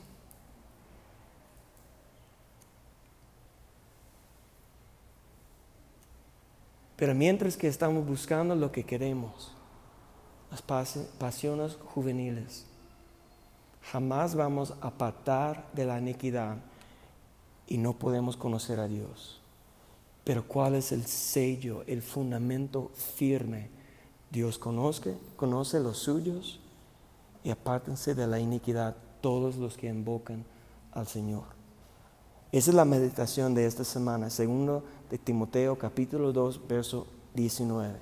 Pero 6.96 7.14
mientras 7.14 7.58
que 7.58 7.68
estamos 7.68 8.08
buscando 8.08 8.56
lo 8.56 8.72
que 8.72 8.86
queremos, 8.86 9.52
las 10.50 10.62
pasiones 10.62 11.78
juveniles, 11.94 12.68
jamás 13.92 14.34
vamos 14.34 14.72
a 14.80 14.88
apartar 14.88 15.68
de 15.74 15.84
la 15.84 16.00
iniquidad 16.00 16.56
y 17.68 17.80
no 17.80 17.92
podemos 18.00 18.38
conocer 18.38 18.80
a 18.80 18.88
Dios. 18.88 19.42
Pero 20.24 20.48
¿cuál 20.48 20.76
es 20.76 20.94
el 20.94 21.06
sello, 21.06 21.84
el 21.86 22.02
fundamento 22.02 22.92
firme 22.96 23.68
Dios 24.32 24.58
conoce, 24.58 25.18
conoce 25.36 25.82
los 25.82 25.98
suyos 25.98 26.62
y 27.44 27.50
apártense 27.50 28.16
de 28.16 28.26
la 28.26 28.40
iniquidad 28.40 28.96
todos 29.22 29.58
los 29.58 29.78
que 29.78 29.88
invocan 29.88 30.46
al 30.92 31.08
Señor. 31.08 31.44
Esa 32.52 32.72
es 32.72 32.76
la 32.76 32.86
meditación 32.86 33.54
de 33.54 33.66
esta 33.66 33.84
semana, 33.84 34.30
segundo 34.30 34.84
de 35.10 35.18
Timoteo 35.18 35.78
capítulo 35.78 36.34
2, 36.34 36.68
verso 36.68 37.06
19. 37.36 37.96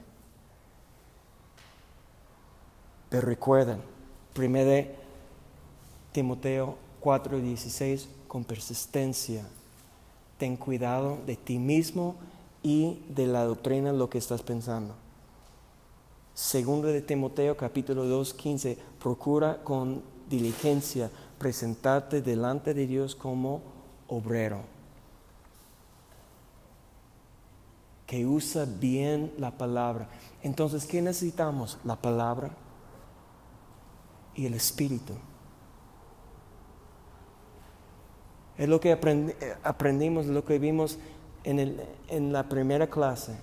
Pero 3.09 3.27
recuerden, 3.27 3.81
primero 4.33 4.69
de 4.69 4.95
Timoteo 6.13 6.77
4, 7.01 7.39
16, 7.39 8.09
con 8.27 8.43
persistencia, 8.43 9.45
ten 10.37 10.55
cuidado 10.55 11.17
de 11.25 11.35
ti 11.35 11.57
mismo 11.57 12.15
y 12.63 13.01
de 13.09 13.27
la 13.27 13.43
doctrina 13.43 13.91
lo 13.93 14.09
que 14.09 14.17
estás 14.17 14.43
pensando. 14.43 14.93
Segundo 16.33 16.87
de 16.87 17.01
Timoteo 17.01 17.57
capítulo 17.57 18.05
2, 18.05 18.33
15, 18.33 18.77
procura 18.99 19.63
con 19.63 20.03
diligencia 20.29 21.09
presentarte 21.37 22.21
delante 22.21 22.73
de 22.73 22.87
Dios 22.87 23.15
como 23.15 23.61
obrero, 24.07 24.61
que 28.05 28.25
usa 28.25 28.65
bien 28.65 29.33
la 29.37 29.51
palabra. 29.51 30.09
Entonces, 30.41 30.85
¿qué 30.85 31.01
necesitamos? 31.01 31.77
La 31.83 31.95
palabra 31.95 32.51
y 34.35 34.45
el 34.45 34.53
Espíritu. 34.53 35.13
Es 38.57 38.67
lo 38.67 38.79
que 38.79 38.97
aprendimos, 39.63 40.25
lo 40.25 40.43
que 40.43 40.57
vimos 40.57 40.97
en, 41.43 41.59
el, 41.59 41.81
en 42.07 42.33
la 42.33 42.49
primera 42.49 42.87
clase. 42.87 43.37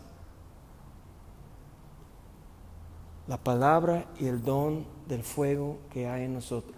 la 3.26 3.38
palabra 3.38 4.04
y 4.18 4.26
el 4.26 4.42
don 4.42 4.84
del 5.08 5.22
fuego 5.22 5.78
que 5.92 6.08
hay 6.08 6.24
en 6.24 6.34
nosotros. 6.34 6.76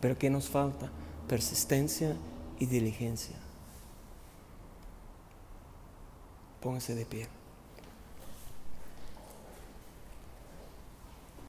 Pero 0.00 0.18
¿qué 0.18 0.30
nos 0.30 0.48
falta? 0.48 0.90
Persistencia 1.28 2.16
y 2.58 2.66
diligencia. 2.66 3.36
Póngase 6.60 6.94
de 6.94 7.06
pie. 7.06 7.33